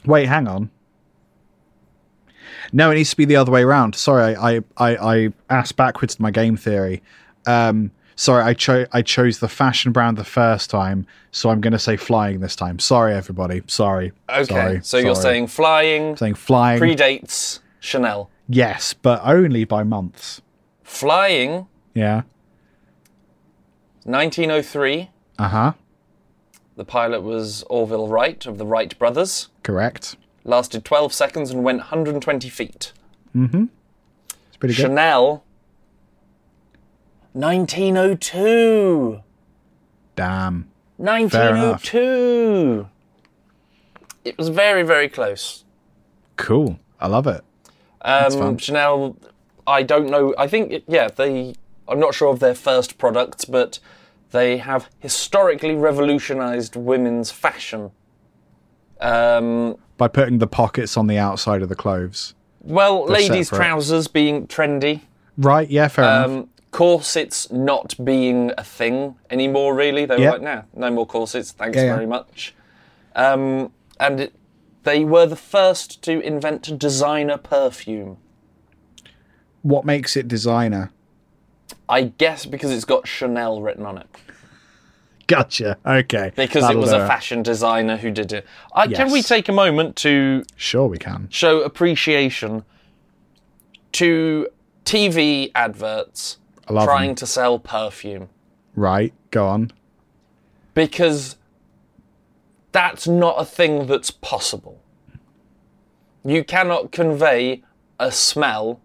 Wait, 0.04 0.26
hang 0.26 0.48
on. 0.48 0.70
No, 2.72 2.90
it 2.90 2.94
needs 2.94 3.10
to 3.10 3.16
be 3.16 3.24
the 3.24 3.36
other 3.36 3.52
way 3.52 3.62
around. 3.62 3.94
Sorry, 3.94 4.34
I 4.36 4.56
I, 4.56 4.60
I, 4.76 4.96
I 5.14 5.32
asked 5.50 5.76
backwards 5.76 6.16
to 6.16 6.22
my 6.22 6.30
game 6.30 6.56
theory. 6.56 7.02
Um, 7.46 7.90
sorry, 8.16 8.42
I 8.42 8.54
chose 8.54 8.86
I 8.92 9.02
chose 9.02 9.38
the 9.38 9.48
fashion 9.48 9.92
brand 9.92 10.16
the 10.16 10.24
first 10.24 10.70
time, 10.70 11.06
so 11.30 11.50
I'm 11.50 11.60
going 11.60 11.72
to 11.72 11.78
say 11.78 11.96
flying 11.96 12.40
this 12.40 12.56
time. 12.56 12.78
Sorry, 12.78 13.14
everybody. 13.14 13.62
Sorry. 13.66 14.12
Okay, 14.28 14.44
Sorry, 14.44 14.80
so 14.82 14.98
you're 14.98 15.14
saying 15.14 15.46
flying 15.48 16.16
saying 16.16 16.34
flying? 16.34 16.80
predates 16.80 17.60
Chanel. 17.80 18.30
yes, 18.48 18.94
but 18.94 19.20
only 19.24 19.64
by 19.64 19.82
months. 19.84 20.40
Flying, 20.82 21.66
Yeah. 21.94 22.22
1903. 24.04 25.10
Uh 25.38 25.48
huh. 25.48 25.72
The 26.76 26.84
pilot 26.84 27.20
was 27.22 27.62
Orville 27.64 28.08
Wright 28.08 28.44
of 28.46 28.58
the 28.58 28.66
Wright 28.66 28.98
brothers. 28.98 29.48
Correct. 29.62 30.16
Lasted 30.44 30.84
12 30.84 31.12
seconds 31.12 31.50
and 31.50 31.62
went 31.62 31.78
120 31.78 32.48
feet. 32.48 32.92
Mm 33.34 33.50
hmm. 33.50 33.64
It's 34.48 34.56
pretty 34.58 34.74
good. 34.74 34.82
Chanel 34.82 35.44
1902. 37.32 39.20
Damn. 40.16 40.68
1902. 40.96 42.88
It 44.24 44.38
was 44.38 44.48
very, 44.50 44.82
very 44.82 45.08
close. 45.08 45.64
Cool. 46.36 46.78
I 47.00 47.08
love 47.08 47.26
it. 47.26 47.42
Um. 48.02 48.58
Chanel, 48.58 49.16
I 49.66 49.82
don't 49.82 50.10
know. 50.10 50.34
I 50.38 50.46
think, 50.48 50.84
yeah, 50.86 51.08
they. 51.08 51.54
I'm 51.88 51.98
not 52.00 52.14
sure 52.14 52.28
of 52.28 52.38
their 52.40 52.54
first 52.54 52.98
products, 52.98 53.44
but 53.44 53.78
they 54.30 54.58
have 54.58 54.88
historically 54.98 55.74
revolutionized 55.74 56.76
women's 56.76 57.30
fashion. 57.30 57.90
Um, 59.00 59.76
By 59.96 60.08
putting 60.08 60.38
the 60.38 60.46
pockets 60.46 60.96
on 60.96 61.06
the 61.06 61.18
outside 61.18 61.62
of 61.62 61.68
the 61.68 61.74
clothes. 61.74 62.34
well, 62.60 63.04
ladies' 63.06 63.48
separate. 63.48 63.64
trousers 63.64 64.08
being 64.08 64.46
trendy, 64.46 65.02
Right, 65.36 65.68
yeah, 65.70 65.88
fair 65.88 66.04
enough. 66.04 66.46
Corsets 66.82 67.48
not 67.52 67.94
being 68.04 68.50
a 68.58 68.64
thing 68.64 69.14
anymore. 69.30 69.72
Really, 69.72 70.04
they 70.04 70.16
were 70.16 70.22
Yeah. 70.22 70.30
like, 70.32 70.42
"Nah, 70.42 70.62
no 70.74 70.90
more 70.90 71.06
corsets. 71.06 71.52
Thanks 71.52 71.76
Yeah, 71.76 71.84
yeah. 71.84 71.94
very 71.94 72.06
much." 72.06 72.54
Um, 73.14 73.70
and 74.00 74.18
it, 74.20 74.32
they 74.82 75.04
were 75.04 75.26
the 75.26 75.36
first 75.36 76.02
to 76.02 76.20
invent 76.20 76.76
designer 76.80 77.36
perfume. 77.38 78.16
What 79.62 79.84
makes 79.84 80.16
it 80.16 80.26
designer? 80.26 80.90
I 81.88 82.02
guess 82.18 82.46
because 82.46 82.72
it's 82.72 82.84
got 82.84 83.06
Chanel 83.06 83.62
written 83.62 83.86
on 83.86 83.98
it. 83.98 84.08
Gotcha. 85.28 85.78
Okay. 85.86 86.32
Because 86.34 86.64
it 86.64 86.66
That'll 86.66 86.80
was 86.82 86.90
a 86.90 87.06
fashion 87.06 87.44
designer 87.44 87.96
who 87.96 88.10
did 88.10 88.32
it. 88.32 88.44
I, 88.74 88.88
Can 88.88 89.12
we 89.12 89.22
take 89.22 89.48
a 89.48 89.52
moment 89.52 89.94
to 89.98 90.42
Sure, 90.56 90.88
we 90.88 90.98
can. 90.98 91.28
show 91.30 91.60
appreciation 91.60 92.64
to 93.92 94.48
TV 94.84 95.52
adverts 95.54 96.38
I 96.68 96.72
love 96.72 96.84
trying 96.84 97.10
them. 97.10 97.16
to 97.16 97.26
sell 97.26 97.58
perfume? 97.58 98.28
Right, 98.74 99.12
go 99.30 99.46
on. 99.48 99.72
Because 100.74 101.36
that's 102.72 103.06
not 103.06 103.34
a 103.38 103.44
thing 103.44 103.86
that's 103.86 104.10
possible. 104.10 104.80
You 106.24 106.44
cannot 106.44 106.92
convey 106.92 107.62
a 107.98 108.10
smell 108.12 108.80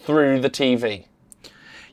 through 0.00 0.40
the 0.40 0.50
TV. 0.50 1.04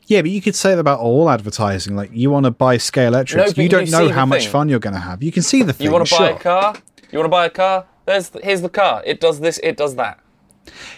Yeah, 0.06 0.22
but 0.22 0.30
you 0.30 0.40
could 0.40 0.54
say 0.54 0.70
that 0.74 0.78
about 0.80 1.00
all 1.00 1.28
advertising. 1.28 1.96
Like, 1.96 2.10
you 2.12 2.30
want 2.30 2.44
to 2.44 2.50
buy 2.52 2.76
Scale 2.76 3.10
No, 3.10 3.18
Electrics, 3.18 3.50
but 3.50 3.56
you 3.58 3.64
you 3.64 3.68
don't 3.68 3.90
know 3.90 4.08
how 4.08 4.24
much 4.24 4.42
thing. 4.44 4.52
fun 4.52 4.68
you're 4.68 4.78
going 4.78 4.94
to 4.94 5.00
have. 5.00 5.22
You 5.22 5.32
can 5.32 5.42
see 5.42 5.62
the 5.62 5.72
thing. 5.72 5.86
You 5.86 5.92
want 5.92 6.06
to 6.06 6.14
buy 6.16 6.28
sure. 6.28 6.36
a 6.36 6.38
car? 6.38 6.76
You 7.10 7.18
want 7.18 7.26
to 7.26 7.30
buy 7.30 7.46
a 7.46 7.50
car? 7.50 7.86
There's 8.04 8.30
here's 8.42 8.60
the 8.60 8.68
car. 8.68 9.02
It 9.04 9.20
does 9.20 9.40
this. 9.40 9.58
It 9.64 9.76
does 9.76 9.96
that. 9.96 10.20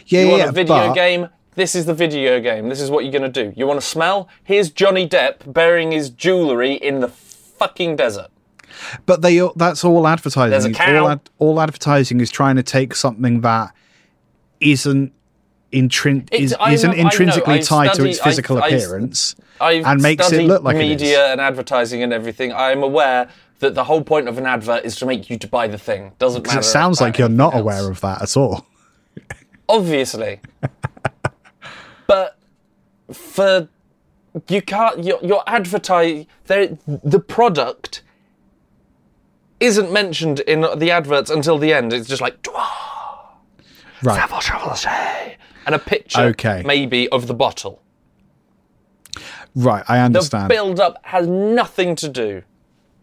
Yeah, 0.07 0.21
You 0.23 0.27
yeah, 0.27 0.33
want 0.33 0.49
a 0.51 0.53
video 0.53 0.77
but- 0.89 0.95
game? 0.95 1.29
This 1.59 1.75
is 1.75 1.87
the 1.87 1.93
video 1.93 2.39
game. 2.39 2.69
This 2.69 2.81
is 2.81 2.89
what 2.89 3.03
you're 3.03 3.13
gonna 3.13 3.29
do. 3.29 3.53
You 3.57 3.67
want 3.67 3.81
to 3.81 3.85
smell? 3.87 4.29
Here's 4.45 4.71
Johnny 4.71 5.09
Depp 5.09 5.53
burying 5.53 5.91
his 5.91 6.09
jewelry 6.09 6.75
in 6.75 7.01
the 7.01 7.09
fucking 7.09 7.97
desert. 7.97 8.29
But 9.07 9.23
they 9.23 9.41
that's 9.57 9.85
all 9.85 10.07
advertising. 10.07 10.53
There's 10.53 10.67
a 10.67 10.71
cow. 10.73 11.03
All, 11.03 11.11
ad, 11.11 11.21
all 11.39 11.61
advertising 11.61 12.21
is 12.21 12.31
trying 12.31 12.55
to 12.55 12.63
take 12.63 12.95
something 12.95 13.41
that 13.41 13.75
isn't 14.61 15.13
intrin- 15.73 16.33
is, 16.33 16.55
isn't 16.71 16.91
know- 16.93 16.97
intrinsically 16.97 17.61
tied 17.61 17.93
to 17.95 18.05
its 18.05 18.21
physical 18.21 18.63
I've- 18.63 18.77
appearance 18.77 19.35
I've 19.61 19.85
and 19.85 20.01
makes 20.01 20.31
it 20.31 20.43
look 20.47 20.63
like 20.63 20.77
it 20.77 20.83
is. 20.83 20.89
media 21.03 21.33
and 21.33 21.41
advertising 21.41 22.05
and 22.05 22.13
everything. 22.13 22.53
I'm 22.53 22.85
aware 22.85 23.31
that 23.59 23.75
the 23.75 23.83
whole 23.83 24.05
point 24.05 24.29
of 24.29 24.39
an 24.39 24.47
advert 24.47 24.85
is 24.85 24.95
to 24.95 25.07
make 25.07 25.29
you 25.29 25.37
to 25.39 25.49
buy 25.49 25.67
the 25.67 25.77
thing. 25.77 26.13
Doesn't 26.21 26.47
matter. 26.47 26.61
It 26.61 26.63
sounds 26.63 27.01
like 27.01 27.19
you're 27.19 27.29
not 27.29 27.55
anything 27.55 27.63
aware 27.63 27.91
of 27.91 28.01
that 28.03 28.23
at 28.23 28.37
all. 28.37 28.65
obviously. 29.69 30.39
But 32.09 32.37
for 33.13 33.69
you 34.49 34.61
can't 34.61 35.05
you're, 35.05 35.21
you're 35.23 35.45
advertising 35.47 36.27
there 36.47 36.77
the 36.87 37.21
product 37.21 38.03
isn't 39.61 39.93
mentioned 39.93 40.41
in 40.41 40.61
the 40.77 40.91
adverts 40.91 41.31
until 41.31 41.59
the 41.59 41.73
end. 41.73 41.93
It's 41.93 42.09
just 42.09 42.21
like 42.23 42.45
Right. 44.05 44.29
and 45.67 45.75
a 45.75 45.79
picture 45.81 46.21
Okay. 46.21 46.63
maybe 46.65 47.09
of 47.09 47.27
the 47.27 47.35
bottle. 47.35 47.83
Right, 49.57 49.83
I 49.89 49.99
understand. 49.99 50.45
The 50.49 50.55
build 50.55 50.79
up 50.79 50.99
has 51.07 51.27
nothing 51.27 51.97
to 51.97 52.09
do. 52.09 52.43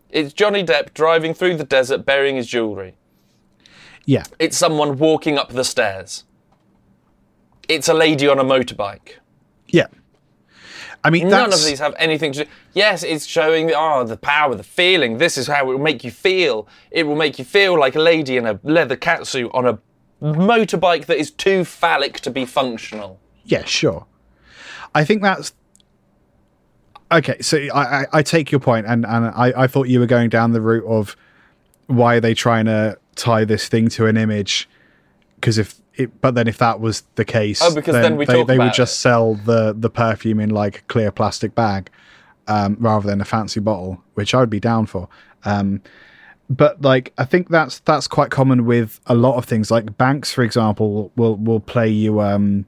It's 0.09 0.31
Johnny 0.31 0.63
Depp 0.63 0.93
driving 0.93 1.33
through 1.33 1.57
the 1.57 1.65
desert 1.65 2.05
burying 2.05 2.37
his 2.37 2.47
jewelry. 2.47 2.95
yeah. 4.05 4.23
It's 4.39 4.55
someone 4.55 4.97
walking 4.97 5.37
up 5.37 5.49
the 5.51 5.63
stairs. 5.65 6.23
It's 7.67 7.87
a 7.87 7.93
lady 7.93 8.27
on 8.27 8.39
a 8.39 8.43
motorbike. 8.43 9.13
Yeah. 9.67 9.87
I 11.03 11.11
mean, 11.11 11.29
None 11.29 11.51
that's, 11.51 11.61
of 11.61 11.69
these 11.69 11.79
have 11.79 11.93
anything 11.99 12.31
to 12.33 12.45
do. 12.45 12.49
Yes, 12.73 13.03
it's 13.03 13.25
showing 13.25 13.71
oh 13.75 14.03
the 14.03 14.17
power, 14.17 14.55
the 14.55 14.63
feeling. 14.63 15.19
This 15.19 15.37
is 15.37 15.45
how 15.45 15.69
it 15.69 15.73
will 15.73 15.77
make 15.77 16.03
you 16.03 16.09
feel. 16.09 16.67
It 16.89 17.03
will 17.03 17.15
make 17.15 17.37
you 17.37 17.45
feel 17.45 17.79
like 17.79 17.95
a 17.95 17.99
lady 17.99 18.37
in 18.37 18.47
a 18.47 18.59
leather 18.63 18.97
catsuit 18.97 19.53
on 19.53 19.67
a 19.67 19.79
motorbike 20.21 21.05
that 21.05 21.17
is 21.17 21.29
too 21.29 21.63
phallic 21.63 22.19
to 22.21 22.31
be 22.31 22.43
functional. 22.45 23.19
Yeah, 23.43 23.65
sure. 23.65 24.07
I 24.95 25.05
think 25.05 25.21
that's 25.21 25.53
okay. 27.11 27.39
So 27.41 27.57
I, 27.73 28.01
I, 28.01 28.05
I 28.13 28.23
take 28.23 28.51
your 28.51 28.59
point, 28.59 28.87
and 28.87 29.05
and 29.05 29.27
I, 29.27 29.53
I 29.55 29.67
thought 29.67 29.87
you 29.87 29.99
were 29.99 30.07
going 30.07 30.29
down 30.29 30.53
the 30.53 30.61
route 30.61 30.85
of 30.87 31.15
why 31.85 32.15
are 32.15 32.19
they 32.19 32.33
trying 32.33 32.65
to 32.65 32.97
tie 33.15 33.45
this 33.45 33.67
thing 33.67 33.89
to 33.89 34.07
an 34.07 34.17
image? 34.17 34.67
Because 35.35 35.59
if 35.59 35.79
it, 35.97 36.21
but 36.21 36.35
then 36.35 36.47
if 36.47 36.57
that 36.59 36.79
was 36.79 37.01
the 37.15 37.25
case, 37.25 37.61
Oh, 37.63 37.73
because 37.73 37.93
then 37.93 38.17
we 38.17 38.25
they, 38.25 38.43
they 38.43 38.57
would 38.57 38.73
just 38.73 38.95
it. 38.97 38.99
sell 39.01 39.35
the 39.35 39.73
the 39.77 39.89
perfume 39.89 40.39
in 40.39 40.49
like 40.49 40.79
a 40.79 40.81
clear 40.83 41.11
plastic 41.11 41.55
bag 41.55 41.89
um, 42.47 42.77
rather 42.79 43.07
than 43.07 43.21
a 43.21 43.25
fancy 43.25 43.59
bottle, 43.59 44.03
which 44.13 44.33
I 44.33 44.39
would 44.39 44.49
be 44.49 44.59
down 44.59 44.85
for. 44.85 45.07
Um, 45.43 45.81
but 46.49 46.81
like 46.81 47.11
I 47.17 47.25
think 47.25 47.49
that's 47.49 47.79
that's 47.79 48.07
quite 48.07 48.29
common 48.29 48.65
with 48.65 48.99
a 49.07 49.15
lot 49.15 49.35
of 49.37 49.45
things. 49.45 49.71
Like 49.71 49.97
banks, 49.97 50.31
for 50.31 50.43
example, 50.43 51.11
will 51.15 51.35
will 51.37 51.59
play 51.59 51.89
you 51.89 52.21
um 52.21 52.65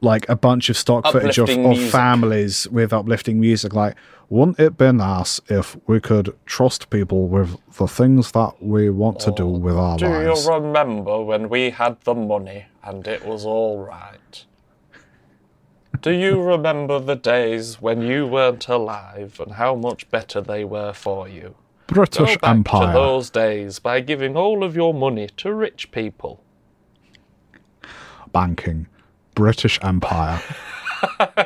like 0.00 0.28
a 0.28 0.36
bunch 0.36 0.68
of 0.68 0.76
stock 0.76 1.06
footage 1.10 1.38
of, 1.38 1.48
of 1.48 1.90
families 1.90 2.68
with 2.68 2.92
uplifting 2.92 3.40
music. 3.40 3.74
Like, 3.74 3.96
wouldn't 4.28 4.58
it 4.58 4.76
be 4.76 4.92
nice 4.92 5.40
if 5.48 5.76
we 5.86 6.00
could 6.00 6.36
trust 6.46 6.90
people 6.90 7.28
with 7.28 7.56
the 7.76 7.86
things 7.86 8.32
that 8.32 8.62
we 8.62 8.90
want 8.90 9.20
to 9.20 9.30
do 9.30 9.46
with 9.46 9.76
our 9.76 9.96
Do 9.96 10.06
lives? 10.06 10.44
Do 10.44 10.50
you 10.50 10.58
remember 10.58 11.22
when 11.22 11.48
we 11.48 11.70
had 11.70 12.00
the 12.02 12.14
money 12.14 12.66
and 12.82 13.06
it 13.06 13.24
was 13.24 13.44
all 13.46 13.78
right? 13.84 14.44
Do 16.02 16.10
you 16.10 16.42
remember 16.54 16.98
the 16.98 17.16
days 17.16 17.80
when 17.80 18.02
you 18.02 18.26
weren't 18.26 18.68
alive 18.68 19.40
and 19.40 19.52
how 19.52 19.74
much 19.74 20.10
better 20.10 20.40
they 20.40 20.64
were 20.64 20.92
for 20.92 21.28
you? 21.28 21.54
Go 21.86 21.94
British 21.94 22.36
back 22.38 22.50
Empire. 22.50 22.88
to 22.88 22.92
those 22.92 23.30
days 23.30 23.78
by 23.78 24.00
giving 24.00 24.36
all 24.36 24.64
of 24.64 24.74
your 24.74 24.92
money 24.92 25.28
to 25.36 25.54
rich 25.54 25.90
people. 25.92 26.42
banking, 28.32 28.86
British 29.36 29.78
Empire, 29.82 30.42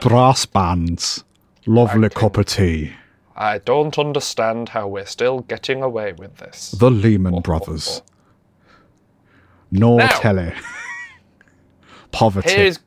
brass 0.00 0.46
bands, 0.46 1.24
lovely 1.66 2.08
cup 2.08 2.38
of 2.38 2.46
tea, 2.46 2.92
I 3.36 3.58
don't 3.58 3.98
understand 3.98 4.70
how 4.70 4.88
we're 4.88 5.04
still 5.04 5.40
getting 5.40 5.82
away 5.82 6.12
with 6.12 6.36
this. 6.38 6.70
the 6.70 6.90
Lehman 6.90 7.34
oh, 7.34 7.38
oh, 7.38 7.40
Brothers, 7.40 8.00
oh. 8.02 8.10
no 9.70 9.96
Now- 9.98 10.06
telly, 10.06 10.52
poverty. 12.12 12.50
Here's 12.50 12.78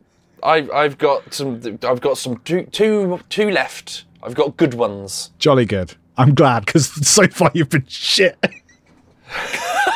I 0.42 0.68
I've 0.74 0.98
got 0.98 1.34
some 1.34 1.62
I've 1.84 2.02
got 2.02 2.18
some 2.18 2.38
two 2.38 2.64
two 2.72 3.20
two 3.30 3.50
left. 3.52 4.06
I've 4.24 4.36
got 4.36 4.58
good 4.58 4.74
ones. 4.74 5.32
Jolly 5.38 5.66
good. 5.66 5.96
I'm 6.18 6.34
glad 6.34 6.66
because 6.66 6.88
so 7.08 7.28
far 7.28 7.52
you've 7.54 7.70
been 7.70 7.86
shit. 7.88 8.38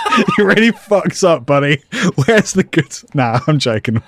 you 0.38 0.46
really 0.46 0.72
fucks 0.72 1.24
up, 1.28 1.46
buddy. 1.46 1.84
Where's 2.26 2.54
the 2.54 2.64
good? 2.64 2.96
Nah, 3.14 3.40
I'm 3.48 3.60
joking. 3.60 4.02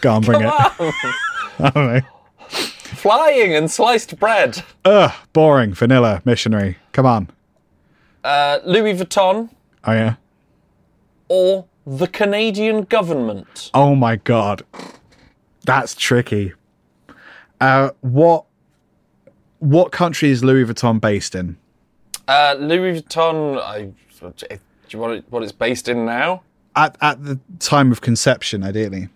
Go 0.00 0.12
on, 0.14 0.22
bring 0.22 0.42
it. 0.42 0.46
I 0.50 1.70
don't 1.74 1.74
know. 1.74 2.00
Flying 2.48 3.54
and 3.54 3.70
sliced 3.70 4.18
bread. 4.18 4.62
Ugh, 4.84 5.12
boring. 5.32 5.74
Vanilla 5.74 6.22
missionary. 6.24 6.76
Come 6.92 7.06
on. 7.06 7.30
Uh, 8.24 8.58
Louis 8.64 8.94
Vuitton 8.94 9.50
Oh 9.84 9.92
yeah. 9.92 10.14
or 11.28 11.66
the 11.86 12.06
Canadian 12.08 12.82
government. 12.82 13.70
Oh 13.74 13.94
my 13.94 14.16
god. 14.16 14.62
That's 15.64 15.94
tricky. 15.94 16.52
Uh, 17.60 17.90
what 18.00 18.44
what 19.60 19.92
country 19.92 20.30
is 20.30 20.42
Louis 20.44 20.64
Vuitton 20.64 21.00
based 21.00 21.34
in? 21.34 21.56
Uh, 22.28 22.56
Louis 22.58 23.00
Vuitton. 23.00 23.58
I, 23.60 23.92
do 24.88 24.96
you 24.96 25.00
want 25.00 25.14
it, 25.14 25.24
what 25.30 25.42
it's 25.42 25.52
based 25.52 25.88
in 25.88 26.04
now? 26.04 26.42
At 26.74 26.96
at 27.00 27.24
the 27.24 27.38
time 27.58 27.92
of 27.92 28.00
conception, 28.00 28.62
ideally. 28.62 29.08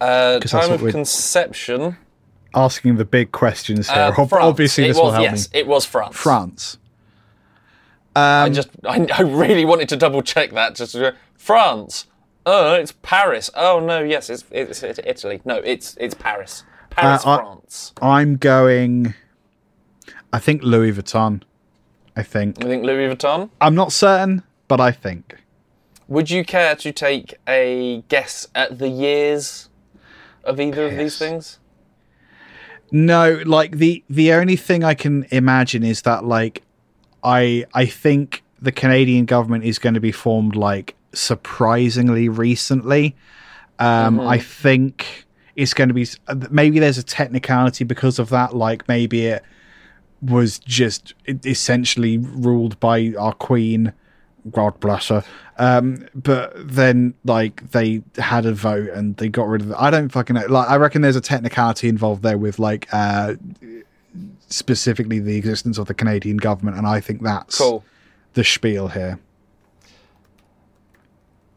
Uh, 0.00 0.38
time 0.40 0.72
of 0.72 0.80
conception. 0.90 1.96
Asking 2.54 2.96
the 2.96 3.04
big 3.04 3.32
questions 3.32 3.90
here. 3.90 4.14
Uh, 4.16 4.28
Obviously, 4.32 4.84
it 4.84 4.88
this 4.88 4.96
was, 4.96 5.04
will 5.04 5.12
help 5.12 5.22
yes, 5.22 5.52
me. 5.52 5.60
it 5.60 5.66
was 5.66 5.84
France. 5.84 6.16
France. 6.16 6.78
I 8.16 8.48
just, 8.48 8.70
I, 8.84 9.06
I 9.14 9.22
really 9.22 9.64
wanted 9.64 9.88
to 9.90 9.96
double 9.96 10.22
check 10.22 10.50
that. 10.52 10.74
Just 10.74 10.96
France. 11.36 12.06
Oh, 12.46 12.74
it's 12.74 12.92
Paris. 13.02 13.50
Oh 13.54 13.80
no, 13.80 14.02
yes, 14.02 14.30
it's 14.30 14.44
it's, 14.50 14.82
it's 14.82 14.98
Italy. 15.04 15.40
No, 15.44 15.56
it's 15.56 15.96
it's 16.00 16.14
Paris. 16.14 16.64
Paris, 16.90 17.22
Uh, 17.24 17.36
France. 17.38 17.92
I'm 18.00 18.36
going. 18.36 19.14
I 20.32 20.38
think 20.38 20.62
Louis 20.62 20.92
Vuitton. 20.92 21.42
I 22.16 22.22
think. 22.22 22.62
You 22.62 22.68
think 22.68 22.84
Louis 22.84 23.14
Vuitton? 23.14 23.50
I'm 23.60 23.74
not 23.74 23.92
certain, 23.92 24.42
but 24.68 24.80
I 24.80 24.92
think. 24.92 25.36
Would 26.06 26.30
you 26.30 26.44
care 26.44 26.74
to 26.76 26.92
take 26.92 27.34
a 27.46 28.02
guess 28.08 28.46
at 28.54 28.78
the 28.78 28.88
years 28.88 29.68
of 30.44 30.60
either 30.60 30.86
of 30.86 30.96
these 30.96 31.18
things? 31.18 31.58
No, 32.90 33.42
like 33.44 33.76
the 33.76 34.02
the 34.08 34.32
only 34.32 34.56
thing 34.56 34.82
I 34.84 34.94
can 34.94 35.26
imagine 35.30 35.82
is 35.82 36.02
that 36.02 36.24
like 36.24 36.62
I 37.22 37.66
I 37.74 37.84
think 37.84 38.42
the 38.60 38.72
Canadian 38.72 39.26
government 39.26 39.64
is 39.64 39.78
going 39.78 39.94
to 39.94 40.00
be 40.00 40.12
formed 40.12 40.56
like 40.56 40.94
surprisingly 41.12 42.28
recently. 42.28 43.14
Um 43.78 44.20
I 44.20 44.38
think 44.38 45.26
it's 45.54 45.74
going 45.74 45.88
to 45.88 45.94
be 45.94 46.06
maybe 46.50 46.78
there's 46.78 46.98
a 46.98 47.02
technicality 47.02 47.84
because 47.84 48.18
of 48.18 48.30
that 48.30 48.54
like 48.56 48.88
maybe 48.88 49.26
it 49.26 49.42
was 50.22 50.58
just 50.58 51.14
essentially 51.26 52.16
ruled 52.18 52.80
by 52.80 53.12
our 53.18 53.34
queen 53.34 53.92
God 54.52 54.78
bless 54.80 55.08
her. 55.08 55.24
Um, 55.58 56.06
but 56.14 56.52
then 56.56 57.14
like 57.24 57.70
they 57.72 58.02
had 58.16 58.46
a 58.46 58.52
vote 58.52 58.90
and 58.90 59.16
they 59.16 59.28
got 59.28 59.48
rid 59.48 59.62
of 59.62 59.70
it. 59.70 59.76
I 59.78 59.90
don't 59.90 60.08
fucking 60.08 60.34
know. 60.34 60.46
Like 60.46 60.68
I 60.70 60.76
reckon 60.76 61.02
there's 61.02 61.16
a 61.16 61.20
technicality 61.20 61.88
involved 61.88 62.22
there 62.22 62.38
with 62.38 62.58
like 62.58 62.86
uh 62.92 63.34
specifically 64.48 65.18
the 65.18 65.36
existence 65.36 65.78
of 65.78 65.86
the 65.86 65.94
Canadian 65.94 66.36
government, 66.38 66.76
and 66.78 66.86
I 66.86 67.00
think 67.00 67.22
that's 67.22 67.58
Cool. 67.58 67.84
the 68.34 68.44
spiel 68.44 68.88
here. 68.88 69.18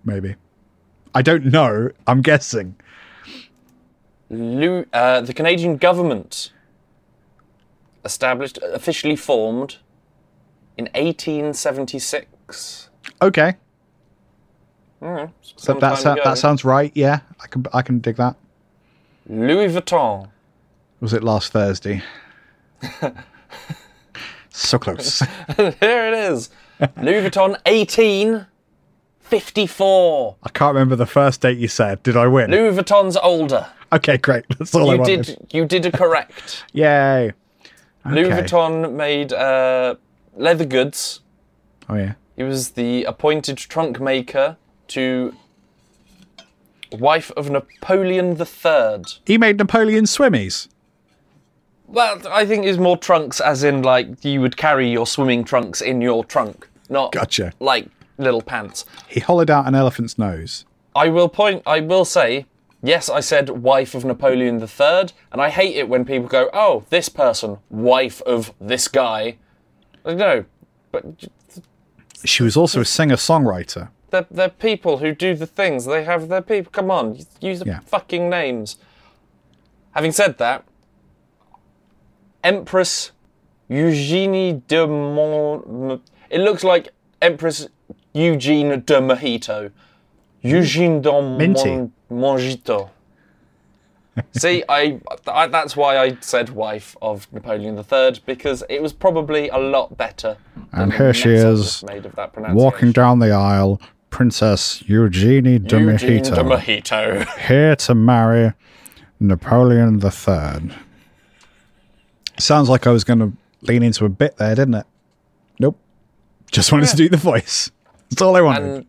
Maybe. 0.04 0.36
I 1.14 1.22
don't 1.22 1.46
know. 1.46 1.92
I'm 2.08 2.22
guessing. 2.22 2.76
Uh, 4.32 5.22
the 5.22 5.34
Canadian 5.36 5.78
government 5.78 6.52
established, 8.06 8.58
officially 8.64 9.16
formed 9.16 9.78
in 10.78 10.86
1876. 10.86 12.28
Okay. 13.22 13.56
So 15.56 15.74
that, 15.80 16.04
that, 16.24 16.38
sounds 16.38 16.64
right. 16.64 16.92
Yeah, 16.94 17.22
I 17.40 17.48
can 17.48 17.66
I 17.74 17.82
can 17.82 17.98
dig 18.00 18.18
that. 18.18 18.36
Louis 19.28 19.70
Vuitton. 19.70 20.30
Was 21.00 21.14
it 21.14 21.24
last 21.24 21.52
Thursday? 21.52 22.04
so 24.50 24.78
close. 24.78 25.20
Here 25.58 25.74
it 25.80 26.14
is. 26.14 26.52
Louis 26.98 27.28
Vuitton 27.28 27.58
1854. 27.66 30.36
I 30.44 30.50
can't 30.50 30.76
remember 30.76 30.96
the 30.96 31.08
first 31.08 31.42
date 31.42 31.58
you 31.58 31.68
said. 31.68 32.04
Did 32.04 32.16
I 32.16 32.28
win? 32.28 32.52
Louis 32.52 32.76
Vuitton's 32.76 33.18
older. 33.18 33.66
Okay, 33.94 34.18
great. 34.18 34.46
That's 34.58 34.74
all 34.76 34.90
I 34.90 34.94
You 34.94 35.00
wanted. 35.00 35.26
did 35.26 35.48
you 35.52 35.66
did 35.66 35.86
a 35.88 35.92
correct. 35.92 36.64
Yay. 36.74 37.34
Louis 38.06 38.30
Vuitton 38.30 38.94
made 38.94 39.34
uh, 39.34 39.96
leather 40.36 40.66
goods. 40.66 41.22
Oh 41.90 41.96
yeah. 41.96 42.14
He 42.36 42.44
was 42.44 42.72
the 42.72 43.04
appointed 43.04 43.58
trunk 43.58 44.00
maker 44.00 44.58
to 44.90 45.36
wife 46.92 47.32
of 47.32 47.50
Napoleon 47.50 48.38
III. 48.40 49.04
He 49.26 49.38
made 49.38 49.58
Napoleon 49.58 50.06
swimmies. 50.06 50.68
Well, 51.88 52.22
I 52.30 52.46
think 52.46 52.66
it's 52.66 52.78
more 52.78 52.98
trunks, 52.98 53.42
as 53.42 53.64
in 53.64 53.82
like 53.84 54.24
you 54.24 54.40
would 54.42 54.56
carry 54.56 54.90
your 54.90 55.06
swimming 55.06 55.44
trunks 55.44 55.82
in 55.82 56.02
your 56.02 56.24
trunk, 56.24 56.70
not 56.90 57.12
Gotcha. 57.12 57.52
like 57.60 57.88
little 58.18 58.42
pants. 58.42 58.86
He 59.08 59.20
hollowed 59.20 59.50
out 59.50 59.68
an 59.68 59.76
elephant's 59.76 60.18
nose. 60.18 60.66
I 60.96 61.10
will 61.10 61.28
point. 61.30 61.64
I 61.66 61.82
will 61.82 62.06
say, 62.06 62.46
yes, 62.82 63.10
I 63.10 63.20
said 63.20 63.50
wife 63.50 63.94
of 63.94 64.06
Napoleon 64.06 64.62
III, 64.62 65.10
and 65.32 65.42
I 65.42 65.50
hate 65.50 65.76
it 65.76 65.90
when 65.90 66.06
people 66.06 66.28
go, 66.30 66.50
"Oh, 66.54 66.86
this 66.90 67.10
person, 67.10 67.58
wife 67.70 68.22
of 68.22 68.54
this 68.60 68.88
guy." 68.88 69.38
No, 70.06 70.46
but 70.92 71.04
She 72.26 72.44
was 72.44 72.56
also 72.58 72.82
a 72.82 72.86
singer-songwriter. 72.86 73.90
they're, 74.12 74.28
they're 74.30 74.50
people 74.50 74.98
who 74.98 75.14
do 75.16 75.36
the 75.36 75.48
things. 75.48 75.86
They 75.86 76.04
have 76.04 76.28
their 76.30 76.42
people. 76.42 76.72
Come 76.72 76.92
on, 76.92 77.18
use 77.40 77.60
the 77.60 77.66
Yeah. 77.66 77.80
fucking 77.86 78.30
names. 78.30 78.78
Having 79.92 80.12
said 80.14 80.38
that, 80.38 80.64
Empress 82.44 83.12
Eugenie 83.70 84.62
de 84.68 84.88
Mon. 84.88 86.02
It 86.30 86.40
looks 86.40 86.64
like 86.64 86.90
Empress 87.22 87.68
Eugene 88.14 88.70
de 88.82 89.00
Mojito. 89.00 89.72
Eugene 90.42 91.02
de 91.02 91.12
Mon- 91.12 91.92
Mojito. 92.12 92.90
See, 94.34 94.64
I, 94.68 95.00
I 95.28 95.48
that's 95.48 95.78
why 95.78 95.98
I 95.98 96.18
said 96.20 96.50
wife 96.50 96.98
of 97.02 97.32
Napoleon 97.32 97.78
III 97.78 98.22
because 98.26 98.62
it 98.70 98.82
was 98.82 98.92
probably 98.92 99.48
a 99.50 99.58
lot 99.58 99.98
better. 99.98 100.38
And 100.74 100.94
here 100.94 101.14
she 101.14 101.30
is, 101.30 101.84
made 101.84 102.06
of 102.06 102.16
that. 102.16 102.34
Walking 102.54 102.92
down 102.92 103.20
the 103.20 103.32
aisle, 103.32 103.82
Princess 104.10 104.84
Eugenie 104.88 105.60
de 105.60 105.80
Eugene 105.80 106.20
Mojito, 106.22 106.36
de 106.36 106.44
Mojito. 106.44 107.40
here 107.48 107.76
to 107.76 107.96
marry 107.96 108.54
Napoleon 109.20 110.02
III. 110.02 110.74
Sounds 112.40 112.70
like 112.70 112.88
I 112.88 112.92
was 112.92 113.04
going 113.04 113.20
to 113.20 113.34
lean 113.62 113.84
into 113.84 114.06
a 114.06 114.10
bit 114.10 114.38
there, 114.38 114.56
didn't 114.56 114.76
it? 114.76 114.86
Nope. 115.60 115.78
Just 116.52 116.72
wanted 116.72 116.88
to 116.90 116.96
do 116.96 117.10
the 117.10 117.18
voice. 117.18 117.70
That's 118.10 118.22
all 118.22 118.36
I 118.36 118.42
wanted. 118.42 118.86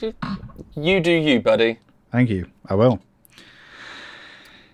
And 0.00 0.14
you 0.76 1.00
do 1.00 1.12
you, 1.12 1.40
buddy. 1.40 1.78
Thank 2.12 2.30
you. 2.30 2.46
I 2.68 2.74
will. 2.74 3.00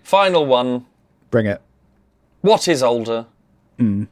Final 0.03 0.45
one. 0.45 0.85
Bring 1.31 1.45
it. 1.47 1.61
What 2.41 2.67
is 2.67 2.83
older? 2.83 3.25
Hmm. 3.77 4.05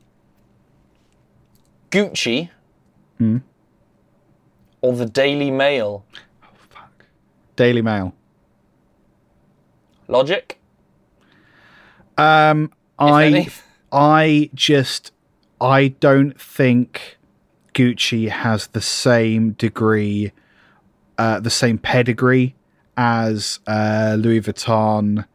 Gucci 1.91 2.49
or 4.81 4.93
the 4.93 5.05
Daily 5.05 5.51
Mail? 5.51 6.05
Oh, 6.43 6.47
fuck. 6.69 7.05
Daily 7.55 7.81
Mail. 7.81 8.13
Logic? 10.07 10.59
Um, 12.17 12.71
I. 12.97 13.49
I 13.91 14.49
just 14.53 15.11
I 15.59 15.89
don't 15.89 16.39
think 16.39 17.17
Gucci 17.73 18.29
has 18.29 18.67
the 18.67 18.81
same 18.81 19.51
degree, 19.51 20.31
uh, 21.17 21.39
the 21.39 21.49
same 21.49 21.77
pedigree 21.77 22.55
as 22.95 23.59
uh, 23.67 24.15
Louis 24.17 24.41
Vuitton 24.41 25.25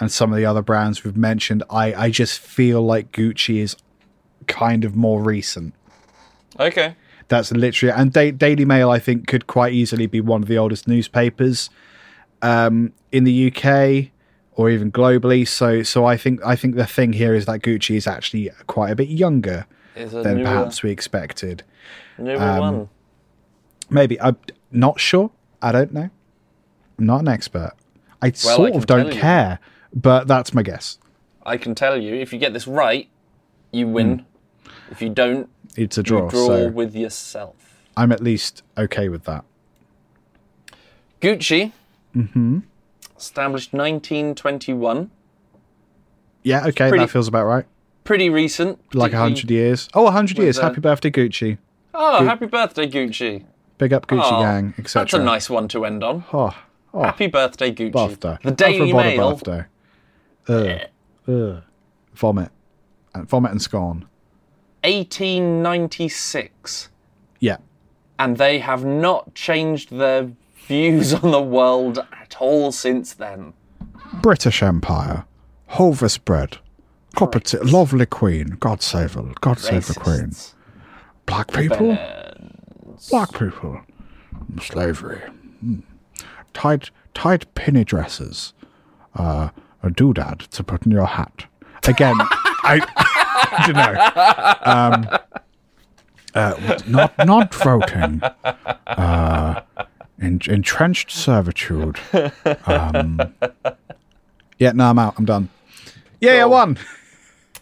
and 0.00 0.10
some 0.10 0.32
of 0.32 0.36
the 0.36 0.44
other 0.44 0.62
brands 0.62 1.04
we've 1.04 1.16
mentioned. 1.16 1.62
I 1.70 1.94
I 1.94 2.10
just 2.10 2.40
feel 2.40 2.82
like 2.82 3.12
Gucci 3.12 3.58
is 3.58 3.76
kind 4.48 4.84
of 4.84 4.96
more 4.96 5.22
recent. 5.22 5.74
Okay. 6.58 6.96
That's 7.28 7.52
literally 7.52 7.92
and 7.92 8.12
da- 8.12 8.30
Daily 8.32 8.64
Mail. 8.64 8.90
I 8.90 8.98
think 8.98 9.26
could 9.26 9.46
quite 9.46 9.72
easily 9.72 10.06
be 10.06 10.20
one 10.20 10.42
of 10.42 10.48
the 10.48 10.58
oldest 10.58 10.86
newspapers 10.86 11.70
um, 12.42 12.92
in 13.10 13.24
the 13.24 13.46
UK 13.50 14.10
or 14.54 14.68
even 14.68 14.92
globally. 14.92 15.46
So, 15.48 15.82
so 15.82 16.04
I 16.04 16.16
think 16.16 16.40
I 16.44 16.56
think 16.56 16.74
the 16.76 16.86
thing 16.86 17.12
here 17.14 17.34
is 17.34 17.46
that 17.46 17.60
Gucci 17.62 17.96
is 17.96 18.06
actually 18.06 18.50
quite 18.66 18.90
a 18.90 18.96
bit 18.96 19.08
younger 19.08 19.66
than 19.94 20.38
newer, 20.38 20.44
perhaps 20.44 20.82
we 20.82 20.90
expected. 20.90 21.62
newer 22.18 22.42
um, 22.42 22.58
one. 22.58 22.88
Maybe 23.88 24.20
I'm 24.20 24.36
not 24.70 25.00
sure. 25.00 25.30
I 25.62 25.72
don't 25.72 25.92
know. 25.92 26.10
I'm 26.98 27.06
not 27.06 27.20
an 27.20 27.28
expert. 27.28 27.72
I 28.20 28.26
Well, 28.26 28.56
sort 28.56 28.72
can 28.72 28.78
of 28.78 28.86
don't 28.86 29.06
you. 29.14 29.20
care, 29.20 29.58
but 29.94 30.26
that's 30.28 30.52
my 30.52 30.62
guess. 30.62 30.98
I 31.44 31.56
can 31.56 31.74
tell 31.74 31.96
you, 31.96 32.14
if 32.14 32.32
you 32.32 32.38
get 32.38 32.52
this 32.52 32.66
right, 32.66 33.08
you 33.72 33.88
win. 33.88 34.24
If 34.92 35.02
you 35.02 35.08
don't, 35.08 35.48
It's 35.76 35.96
a 35.98 36.00
you 36.00 36.04
draw, 36.04 36.28
draw 36.28 36.46
so 36.46 36.68
with 36.68 36.94
yourself. 36.94 37.56
I'm 37.96 38.12
at 38.12 38.20
least 38.22 38.62
okay 38.78 39.08
with 39.08 39.24
that. 39.24 39.44
Gucci, 41.20 41.72
Mm-hmm. 42.16 42.58
established 43.16 43.72
1921. 43.72 45.10
Yeah, 46.42 46.66
okay, 46.66 46.88
pretty- 46.90 47.04
that 47.04 47.10
feels 47.10 47.26
about 47.28 47.46
right. 47.46 47.64
Pretty 48.04 48.28
recent. 48.28 48.78
Like 48.94 49.12
a 49.12 49.16
particularly- 49.16 49.30
hundred 49.34 49.50
years. 49.50 49.88
Oh, 49.94 50.10
hundred 50.10 50.38
years. 50.38 50.58
Happy 50.58 50.80
birthday, 50.80 51.10
Gucci. 51.10 51.58
Oh, 51.94 52.24
happy 52.24 52.46
birthday, 52.46 52.88
Gucci. 52.90 53.44
Big 53.78 53.92
up 53.92 54.06
Gucci 54.08 54.20
Oh, 54.24 54.42
gang, 54.42 54.74
etc. 54.78 55.02
That's 55.04 55.14
a 55.14 55.22
nice 55.24 55.48
one 55.48 55.68
to 55.68 55.84
end 55.84 56.02
on. 56.04 56.24
Oh, 56.32 56.54
oh, 56.92 57.02
Happy 57.02 57.28
birthday, 57.28 57.72
Gucci. 57.72 57.92
birthday. 57.92 58.38
The 58.42 58.50
Daily 58.50 58.92
Mail, 58.92 59.30
Birthday. 59.36 59.64
Ugh. 60.48 60.80
Ugh. 61.28 61.62
Vomit. 62.14 62.50
And 63.14 63.28
vomit 63.28 63.52
and 63.52 63.62
scorn. 63.62 64.06
1896. 64.84 66.88
Yeah. 67.40 67.56
And 68.18 68.36
they 68.36 68.58
have 68.58 68.84
not 68.84 69.34
changed 69.34 69.90
their 69.90 70.30
views 70.66 71.14
on 71.14 71.30
the 71.30 71.42
world 71.42 71.98
at 72.12 72.36
all 72.40 72.72
since 72.72 73.14
then. 73.14 73.54
British 74.20 74.62
Empire. 74.62 75.24
Hovis 75.68 76.18
bread. 76.18 76.58
Property. 77.14 77.58
Lovely 77.58 78.06
queen. 78.06 78.56
God 78.60 78.82
save 78.82 79.14
her. 79.14 79.32
God 79.40 79.58
save 79.58 79.86
the 79.86 79.94
queen. 79.94 80.32
Black 81.26 81.52
people. 81.52 81.96
Black 83.10 83.32
people. 83.32 83.80
Slavery. 84.60 85.20
Hmm. 85.60 85.80
Tight, 86.52 86.90
tight 87.14 87.52
penny 87.54 87.84
dresses. 87.84 88.52
Uh, 89.14 89.50
a 89.82 89.90
doodad 89.90 90.46
to 90.48 90.62
put 90.62 90.86
in 90.86 90.92
your 90.92 91.06
hat. 91.06 91.46
Again, 91.86 92.14
I, 92.18 92.80
I 93.34 93.64
don't 93.66 95.06
know. 95.06 95.16
Um, 95.16 95.18
uh, 96.34 96.78
not 96.86 97.26
not 97.26 97.54
voting. 97.54 98.22
Uh, 98.86 99.60
en- 100.20 100.40
entrenched 100.48 101.10
servitude. 101.10 101.98
Um, 102.66 103.20
yeah, 104.58 104.72
no, 104.72 104.84
I'm 104.90 104.98
out. 104.98 105.14
I'm 105.18 105.24
done. 105.24 105.48
Yeah, 106.20 106.42
I 106.42 106.44
won. 106.46 106.78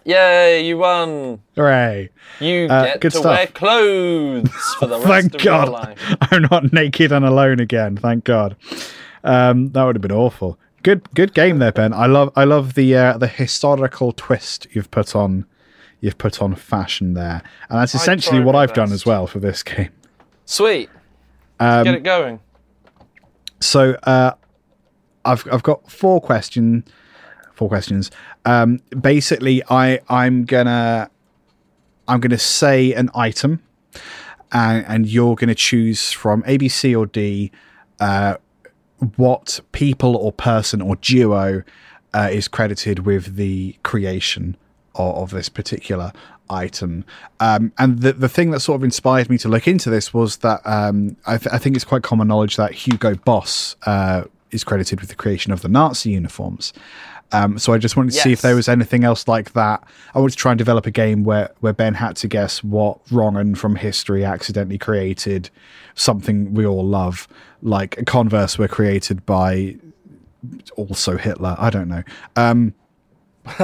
Yay, 0.04 0.66
you 0.66 0.78
won! 0.78 1.40
Hooray. 1.56 2.08
You 2.40 2.66
Uh, 2.70 2.84
get 2.96 3.02
to 3.02 3.10
stuff. 3.10 3.24
wear 3.36 3.46
clothes 3.48 4.50
for 4.78 4.86
the 4.86 4.96
rest 5.00 5.06
Thank 5.08 5.34
of 5.34 5.44
your 5.44 5.52
God. 5.66 5.68
life. 5.68 6.16
I'm 6.32 6.42
not 6.50 6.72
naked 6.72 7.12
and 7.12 7.24
alone 7.24 7.60
again. 7.60 7.96
Thank 7.98 8.24
God. 8.24 8.56
Um, 9.24 9.70
that 9.72 9.84
would 9.84 9.96
have 9.96 10.02
been 10.02 10.10
awful. 10.12 10.58
Good, 10.82 11.02
good 11.14 11.34
game 11.34 11.58
there, 11.58 11.70
Ben. 11.72 11.92
I 11.92 12.06
love, 12.06 12.32
I 12.34 12.44
love 12.44 12.72
the 12.74 12.96
uh, 12.96 13.18
the 13.18 13.26
historical 13.28 14.12
twist 14.12 14.66
you've 14.72 14.90
put 14.90 15.14
on, 15.14 15.44
you've 16.00 16.18
put 16.18 16.40
on 16.42 16.54
fashion 16.54 17.14
there, 17.14 17.42
and 17.68 17.78
that's 17.78 17.94
essentially 17.94 18.40
what 18.40 18.54
I've 18.54 18.72
done 18.72 18.92
as 18.92 19.04
well 19.06 19.26
for 19.26 19.38
this 19.38 19.62
game. 19.64 19.90
Sweet. 20.44 20.90
Um, 21.58 21.84
Get 21.84 21.94
it 21.94 22.02
going. 22.02 22.40
So 23.60 23.96
uh, 24.04 24.32
I've 25.24 25.46
I've 25.52 25.62
got 25.62 25.90
four 25.90 26.20
question, 26.20 26.84
four 27.54 27.68
questions. 27.68 28.10
Um, 28.44 28.80
basically, 29.00 29.62
I 29.68 30.00
I'm 30.08 30.44
gonna 30.44 31.10
I'm 32.08 32.20
gonna 32.20 32.38
say 32.38 32.92
an 32.94 33.10
item, 33.14 33.62
and 34.52 34.84
and 34.88 35.06
you're 35.06 35.36
gonna 35.36 35.54
choose 35.54 36.12
from 36.12 36.42
A, 36.46 36.56
B, 36.56 36.68
C, 36.68 36.94
or 36.94 37.06
D. 37.06 37.52
Uh, 38.00 38.36
what 39.16 39.60
people 39.72 40.16
or 40.16 40.32
person 40.32 40.80
or 40.80 40.96
duo 40.96 41.62
uh, 42.14 42.28
is 42.30 42.48
credited 42.48 43.00
with 43.00 43.36
the 43.36 43.76
creation 43.82 44.56
of, 44.94 45.16
of 45.16 45.30
this 45.30 45.48
particular 45.48 46.12
item. 46.48 47.04
Um, 47.38 47.72
and 47.78 48.00
the 48.00 48.12
the 48.12 48.28
thing 48.28 48.50
that 48.50 48.60
sort 48.60 48.76
of 48.76 48.84
inspired 48.84 49.30
me 49.30 49.38
to 49.38 49.48
look 49.48 49.68
into 49.68 49.90
this 49.90 50.12
was 50.12 50.38
that 50.38 50.60
um, 50.64 51.16
I, 51.26 51.38
th- 51.38 51.52
I 51.52 51.58
think 51.58 51.76
it's 51.76 51.84
quite 51.84 52.02
common 52.02 52.28
knowledge 52.28 52.56
that 52.56 52.72
Hugo 52.72 53.14
Boss 53.14 53.76
uh, 53.86 54.24
is 54.50 54.64
credited 54.64 55.00
with 55.00 55.08
the 55.10 55.14
creation 55.16 55.52
of 55.52 55.62
the 55.62 55.68
Nazi 55.68 56.10
uniforms. 56.10 56.72
Um, 57.32 57.60
so 57.60 57.72
I 57.72 57.78
just 57.78 57.96
wanted 57.96 58.10
to 58.14 58.18
see 58.18 58.32
if 58.32 58.40
there 58.42 58.56
was 58.56 58.68
anything 58.68 59.04
else 59.04 59.28
like 59.28 59.52
that. 59.52 59.84
I 60.16 60.18
wanted 60.18 60.32
to 60.32 60.36
try 60.36 60.50
and 60.50 60.58
develop 60.58 60.86
a 60.86 60.90
game 60.90 61.22
where 61.22 61.50
where 61.60 61.72
Ben 61.72 61.94
had 61.94 62.16
to 62.16 62.28
guess 62.28 62.64
what 62.64 62.98
wrong 63.12 63.36
and 63.36 63.56
from 63.56 63.76
history 63.76 64.24
accidentally 64.24 64.78
created 64.78 65.48
something 65.94 66.54
we 66.54 66.66
all 66.66 66.84
love, 66.84 67.28
like 67.62 68.04
Converse 68.06 68.58
were 68.58 68.66
created 68.66 69.24
by 69.26 69.76
also 70.76 71.16
Hitler. 71.16 71.54
I 71.58 71.70
don't 71.70 71.88
know. 71.88 72.02
Um, 72.34 72.74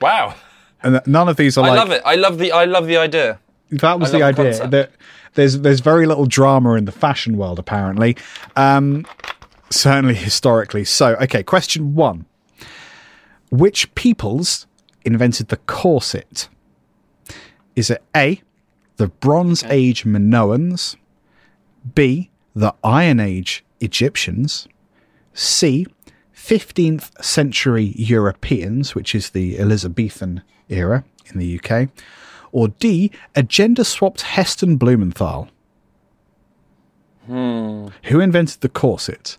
Wow. 0.00 0.34
And 0.82 1.00
none 1.06 1.28
of 1.28 1.36
these 1.36 1.56
are 1.58 1.64
I 1.64 1.68
like 1.68 1.78
love 1.78 1.90
it. 1.90 2.02
I 2.04 2.14
love 2.14 2.38
the 2.38 2.52
I 2.52 2.64
love 2.64 2.86
the 2.86 2.96
idea. 2.96 3.38
that 3.70 4.00
was 4.00 4.12
the 4.12 4.22
idea. 4.22 4.66
that 4.68 4.92
there's 5.34 5.60
there's 5.60 5.80
very 5.80 6.06
little 6.06 6.26
drama 6.26 6.74
in 6.74 6.84
the 6.84 6.92
fashion 6.92 7.36
world 7.36 7.58
apparently. 7.58 8.16
Um, 8.56 9.06
certainly 9.70 10.14
historically. 10.14 10.84
So 10.84 11.16
okay, 11.16 11.42
question 11.42 11.94
one: 11.94 12.26
Which 13.50 13.94
peoples 13.94 14.66
invented 15.04 15.48
the 15.48 15.56
corset? 15.58 16.48
Is 17.76 17.90
it 17.90 18.02
A, 18.16 18.42
the 18.96 19.08
Bronze 19.08 19.64
Age 19.64 20.04
Minoans, 20.04 20.96
B, 21.94 22.30
the 22.54 22.74
Iron 22.82 23.20
Age 23.20 23.64
Egyptians, 23.80 24.68
C, 25.32 25.86
15th 26.36 27.22
century 27.22 27.92
Europeans, 27.96 28.94
which 28.94 29.14
is 29.14 29.30
the 29.30 29.58
Elizabethan 29.58 30.42
era 30.70 31.04
in 31.26 31.38
the 31.38 31.60
UK, 31.60 31.88
or 32.52 32.68
D, 32.68 33.10
a 33.34 33.42
gender 33.42 33.84
swapped 33.84 34.22
Heston 34.22 34.76
Blumenthal? 34.76 35.48
Hmm. 37.26 37.88
Who 38.04 38.20
invented 38.20 38.60
the 38.60 38.68
corset? 38.68 39.36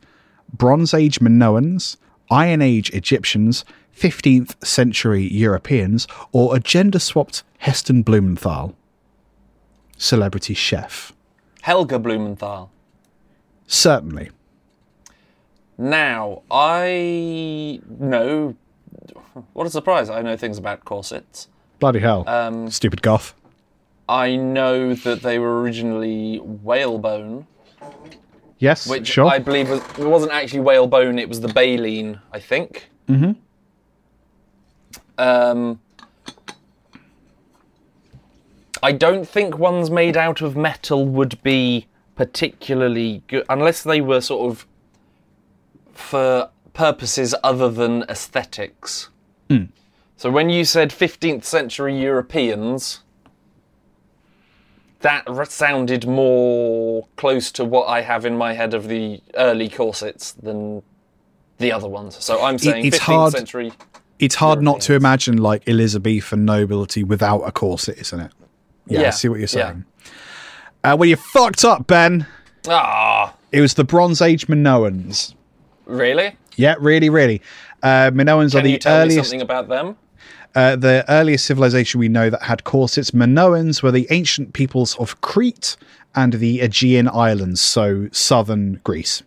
Bronze 0.53 0.93
Age 0.93 1.19
Minoans, 1.19 1.97
Iron 2.29 2.61
Age 2.61 2.89
Egyptians, 2.91 3.65
15th 3.97 4.63
century 4.65 5.23
Europeans, 5.23 6.07
or 6.31 6.55
a 6.55 6.59
gender 6.59 6.99
swapped 6.99 7.43
Heston 7.59 8.01
Blumenthal? 8.01 8.75
Celebrity 9.97 10.53
chef. 10.53 11.13
Helga 11.61 11.99
Blumenthal. 11.99 12.71
Certainly. 13.67 14.31
Now, 15.77 16.41
I 16.49 17.79
know. 17.99 18.55
What 19.53 19.67
a 19.67 19.69
surprise! 19.69 20.09
I 20.09 20.21
know 20.21 20.35
things 20.35 20.57
about 20.57 20.85
corsets. 20.85 21.47
Bloody 21.79 21.99
hell. 21.99 22.23
Um, 22.27 22.69
Stupid 22.69 23.01
goth. 23.01 23.33
I 24.07 24.35
know 24.35 24.93
that 24.93 25.21
they 25.21 25.39
were 25.39 25.61
originally 25.61 26.39
whalebone, 26.39 27.47
Yes, 28.59 28.87
which 28.87 29.07
sure. 29.07 29.25
I 29.25 29.39
believe 29.39 29.69
was, 29.69 29.79
it 29.97 30.05
wasn't 30.05 30.31
actually 30.33 30.59
whalebone; 30.59 31.17
it 31.17 31.29
was 31.29 31.41
the 31.41 31.47
baleen, 31.47 32.19
I 32.31 32.39
think. 32.39 32.89
Mm-hmm. 33.07 33.31
Um, 35.17 35.79
I 38.83 38.91
don't 38.91 39.27
think 39.27 39.57
ones 39.57 39.89
made 39.89 40.17
out 40.17 40.41
of 40.41 40.55
metal 40.55 41.05
would 41.05 41.41
be 41.43 41.87
particularly 42.15 43.23
good 43.27 43.45
unless 43.49 43.83
they 43.83 44.01
were 44.01 44.21
sort 44.21 44.51
of 44.51 44.67
for 45.93 46.49
purposes 46.73 47.33
other 47.43 47.69
than 47.69 48.03
aesthetics. 48.03 49.09
So 50.15 50.29
when 50.29 50.49
you 50.51 50.63
said 50.65 50.91
15th 50.91 51.43
century 51.45 51.99
Europeans, 51.99 53.01
that 55.01 55.25
sounded 55.49 56.05
more 56.07 57.07
close 57.15 57.51
to 57.53 57.65
what 57.65 57.87
I 57.87 58.01
have 58.01 58.23
in 58.25 58.37
my 58.37 58.53
head 58.53 58.73
of 58.75 58.87
the 58.87 59.19
early 59.35 59.67
corsets 59.67 60.31
than 60.33 60.83
the 61.57 61.71
other 61.71 61.87
ones. 61.87 62.23
So 62.23 62.43
I'm 62.43 62.59
saying 62.59 62.85
it's 62.85 62.99
15th 62.99 63.01
hard- 63.01 63.33
century. 63.33 63.73
it's 64.19 64.35
hard 64.35 64.61
not 64.61 64.79
to 64.81 64.93
imagine 64.93 65.37
like 65.37 65.67
Elizabethan 65.67 66.45
nobility 66.45 67.03
without 67.03 67.39
a 67.41 67.51
corset, 67.51 67.97
isn't 67.97 68.19
it? 68.19 68.31
Yeah, 68.87 69.07
I 69.07 69.09
see 69.09 69.27
what 69.27 69.35
you're 69.39 69.41
yeah. 69.43 69.71
saying. 69.71 69.85
Uh, 70.83 70.95
well, 70.99 71.09
you 71.09 71.15
fucked 71.15 71.65
up, 71.65 71.87
Ben. 71.87 72.27
Ah, 72.67 73.33
It 73.51 73.61
was 73.61 73.73
the 73.73 73.83
Bronze 73.83 74.21
Age 74.21 74.47
Minoans. 74.47 75.33
really? 75.85 76.37
Yeah, 76.55 76.75
really, 76.79 77.09
really. 77.09 77.41
Uh, 77.83 78.11
Minoans 78.11 78.53
are 78.53 78.57
Can 78.57 78.65
the 78.65 78.71
you 78.71 78.77
tell 78.77 78.97
me 78.97 79.01
earliest, 79.13 79.29
something 79.29 79.41
about 79.41 79.67
them? 79.69 79.95
uh, 80.55 80.75
the 80.75 81.05
earliest 81.09 81.45
civilization 81.45 81.99
we 81.99 82.09
know 82.09 82.29
that 82.29 82.43
had 82.43 82.63
corsets. 82.63 83.11
Minoans 83.11 83.81
were 83.81 83.91
the 83.91 84.07
ancient 84.09 84.53
peoples 84.53 84.95
of 84.97 85.19
Crete 85.21 85.77
and 86.13 86.33
the 86.33 86.59
Aegean 86.59 87.07
Islands, 87.07 87.61
so 87.61 88.09
southern 88.11 88.81
Greece, 88.83 89.23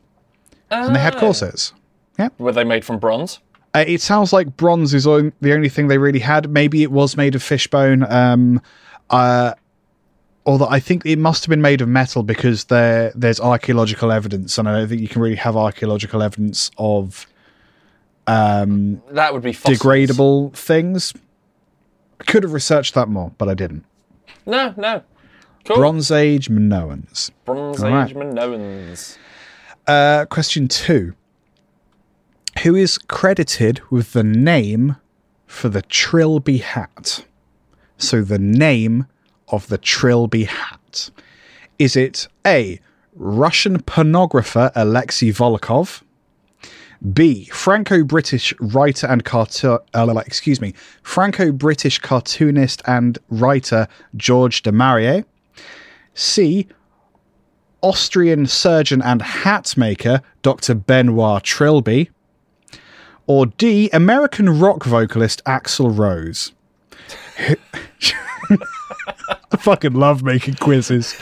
and 0.70 0.94
they 0.94 1.00
had 1.00 1.16
corsets. 1.16 1.72
Yeah. 2.18 2.28
Were 2.38 2.52
they 2.52 2.64
made 2.64 2.84
from 2.84 2.98
bronze? 2.98 3.40
Uh, 3.74 3.84
it 3.86 4.00
sounds 4.00 4.32
like 4.32 4.56
bronze 4.56 4.94
is 4.94 5.04
the 5.04 5.32
only 5.44 5.68
thing 5.68 5.88
they 5.88 5.98
really 5.98 6.20
had. 6.20 6.48
Maybe 6.50 6.82
it 6.82 6.92
was 6.92 7.16
made 7.16 7.34
of 7.34 7.42
fishbone. 7.42 8.04
Um, 8.04 8.60
uh, 9.10 9.54
although 10.46 10.68
I 10.68 10.80
think 10.80 11.04
it 11.06 11.18
must 11.18 11.44
have 11.44 11.50
been 11.50 11.62
made 11.62 11.80
of 11.80 11.88
metal 11.88 12.22
because 12.22 12.64
there 12.64 13.12
there's 13.14 13.40
archaeological 13.40 14.12
evidence, 14.12 14.58
and 14.58 14.68
I 14.68 14.78
don't 14.78 14.88
think 14.88 15.00
you 15.00 15.08
can 15.08 15.22
really 15.22 15.36
have 15.36 15.56
archaeological 15.56 16.22
evidence 16.22 16.70
of 16.78 17.26
That 18.26 19.32
would 19.32 19.42
be 19.42 19.52
fossils. 19.52 19.78
degradable 19.78 20.52
things. 20.54 21.12
I 22.20 22.24
could 22.24 22.42
have 22.42 22.52
researched 22.52 22.94
that 22.94 23.08
more, 23.08 23.32
but 23.38 23.48
I 23.48 23.54
didn't. 23.54 23.84
No, 24.46 24.74
no. 24.76 25.02
Cool. 25.64 25.76
Bronze 25.76 26.10
Age 26.10 26.48
Minoans. 26.48 27.30
Bronze 27.44 27.82
All 27.82 27.90
right. 27.90 28.08
Age 28.10 28.14
Minoans. 28.16 29.16
Uh, 29.86 30.26
question 30.26 30.68
two. 30.68 31.14
Who 32.62 32.76
is 32.76 32.98
credited 32.98 33.80
with 33.90 34.12
the 34.12 34.22
name 34.22 34.96
for 35.46 35.68
the 35.68 35.82
Trilby 35.82 36.58
hat? 36.58 37.24
So 37.98 38.22
the 38.22 38.38
name 38.38 39.06
of 39.48 39.68
the 39.68 39.78
Trilby 39.78 40.44
hat. 40.44 41.10
Is 41.78 41.96
it 41.96 42.28
A. 42.46 42.80
Russian 43.14 43.82
pornographer 43.82 44.72
Alexei 44.74 45.30
Volokov? 45.30 46.02
B. 47.12 47.44
Franco-British 47.46 48.54
writer 48.60 49.06
and 49.06 49.24
cartoon, 49.24 49.78
uh, 49.92 50.22
excuse 50.26 50.60
me, 50.60 50.72
Franco-British 51.02 51.98
cartoonist 51.98 52.80
and 52.86 53.18
writer 53.28 53.86
George 54.16 54.62
de 54.62 54.72
Maurier. 54.72 55.24
C. 56.14 56.66
Austrian 57.82 58.46
surgeon 58.46 59.02
and 59.02 59.20
hat 59.20 59.76
maker 59.76 60.22
Dr. 60.42 60.74
Benoit 60.74 61.42
Trilby. 61.42 62.10
Or 63.26 63.46
D. 63.46 63.90
American 63.92 64.58
rock 64.58 64.84
vocalist 64.84 65.42
Axl 65.44 65.96
Rose. 65.96 66.52
I 69.54 69.56
fucking 69.56 69.92
love 69.92 70.24
making 70.24 70.54
quizzes. 70.54 71.14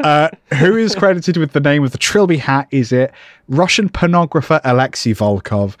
Uh, 0.00 0.30
who 0.58 0.74
is 0.76 0.94
credited 0.94 1.36
with 1.36 1.52
the 1.52 1.60
name 1.60 1.84
of 1.84 1.92
the 1.92 1.98
Trilby 1.98 2.38
hat? 2.38 2.66
Is 2.70 2.92
it 2.92 3.12
Russian 3.48 3.90
pornographer 3.90 4.58
Alexei 4.64 5.10
Volkov, 5.12 5.76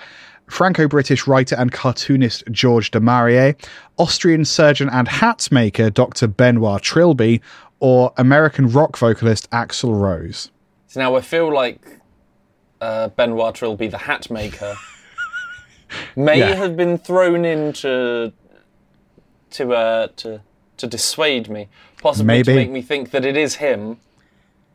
Franco 0.46 0.86
British 0.86 1.26
writer 1.26 1.56
and 1.56 1.72
cartoonist 1.72 2.44
George 2.50 2.90
de 2.90 3.00
Marie, 3.00 3.54
Austrian 3.96 4.44
surgeon 4.44 4.90
and 4.90 5.08
hat 5.08 5.48
maker 5.50 5.88
Dr. 5.88 6.26
Benoit 6.26 6.82
Trilby, 6.82 7.40
or 7.80 8.12
American 8.18 8.68
rock 8.68 8.98
vocalist 8.98 9.48
Axl 9.50 9.98
Rose? 9.98 10.50
So 10.88 11.00
now 11.00 11.16
I 11.16 11.22
feel 11.22 11.52
like 11.52 11.80
uh, 12.82 13.08
Benoit 13.08 13.54
Trilby, 13.54 13.88
the 13.88 13.96
hat 13.98 14.30
maker, 14.30 14.74
may 16.16 16.38
Yeah. 16.38 16.54
have 16.54 16.76
been 16.76 16.98
thrown 16.98 17.46
in 17.46 17.72
to 17.74 18.32
to 19.52 19.72
uh, 19.72 20.08
to 20.16 20.42
to 20.76 20.86
dissuade 20.88 21.48
me, 21.48 21.68
possibly 22.04 22.26
Maybe. 22.26 22.52
to 22.52 22.54
make 22.54 22.70
me 22.70 22.82
think 22.82 23.12
that 23.12 23.24
it 23.24 23.34
is 23.34 23.56
him 23.56 23.96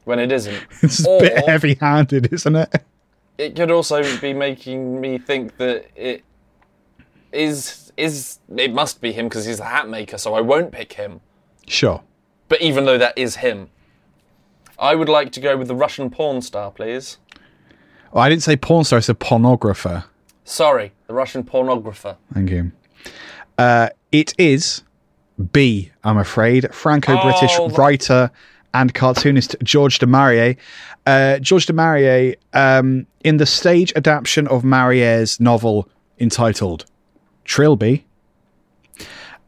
when 0.04 0.18
it 0.18 0.32
isn't. 0.32 0.60
It's 0.82 1.06
a 1.06 1.20
bit 1.20 1.46
heavy 1.48 1.76
handed, 1.76 2.34
isn't 2.34 2.56
it? 2.56 2.84
it 3.38 3.56
could 3.56 3.72
also 3.72 4.02
be 4.20 4.34
making 4.34 5.00
me 5.00 5.18
think 5.18 5.56
that 5.58 5.86
it 5.96 6.24
is 7.32 7.94
is 7.96 8.40
it 8.58 8.74
must 8.74 9.00
be 9.00 9.12
him 9.12 9.30
because 9.30 9.46
he's 9.46 9.60
the 9.60 9.66
hat 9.66 9.88
maker, 9.88 10.18
so 10.18 10.34
I 10.34 10.42
won't 10.42 10.72
pick 10.72 10.94
him. 10.94 11.22
Sure. 11.68 12.02
But 12.48 12.62
even 12.62 12.86
though 12.86 12.98
that 12.98 13.16
is 13.16 13.38
him, 13.38 13.70
I 14.80 14.96
would 14.96 15.08
like 15.08 15.32
to 15.34 15.40
go 15.40 15.56
with 15.56 15.68
the 15.68 15.76
Russian 15.76 16.10
porn 16.10 16.42
star, 16.42 16.72
please. 16.72 17.20
Oh, 18.12 18.20
I 18.20 18.28
didn't 18.30 18.42
say 18.42 18.58
porn 18.58 18.84
star, 18.86 18.98
I 18.98 19.02
said 19.02 19.20
pornographer. 19.20 20.06
Sorry, 20.44 20.94
the 21.06 21.14
Russian 21.14 21.44
pornographer. 21.44 22.18
Thank 22.34 22.50
you. 22.50 22.72
Uh, 23.58 23.90
it 24.12 24.34
is 24.40 24.82
B, 25.52 25.92
I'm 26.04 26.18
afraid. 26.18 26.74
Franco 26.74 27.22
British 27.22 27.52
Oh, 27.58 27.70
writer 27.70 28.30
and 28.74 28.94
cartoonist 28.94 29.56
George 29.64 30.00
de 30.00 30.06
Marie. 30.06 30.58
Uh, 31.06 31.40
George 31.40 31.66
de 31.66 31.74
Marie, 31.74 32.36
um, 32.54 33.08
in 33.24 33.38
the 33.38 33.46
stage 33.46 33.92
adaptation 33.96 34.48
of 34.48 34.64
Marie's 34.64 35.40
novel 35.40 35.88
entitled 36.20 36.86
Trilby, 37.46 38.06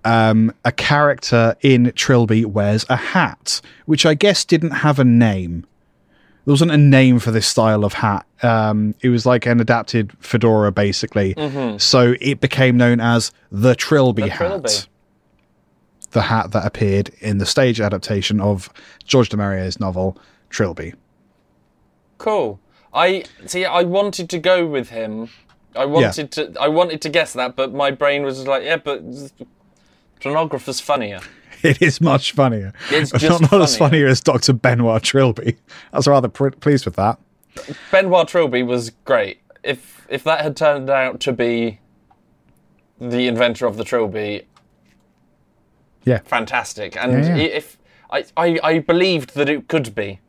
um, 0.04 0.52
a 0.66 0.72
character 0.72 1.56
in 1.62 1.92
Trilby 1.96 2.46
wears 2.46 2.86
a 2.90 2.96
hat, 2.96 3.62
which 3.86 4.06
I 4.06 4.14
guess 4.16 4.44
didn't 4.46 4.72
have 4.72 4.98
a 4.98 5.04
name. 5.04 5.66
There 6.46 6.54
wasn't 6.54 6.72
a 6.72 6.78
name 6.78 7.20
for 7.20 7.30
this 7.30 7.46
style 7.46 7.86
of 7.86 7.94
hat. 7.94 8.26
Um, 8.42 8.96
it 9.02 9.10
was 9.10 9.28
like 9.28 9.46
an 9.46 9.60
adapted 9.60 10.12
fedora, 10.20 10.72
basically. 10.72 11.36
So 11.78 12.16
it 12.20 12.42
became 12.42 12.78
known 12.78 13.00
as 13.00 13.32
the 13.52 13.76
Trilby 13.76 14.24
The 14.24 14.30
hat. 14.30 14.38
Trilby. 14.40 14.70
The 16.12 16.24
hat 16.24 16.52
that 16.52 16.66
appeared 16.66 17.10
in 17.20 17.38
the 17.38 17.46
stage 17.46 17.80
adaptation 17.80 18.42
of 18.42 18.70
George 19.06 19.30
de 19.30 19.38
Maurier's 19.38 19.80
novel 19.80 20.18
Trilby. 20.50 20.94
Cool. 22.18 22.60
I 22.94 23.24
see. 23.46 23.66
I 23.66 23.84
wanted 23.84 24.30
to 24.30 24.38
go 24.40 24.66
with 24.68 24.90
him. 24.90 25.30
I 25.76 25.86
wanted 25.86 26.32
to. 26.34 26.54
I 26.60 26.68
wanted 26.68 27.02
to 27.02 27.10
guess 27.10 27.34
that, 27.34 27.56
but 27.56 27.74
my 27.74 27.92
brain 27.92 28.24
was 28.24 28.46
like, 28.46 28.64
yeah, 28.64 28.78
but 28.78 29.02
pornographer's 30.20 30.80
funnier. 30.80 31.22
It 31.64 31.80
is 31.80 32.02
much 32.02 32.32
funnier. 32.32 32.74
It's 32.90 33.14
not, 33.14 33.22
just 33.22 33.42
not 33.44 33.62
as 33.62 33.78
funnier. 33.78 33.92
funnier 33.92 34.08
as 34.08 34.20
Dr. 34.20 34.54
Benoit 34.54 35.04
Trilby. 35.04 35.58
I 35.94 35.98
was 35.98 36.08
rather 36.08 36.28
pr- 36.28 36.50
pleased 36.50 36.86
with 36.86 36.96
that. 36.96 37.20
Benoit 37.92 38.28
Trilby 38.28 38.64
was 38.64 38.90
great. 39.06 39.42
If 39.62 40.08
if 40.10 40.24
that 40.24 40.42
had 40.42 40.58
turned 40.58 40.90
out 40.90 41.20
to 41.20 41.32
be 41.32 41.80
the 43.00 43.28
inventor 43.28 43.68
of 43.68 43.78
the 43.78 43.84
Trilby, 43.84 44.48
Yeah. 46.04 46.20
fantastic. 46.26 46.96
And 46.98 47.12
Yeah, 47.24 47.36
yeah. 47.36 47.44
if 47.44 47.78
I, 48.10 48.26
I 48.38 48.60
I 48.64 48.80
believed 48.80 49.36
that 49.36 49.50
it 49.50 49.68
could 49.68 49.94
be. 49.96 50.20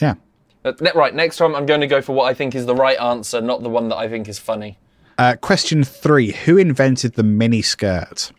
Yeah. 0.00 0.14
But 0.62 0.80
right, 0.94 1.14
next 1.14 1.36
time 1.38 1.54
I'm 1.54 1.66
going 1.66 1.80
to 1.80 1.86
go 1.86 2.02
for 2.02 2.14
what 2.14 2.24
I 2.24 2.34
think 2.34 2.54
is 2.54 2.66
the 2.66 2.74
right 2.74 2.98
answer, 3.00 3.40
not 3.40 3.62
the 3.62 3.68
one 3.70 3.88
that 3.88 3.96
I 3.96 4.08
think 4.08 4.28
is 4.28 4.38
funny. 4.38 4.78
Uh, 5.18 5.36
question 5.40 5.84
three 5.84 6.32
Who 6.32 6.56
invented 6.58 7.14
the 7.14 7.22
mini 7.22 7.62
skirt? 7.62 8.32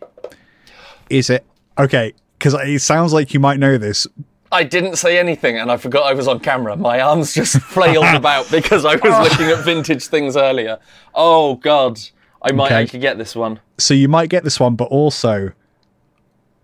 Is 1.10 1.30
it. 1.30 1.44
Okay, 1.78 2.12
because 2.38 2.54
it 2.54 2.80
sounds 2.80 3.12
like 3.12 3.32
you 3.34 3.40
might 3.40 3.58
know 3.58 3.78
this. 3.78 4.06
I 4.50 4.64
didn't 4.64 4.96
say 4.96 5.18
anything 5.18 5.56
and 5.58 5.70
I 5.72 5.78
forgot 5.78 6.04
I 6.04 6.12
was 6.12 6.28
on 6.28 6.38
camera. 6.40 6.76
My 6.76 7.00
arms 7.00 7.32
just 7.34 7.56
flailed 7.60 8.04
about 8.14 8.50
because 8.50 8.84
I 8.84 8.96
was 8.96 9.30
looking 9.30 9.46
at 9.48 9.64
vintage 9.64 10.06
things 10.06 10.36
earlier. 10.36 10.78
Oh, 11.14 11.54
God. 11.56 11.98
I 12.42 12.52
might 12.52 12.66
Okay. 12.66 12.82
actually 12.82 12.98
get 13.00 13.16
this 13.18 13.34
one. 13.34 13.60
So 13.78 13.94
you 13.94 14.08
might 14.08 14.28
get 14.28 14.44
this 14.44 14.60
one, 14.60 14.74
but 14.76 14.88
also. 14.88 15.52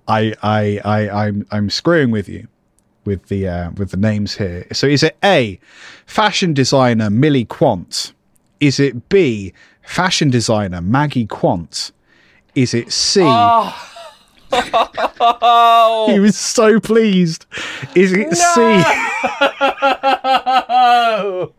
I 0.09 0.35
I 0.43 0.81
I 0.85 1.27
I'm 1.27 1.47
I'm 1.51 1.71
screwing 1.71 2.11
with 2.11 2.29
you 2.29 2.49
with 3.05 3.27
the 3.27 3.49
uh, 3.49 3.71
with 3.73 3.91
the 3.91 3.97
names 3.97 4.37
here. 4.37 4.67
So 4.73 4.87
is 4.87 5.03
it 5.03 5.17
A, 5.23 5.59
fashion 6.07 6.55
designer 6.55 7.11
Millie 7.11 7.45
Quant? 7.45 8.13
Is 8.61 8.81
it 8.81 9.09
B, 9.09 9.53
fashion 9.83 10.31
designer 10.31 10.81
Maggie 10.81 11.27
Quant? 11.27 11.93
Is 12.55 12.75
it 12.75 12.93
C? 12.93 13.21
Oh, 13.23 13.95
He 16.09 16.19
was 16.19 16.37
so 16.37 16.81
pleased. 16.81 17.47
Is 17.95 18.13
it 18.13 18.29
oh. 18.33 18.83
C? 21.47 21.53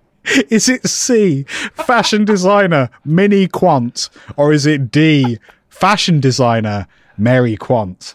Is 0.49 0.69
it 0.69 0.87
C, 0.87 1.43
fashion 1.73 2.23
designer 2.25 2.89
Minnie 3.03 3.47
Quant, 3.47 4.09
or 4.37 4.53
is 4.53 4.67
it 4.67 4.91
D, 4.91 5.39
fashion 5.69 6.19
designer 6.19 6.85
Mary 7.17 7.57
Quant? 7.57 8.13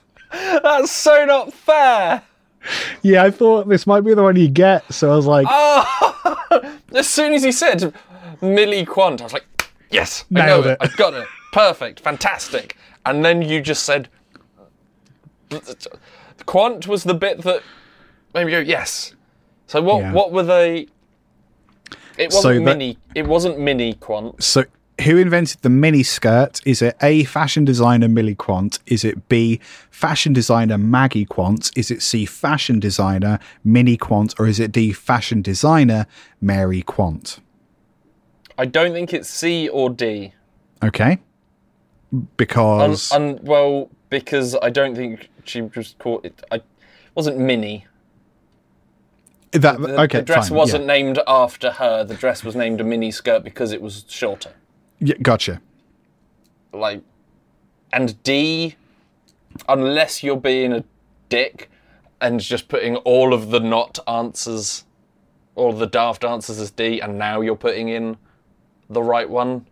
That's 0.62 0.91
so 0.91 1.24
not 1.24 1.53
fair. 1.53 2.22
Yeah, 3.03 3.24
I 3.24 3.30
thought 3.30 3.68
this 3.68 3.87
might 3.87 4.01
be 4.03 4.14
the 4.14 4.22
one 4.22 4.37
you 4.37 4.49
get, 4.49 4.91
so 4.93 5.12
I 5.12 5.16
was 5.16 5.26
like, 5.26 5.47
oh, 5.49 6.78
As 6.95 7.09
soon 7.09 7.32
as 7.35 7.43
he 7.43 7.53
said 7.53 7.93
Millie 8.41 8.85
Quant, 8.87 9.20
I 9.20 9.24
was 9.24 9.32
like, 9.32 9.45
yes, 9.91 10.24
I 10.35 10.47
know 10.47 10.61
it. 10.61 10.66
it. 10.66 10.78
I 10.80 10.89
got 10.97 11.12
it. 11.14 11.26
Perfect. 11.53 12.01
Fantastic. 12.01 12.76
And 13.07 13.24
then 13.24 13.43
you 13.43 13.61
just 13.61 13.85
said 13.85 14.09
Quant 16.47 16.87
was 16.89 17.05
the 17.05 17.14
bit 17.14 17.43
that 17.43 17.62
made 18.35 18.45
me 18.47 18.51
go, 18.51 18.59
yes. 18.61 19.14
So 19.66 19.80
what 19.82 20.01
Yeah. 20.01 20.12
what 20.12 20.32
were 20.32 20.43
they 20.43 20.89
it 22.16 22.32
wasn't 22.32 22.64
that- 22.64 22.78
mini 22.78 22.99
it 23.14 23.26
wasn't 23.26 23.59
mini 23.59 23.95
Quant. 23.95 24.43
so 24.43 24.64
who 25.03 25.16
invented 25.16 25.62
the 25.62 25.70
mini 25.70 26.03
skirt? 26.03 26.61
Is 26.64 26.80
it 26.80 26.97
A, 27.03 27.24
fashion 27.24 27.64
designer 27.64 28.09
Millie 28.09 28.34
Quant? 28.34 28.78
Is 28.86 29.05
it 29.05 29.28
B, 29.28 29.61
fashion 29.90 30.32
designer 30.32 30.78
Maggie 30.78 31.24
Quant? 31.24 31.70
Is 31.76 31.90
it 31.90 32.03
C, 32.03 32.24
fashion 32.26 32.78
designer 32.80 33.38
Minnie 33.64 33.97
Quant? 33.97 34.34
Or 34.38 34.47
is 34.47 34.61
it 34.61 34.72
D, 34.72 34.92
fashion 34.92 35.42
designer 35.42 36.07
Mary 36.40 36.82
Quant? 36.82 37.40
I 38.57 38.66
don't 38.66 38.92
think 38.92 39.12
it's 39.12 39.28
C 39.28 39.68
or 39.68 39.90
D. 39.90 40.32
Okay. 40.82 41.18
Because. 42.36 43.11
un, 43.11 43.40
well, 43.42 43.90
because 44.11 44.55
I 44.62 44.70
don't 44.70 44.95
think 44.95 45.28
she 45.45 45.62
was 45.62 45.97
called 45.99 46.24
it 46.24 46.40
I 46.53 46.61
wasn't 47.16 47.38
mini. 47.38 47.86
that, 49.53 49.80
The, 49.80 50.01
okay, 50.03 50.18
the 50.18 50.24
dress 50.24 50.49
fine, 50.49 50.59
wasn't 50.59 50.82
yeah. 50.84 50.95
named 50.95 51.18
after 51.26 51.72
her. 51.72 52.05
The 52.05 52.14
dress 52.14 52.45
was 52.45 52.55
named 52.55 52.80
a 52.80 52.84
mini 52.84 53.11
skirt 53.11 53.42
because 53.42 53.72
it 53.72 53.82
was 53.82 54.05
shorter. 54.09 54.53
Yeah, 55.01 55.16
gotcha. 55.22 55.61
like 56.74 57.03
and 57.92 58.20
D 58.22 58.76
unless 59.68 60.22
you're 60.22 60.36
being 60.36 60.72
a 60.72 60.84
dick 61.28 61.70
and 62.20 62.40
just 62.40 62.68
putting 62.68 62.97
all 62.97 63.32
of 63.32 63.51
the 63.51 63.61
not 63.61 63.99
answers 64.09 64.84
all 65.55 65.72
the 65.72 65.86
daft 65.86 66.24
answers 66.24 66.59
as 66.59 66.70
D 66.70 67.01
and 67.01 67.18
now 67.18 67.40
you're 67.40 67.57
putting 67.57 67.88
in 67.88 68.16
the 68.90 69.03
right 69.03 69.28
one. 69.28 69.66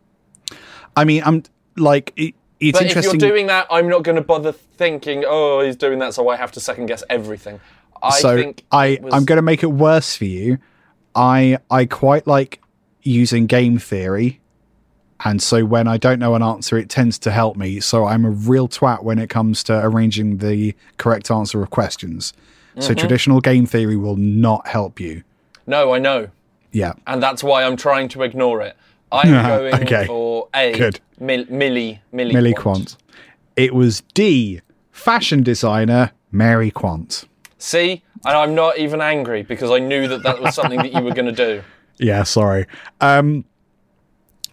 I 0.97 1.05
mean, 1.05 1.23
I'm 1.25 1.43
like, 1.77 2.13
it, 2.17 2.35
it's 2.61 2.79
But 2.79 2.97
if 2.97 3.05
you're 3.05 3.15
doing 3.15 3.47
that, 3.49 3.67
I'm 3.71 3.89
not 3.89 4.05
going 4.05 4.17
to 4.17 4.23
bother 4.23 4.53
thinking, 4.53 5.25
oh, 5.27 5.61
he's 5.61 5.77
doing 5.77 5.99
that, 6.01 6.15
so 6.15 6.29
I 6.29 6.37
have 6.37 6.53
to 6.53 6.61
second 6.61 6.87
guess 6.87 7.03
everything. 7.11 7.61
I 8.03 8.21
so 8.21 8.37
think 8.37 8.65
I 8.71 8.99
was... 9.03 9.13
I'm 9.15 9.25
going 9.25 9.37
to 9.37 9.43
make 9.43 9.63
it 9.63 9.73
worse 9.73 10.15
for 10.15 10.27
you. 10.27 10.59
I, 11.15 11.59
I 11.71 11.87
quite 11.87 12.27
like 12.27 12.61
using 13.03 13.47
game 13.47 13.79
theory. 13.79 14.42
And 15.25 15.43
so 15.43 15.65
when 15.65 15.87
I 15.89 15.97
don't 15.97 16.19
know 16.19 16.35
an 16.35 16.43
answer, 16.43 16.77
it 16.77 16.89
tends 16.89 17.19
to 17.21 17.31
help 17.31 17.57
me. 17.57 17.81
So 17.81 18.05
I'm 18.07 18.25
a 18.25 18.31
real 18.31 18.69
twat 18.69 19.03
when 19.05 19.19
it 19.19 19.31
comes 19.31 19.63
to 19.65 19.85
arranging 19.85 20.39
the 20.39 20.75
correct 20.99 21.31
answer 21.31 21.63
of 21.63 21.71
questions. 21.71 22.33
Mm-hmm. 22.71 22.81
So 22.81 22.95
traditional 22.95 23.41
game 23.41 23.67
theory 23.67 23.97
will 23.97 24.17
not 24.17 24.67
help 24.67 24.99
you. 24.99 25.23
No, 25.67 25.93
I 25.95 25.99
know. 25.99 26.29
Yeah. 26.73 26.95
And 27.07 27.23
that's 27.23 27.45
why 27.45 27.65
I'm 27.65 27.77
trying 27.77 28.09
to 28.09 28.23
ignore 28.23 28.63
it. 28.63 28.77
I'm 29.13 29.31
going 29.71 29.75
Okay. 29.83 30.07
for 30.07 30.49
A. 30.55 30.73
Good. 30.73 31.01
Mil- 31.21 31.47
Millie. 31.49 32.01
Millie. 32.13 32.33
Millie 32.33 32.55
Quant. 32.55 32.97
Quant. 32.97 32.97
It 33.57 33.75
was 33.75 34.01
D, 34.15 34.61
fashion 34.91 35.43
designer 35.43 36.13
Mary 36.33 36.71
Quant. 36.71 37.25
See? 37.59 38.03
And 38.25 38.37
I'm 38.37 38.55
not 38.55 38.79
even 38.79 39.01
angry 39.01 39.43
because 39.43 39.71
I 39.71 39.79
knew 39.79 40.09
that 40.09 40.23
that 40.23 40.41
was 40.41 40.55
something 40.55 40.79
that 40.79 40.93
you 40.95 41.03
were 41.03 41.13
going 41.15 41.33
to 41.33 41.47
do. 41.47 41.63
Yeah, 41.99 42.23
sorry. 42.25 42.67
Um, 43.01 43.45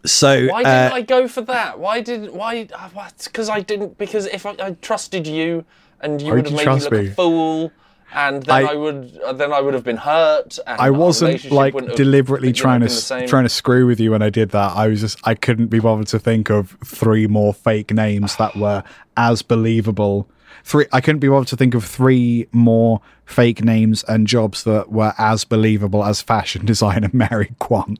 so 0.05 0.47
Why 0.47 0.63
uh, 0.63 0.83
didn't 0.83 0.93
I 0.93 1.01
go 1.01 1.27
for 1.27 1.41
that? 1.41 1.79
Why 1.79 2.01
did 2.01 2.31
why? 2.31 2.67
uh? 2.73 3.09
Because 3.25 3.49
I 3.49 3.61
didn't. 3.61 3.97
Because 3.97 4.25
if 4.27 4.45
I, 4.45 4.55
I 4.59 4.71
trusted 4.81 5.27
you, 5.27 5.65
and 6.01 6.21
you 6.21 6.33
would 6.33 6.45
have 6.47 6.55
made 6.55 6.67
me 6.67 6.79
look 6.79 6.91
me? 6.91 7.07
a 7.07 7.11
fool, 7.11 7.71
and 8.13 8.43
then 8.43 8.65
I, 8.65 8.71
I- 8.71 8.75
would 8.75 9.19
uh, 9.25 9.33
then 9.33 9.51
I 9.51 9.59
would 9.61 9.73
have 9.73 9.83
been 9.83 9.97
hurt. 9.97 10.57
And 10.65 10.79
I 10.79 10.89
wasn't 10.89 11.51
like 11.51 11.73
deliberately 11.95 12.49
have 12.49 12.55
trying 12.57 12.79
to 12.81 12.85
been 12.85 12.93
the 12.93 12.99
s- 12.99 13.03
same. 13.03 13.27
trying 13.27 13.43
to 13.45 13.49
screw 13.49 13.85
with 13.85 13.99
you 13.99 14.11
when 14.11 14.21
I 14.21 14.29
did 14.29 14.49
that. 14.51 14.75
I 14.75 14.87
was 14.87 15.01
just 15.01 15.19
I 15.25 15.35
couldn't 15.35 15.67
be 15.67 15.79
bothered 15.79 16.07
to 16.07 16.19
think 16.19 16.49
of 16.49 16.77
three 16.85 17.27
more 17.27 17.53
fake 17.53 17.93
names 17.93 18.35
that 18.37 18.55
were 18.55 18.83
as 19.17 19.41
believable. 19.41 20.29
Three 20.63 20.85
I 20.91 21.01
couldn't 21.01 21.19
be 21.19 21.27
bothered 21.29 21.47
to 21.49 21.57
think 21.57 21.73
of 21.73 21.83
three 21.85 22.47
more 22.51 23.01
fake 23.25 23.63
names 23.63 24.03
and 24.03 24.27
jobs 24.27 24.63
that 24.63 24.91
were 24.91 25.13
as 25.17 25.43
believable 25.45 26.03
as 26.03 26.21
fashion 26.21 26.65
designer 26.73 27.09
Mary 27.13 27.51
Quant. 27.59 27.99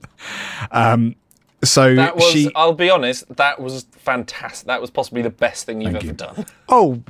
Um, 0.72 1.16
so 1.64 1.96
That 1.96 2.16
was, 2.16 2.26
she 2.26 2.52
I'll 2.56 2.74
be 2.74 2.90
honest, 2.90 3.26
that 3.36 3.60
was 3.60 3.86
fantastic. 3.92 4.68
That 4.68 4.80
was 4.82 4.90
possibly 4.90 5.22
the 5.22 5.30
best 5.30 5.66
thing 5.66 5.82
you've 5.82 5.96
ever 5.96 6.14
done. 6.14 6.46
oh 6.70 7.02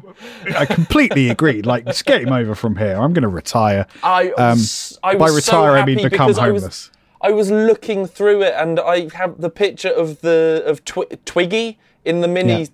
I 0.58 0.66
completely 0.66 1.30
agree. 1.30 1.62
Like 1.62 1.86
just 1.86 2.06
get 2.06 2.22
him 2.24 2.34
over 2.34 2.56
from 2.56 2.76
here. 2.76 2.96
I'm 3.00 3.14
going 3.14 3.24
to 3.24 3.28
retire. 3.30 3.86
I 4.04 4.34
was, 4.38 4.98
I 5.04 5.12
Um, 5.12 5.18
by 5.20 5.26
was 5.32 5.46
so 5.46 5.62
retire, 5.64 5.78
I 5.82 5.86
mean 5.86 5.98
become 5.98 6.10
because 6.10 6.38
I 6.40 6.50
was- 6.52 6.64
homeless. 6.64 6.92
I 7.22 7.32
was 7.32 7.52
looking 7.52 8.06
through 8.08 8.44
it 8.44 8.54
and 8.56 8.80
I 8.80 9.10
have 9.14 9.42
the 9.42 9.50
picture 9.50 9.90
of 9.90 10.22
the 10.22 10.64
of 10.66 10.86
Twi- 10.86 11.18
Twiggy 11.26 11.78
in 12.06 12.22
the 12.22 12.30
mini, 12.30 12.62
Yeah. 12.62 12.66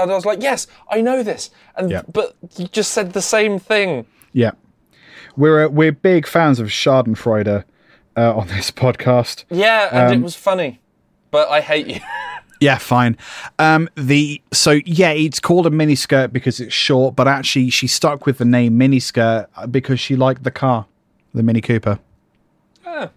and 0.00 0.10
I 0.10 0.14
was 0.14 0.24
like, 0.24 0.42
yes, 0.42 0.66
I 0.88 1.02
know 1.02 1.22
this. 1.22 1.50
And 1.76 1.90
Yeah. 1.90 2.00
but 2.10 2.34
you 2.56 2.66
just 2.68 2.92
said 2.92 3.12
the 3.12 3.20
same 3.20 3.58
thing. 3.58 4.06
Yeah, 4.32 4.52
we're 5.36 5.66
uh, 5.66 5.68
we're 5.68 5.92
big 5.92 6.26
fans 6.26 6.60
of 6.60 6.68
Schadenfreude 6.68 7.64
uh, 8.16 8.34
on 8.36 8.46
this 8.48 8.70
podcast. 8.84 9.44
Yeah, 9.50 9.90
and 9.92 10.14
Um, 10.14 10.20
it 10.20 10.24
was 10.24 10.34
funny, 10.34 10.80
but 11.34 11.48
I 11.48 11.60
hate 11.60 11.86
you. 11.88 12.00
Yeah, 12.60 12.78
fine. 12.78 13.18
Um, 13.58 13.90
the 13.96 14.40
so 14.52 14.70
yeah, 14.86 15.10
it's 15.10 15.38
called 15.40 15.66
a 15.66 15.70
miniskirt 15.70 16.32
because 16.32 16.60
it's 16.60 16.72
short, 16.72 17.14
but 17.16 17.26
actually 17.28 17.68
she 17.68 17.86
stuck 17.88 18.24
with 18.24 18.38
the 18.38 18.44
name 18.46 18.78
miniskirt 18.78 19.48
because 19.70 19.98
she 20.00 20.16
liked 20.16 20.44
the 20.44 20.50
car, 20.52 20.86
the 21.34 21.42
Mini 21.42 21.60
Cooper. 21.60 21.98
Ah. 22.86 23.10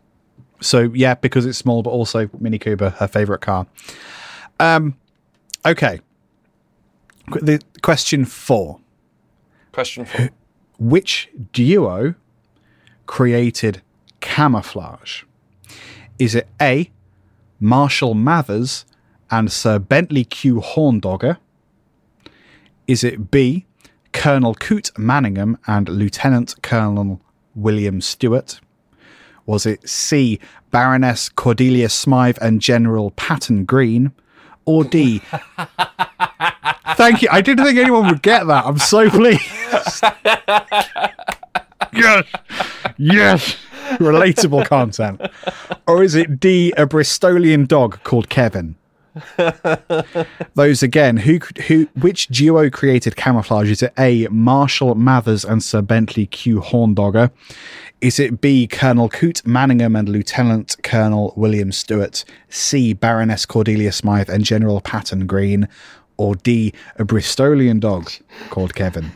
So 0.59 0.91
yeah, 0.93 1.13
because 1.15 1.45
it's 1.45 1.57
small, 1.57 1.81
but 1.83 1.91
also 1.91 2.29
Mini 2.39 2.57
Cooper, 2.59 2.89
her 2.89 3.07
favorite 3.07 3.39
car. 3.41 3.67
Um, 4.59 4.95
okay. 5.65 6.01
Qu- 7.31 7.39
The 7.39 7.61
question 7.83 8.25
four: 8.25 8.79
Question 9.71 10.03
four. 10.05 10.29
Which 10.79 11.29
duo 11.53 12.15
created 13.05 13.81
camouflage? 14.19 15.23
Is 16.19 16.35
it 16.35 16.47
A. 16.59 16.89
Marshall 17.59 18.13
Mathers 18.13 18.85
and 19.29 19.51
Sir 19.51 19.79
Bentley 19.79 20.23
Q 20.23 20.61
Horndogger? 20.61 21.37
Is 22.87 23.03
it 23.03 23.31
B. 23.31 23.65
Colonel 24.13 24.55
Coote 24.55 24.91
Manningham 24.97 25.57
and 25.67 25.89
Lieutenant 25.89 26.55
Colonel 26.61 27.21
William 27.55 28.01
Stewart? 28.01 28.59
Was 29.45 29.65
it 29.65 29.87
C. 29.87 30.39
Baroness 30.71 31.29
Cordelia 31.29 31.89
Smythe 31.89 32.37
and 32.41 32.61
General 32.61 33.11
Patton 33.11 33.65
Green? 33.65 34.11
Or 34.65 34.83
D. 34.83 35.21
Thank 36.95 37.21
you. 37.21 37.29
I 37.31 37.41
didn't 37.41 37.63
think 37.65 37.77
anyone 37.77 38.07
would 38.07 38.21
get 38.21 38.47
that. 38.47 38.65
I'm 38.65 38.79
so 38.79 39.09
pleased. 39.09 39.41
yes. 41.93 42.25
Yes. 42.97 43.55
Relatable 43.99 44.65
content. 44.67 45.21
Or 45.87 46.03
is 46.03 46.15
it 46.15 46.39
D, 46.39 46.73
a 46.77 46.85
Bristolian 46.85 47.67
dog 47.67 48.03
called 48.03 48.29
Kevin? 48.29 48.75
Those 50.53 50.83
again, 50.83 51.17
who 51.17 51.39
who 51.67 51.87
which 51.99 52.27
duo 52.27 52.69
created 52.69 53.15
camouflage? 53.15 53.69
Is 53.71 53.81
it 53.81 53.93
A, 53.97 54.27
Marshall 54.29 54.93
Mathers 54.95 55.43
and 55.43 55.63
Sir 55.63 55.81
Bentley 55.81 56.27
Q 56.27 56.61
Horndogger? 56.61 57.31
Is 57.99 58.19
it 58.19 58.41
B, 58.41 58.67
Colonel 58.67 59.09
Coote 59.09 59.43
Manningham 59.45 59.95
and 59.95 60.07
Lieutenant 60.07 60.75
Colonel 60.83 61.33
William 61.35 61.71
Stewart? 61.71 62.25
C, 62.49 62.93
Baroness 62.93 63.45
Cordelia 63.47 63.91
Smythe 63.91 64.29
and 64.29 64.43
General 64.43 64.81
Patton 64.81 65.25
Green? 65.25 65.67
Or 66.17 66.35
D, 66.35 66.73
a 66.97 67.03
Bristolian 67.05 67.79
dog 67.79 68.11
called 68.51 68.75
Kevin? 68.75 69.11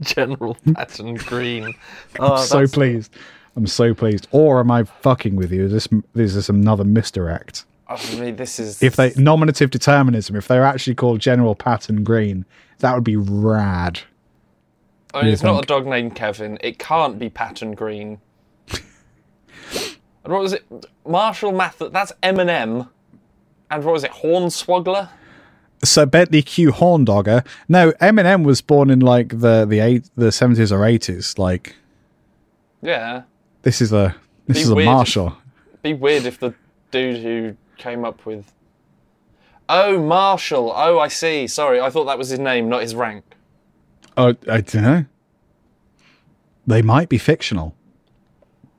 General 0.00 0.56
Patton 0.74 1.14
Green. 1.14 1.74
Oh, 2.18 2.42
so 2.42 2.56
that's- 2.56 2.72
pleased. 2.72 3.14
I'm 3.56 3.66
so 3.66 3.94
pleased. 3.94 4.28
Or 4.30 4.60
am 4.60 4.70
I 4.70 4.84
fucking 4.84 5.36
with 5.36 5.52
you? 5.52 5.64
Is 5.64 5.72
this 5.72 5.88
is 6.14 6.34
this 6.34 6.48
another 6.48 6.84
misdirect? 6.84 7.64
I 7.88 8.14
mean, 8.18 8.36
this 8.36 8.58
is 8.58 8.82
If 8.82 8.96
they 8.96 9.12
nominative 9.16 9.70
determinism, 9.70 10.36
if 10.36 10.48
they're 10.48 10.64
actually 10.64 10.94
called 10.94 11.20
General 11.20 11.54
Patton 11.54 12.04
Green, 12.04 12.46
that 12.78 12.94
would 12.94 13.04
be 13.04 13.16
rad. 13.16 14.00
I 15.14 15.24
mean, 15.24 15.32
it's 15.32 15.42
not 15.42 15.62
a 15.62 15.66
dog 15.66 15.86
named 15.86 16.14
Kevin. 16.14 16.56
It 16.62 16.78
can't 16.78 17.18
be 17.18 17.28
Patton 17.28 17.74
Green. 17.74 18.20
and 18.72 20.32
what 20.32 20.40
was 20.40 20.54
it? 20.54 20.64
Marshall 21.06 21.52
Math. 21.52 21.82
That's 21.92 22.12
Eminem. 22.22 22.88
And 23.70 23.84
what 23.84 23.92
was 23.92 24.04
it? 24.04 24.10
Hornswoggler. 24.12 25.10
Sir 25.84 26.06
Bentley 26.06 26.42
Q 26.42 26.72
Horndogger. 26.72 27.44
No, 27.68 27.92
Eminem 27.92 28.44
was 28.44 28.62
born 28.62 28.88
in 28.88 29.00
like 29.00 29.40
the 29.40 29.66
the 29.66 29.80
eight 29.80 30.08
the 30.16 30.32
seventies 30.32 30.72
or 30.72 30.84
eighties. 30.86 31.36
Like 31.36 31.74
Yeah. 32.80 33.22
This 33.62 33.80
is 33.80 33.92
a 33.92 34.14
this 34.46 34.58
Be 34.58 34.62
is 34.62 34.68
a 34.70 34.74
weird. 34.74 34.86
Marshall. 34.86 35.36
Be 35.82 35.94
weird 35.94 36.24
if 36.26 36.38
the 36.38 36.54
dude 36.90 37.22
who 37.22 37.56
came 37.78 38.04
up 38.04 38.24
with. 38.26 38.52
Oh, 39.68 40.00
Marshall. 40.00 40.72
Oh, 40.74 40.98
I 40.98 41.08
see. 41.08 41.46
Sorry, 41.46 41.80
I 41.80 41.88
thought 41.90 42.04
that 42.04 42.18
was 42.18 42.28
his 42.28 42.38
name, 42.38 42.68
not 42.68 42.82
his 42.82 42.94
rank. 42.94 43.24
Oh, 44.16 44.34
I 44.48 44.60
don't 44.60 44.74
know. 44.82 45.04
They 46.66 46.82
might 46.82 47.08
be 47.08 47.18
fictional. 47.18 47.74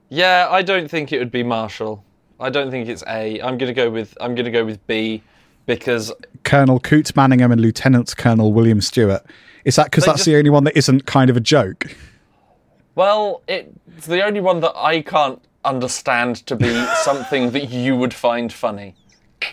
Yeah, 0.09 0.47
I 0.49 0.61
don't 0.61 0.87
think 0.89 1.11
it 1.11 1.19
would 1.19 1.31
be 1.31 1.43
Marshall. 1.43 2.03
I 2.39 2.49
don't 2.49 2.69
think 2.71 2.87
it's 2.87 3.03
A. 3.07 3.41
I'm 3.41 3.57
gonna 3.57 3.73
go 3.73 3.89
with 3.89 4.15
I'm 4.21 4.35
gonna 4.35 4.51
go 4.51 4.63
with 4.65 4.85
B, 4.87 5.23
because 5.65 6.11
Colonel 6.43 6.79
Coots 6.79 7.15
Manningham 7.15 7.51
and 7.51 7.59
Lieutenant 7.61 8.15
Colonel 8.17 8.53
William 8.53 8.79
Stewart. 8.81 9.25
Is 9.65 9.75
that 9.77 9.85
because 9.85 10.05
that's 10.05 10.17
just- 10.19 10.25
the 10.25 10.35
only 10.35 10.49
one 10.49 10.65
that 10.65 10.77
isn't 10.77 11.05
kind 11.05 11.29
of 11.29 11.37
a 11.37 11.39
joke? 11.39 11.95
Well, 12.95 13.41
it's 13.47 14.07
the 14.07 14.23
only 14.23 14.39
one 14.39 14.59
that 14.61 14.73
I 14.75 15.01
can't 15.01 15.41
understand 15.65 16.45
to 16.47 16.55
be 16.55 16.73
something 17.03 17.51
that 17.51 17.69
you 17.69 17.95
would 17.95 18.13
find 18.13 18.51
funny. 18.51 18.95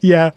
Yeah, 0.00 0.32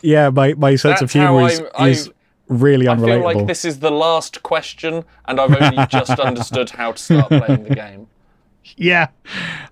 yeah. 0.00 0.30
My 0.30 0.54
my 0.54 0.76
sense 0.76 1.00
That's 1.00 1.02
of 1.02 1.12
humor 1.12 1.46
is, 1.46 1.62
I- 1.74 1.88
is 1.88 2.10
really 2.48 2.88
I 2.88 2.96
feel 2.96 3.22
like 3.22 3.46
this 3.46 3.64
is 3.64 3.80
the 3.80 3.90
last 3.90 4.42
question, 4.42 5.04
and 5.26 5.38
I've 5.40 5.54
only 5.60 5.86
just 5.88 6.10
understood 6.18 6.70
how 6.70 6.92
to 6.92 6.98
start 6.98 7.28
playing 7.28 7.64
the 7.64 7.74
game. 7.74 8.06
Yeah, 8.76 9.08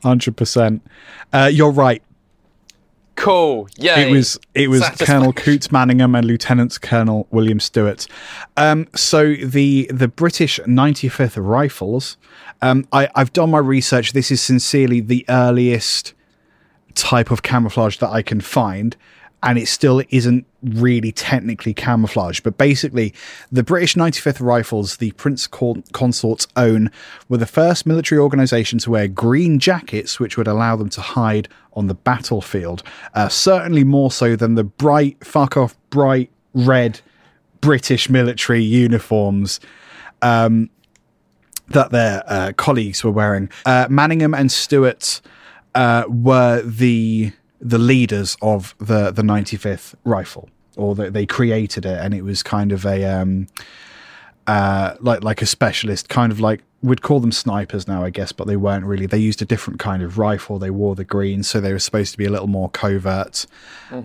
hundred 0.02 0.36
percent. 0.36 0.82
Uh, 1.32 1.50
you're 1.52 1.70
right. 1.70 2.02
Cool. 3.20 3.68
Yeah. 3.76 3.98
It 3.98 4.10
was 4.10 4.38
it 4.54 4.68
was 4.68 4.82
Colonel 4.98 5.34
Coote 5.34 5.70
Manningham 5.70 6.14
and 6.14 6.26
Lieutenant 6.26 6.80
Colonel 6.80 7.26
William 7.30 7.60
Stewart. 7.60 8.06
Um, 8.56 8.88
so 8.96 9.34
the 9.34 9.90
the 9.92 10.08
British 10.08 10.58
95th 10.60 11.36
Rifles. 11.36 12.16
Um, 12.62 12.86
I, 12.92 13.10
I've 13.14 13.32
done 13.34 13.50
my 13.50 13.58
research. 13.58 14.14
This 14.14 14.30
is 14.30 14.40
sincerely 14.40 15.00
the 15.00 15.26
earliest 15.28 16.14
type 16.94 17.30
of 17.30 17.42
camouflage 17.42 17.98
that 17.98 18.08
I 18.08 18.22
can 18.22 18.40
find, 18.40 18.96
and 19.42 19.58
it 19.58 19.68
still 19.68 20.02
isn't 20.10 20.46
really 20.62 21.12
technically 21.12 21.72
camouflage. 21.72 22.40
But 22.40 22.58
basically, 22.58 23.14
the 23.50 23.62
British 23.62 23.94
95th 23.94 24.40
Rifles, 24.40 24.98
the 24.98 25.12
Prince 25.12 25.46
Consort's 25.46 26.46
own, 26.56 26.90
were 27.28 27.38
the 27.38 27.46
first 27.46 27.86
military 27.86 28.18
organisation 28.18 28.78
to 28.80 28.90
wear 28.90 29.08
green 29.08 29.58
jackets, 29.58 30.20
which 30.20 30.36
would 30.36 30.48
allow 30.48 30.76
them 30.76 30.90
to 30.90 31.00
hide 31.00 31.48
on 31.72 31.86
the 31.86 31.94
battlefield. 31.94 32.82
Uh, 33.14 33.28
certainly 33.28 33.84
more 33.84 34.10
so 34.10 34.36
than 34.36 34.56
the 34.56 34.64
bright, 34.64 35.24
fuck 35.24 35.56
off, 35.56 35.76
bright 35.88 36.30
red 36.52 37.00
British 37.60 38.10
military 38.10 38.62
uniforms 38.62 39.60
that 41.70 41.90
their 41.90 42.22
uh, 42.26 42.52
colleagues 42.56 43.02
were 43.02 43.10
wearing. 43.10 43.48
Uh, 43.64 43.86
Manningham 43.88 44.34
and 44.34 44.52
Stewart 44.52 45.20
uh, 45.74 46.04
were 46.08 46.62
the 46.62 47.32
the 47.60 47.78
leaders 47.78 48.36
of 48.42 48.74
the 48.78 49.10
the 49.10 49.22
95th 49.22 49.94
Rifle, 50.04 50.48
or 50.76 50.94
the, 50.94 51.10
they 51.10 51.26
created 51.26 51.84
it, 51.84 51.98
and 51.98 52.14
it 52.14 52.22
was 52.22 52.42
kind 52.42 52.72
of 52.72 52.86
a 52.86 53.04
um, 53.04 53.46
uh, 54.46 54.94
like 55.00 55.22
like 55.22 55.42
a 55.42 55.46
specialist, 55.46 56.08
kind 56.08 56.32
of 56.32 56.40
like 56.40 56.62
we'd 56.82 57.02
call 57.02 57.20
them 57.20 57.32
snipers 57.32 57.86
now, 57.86 58.02
I 58.02 58.10
guess, 58.10 58.32
but 58.32 58.46
they 58.46 58.56
weren't 58.56 58.84
really. 58.84 59.06
They 59.06 59.18
used 59.18 59.42
a 59.42 59.44
different 59.44 59.78
kind 59.78 60.02
of 60.02 60.18
rifle. 60.18 60.58
They 60.58 60.70
wore 60.70 60.94
the 60.94 61.04
green, 61.04 61.42
so 61.42 61.60
they 61.60 61.72
were 61.72 61.78
supposed 61.78 62.12
to 62.12 62.18
be 62.18 62.24
a 62.24 62.30
little 62.30 62.48
more 62.48 62.70
covert. 62.70 63.46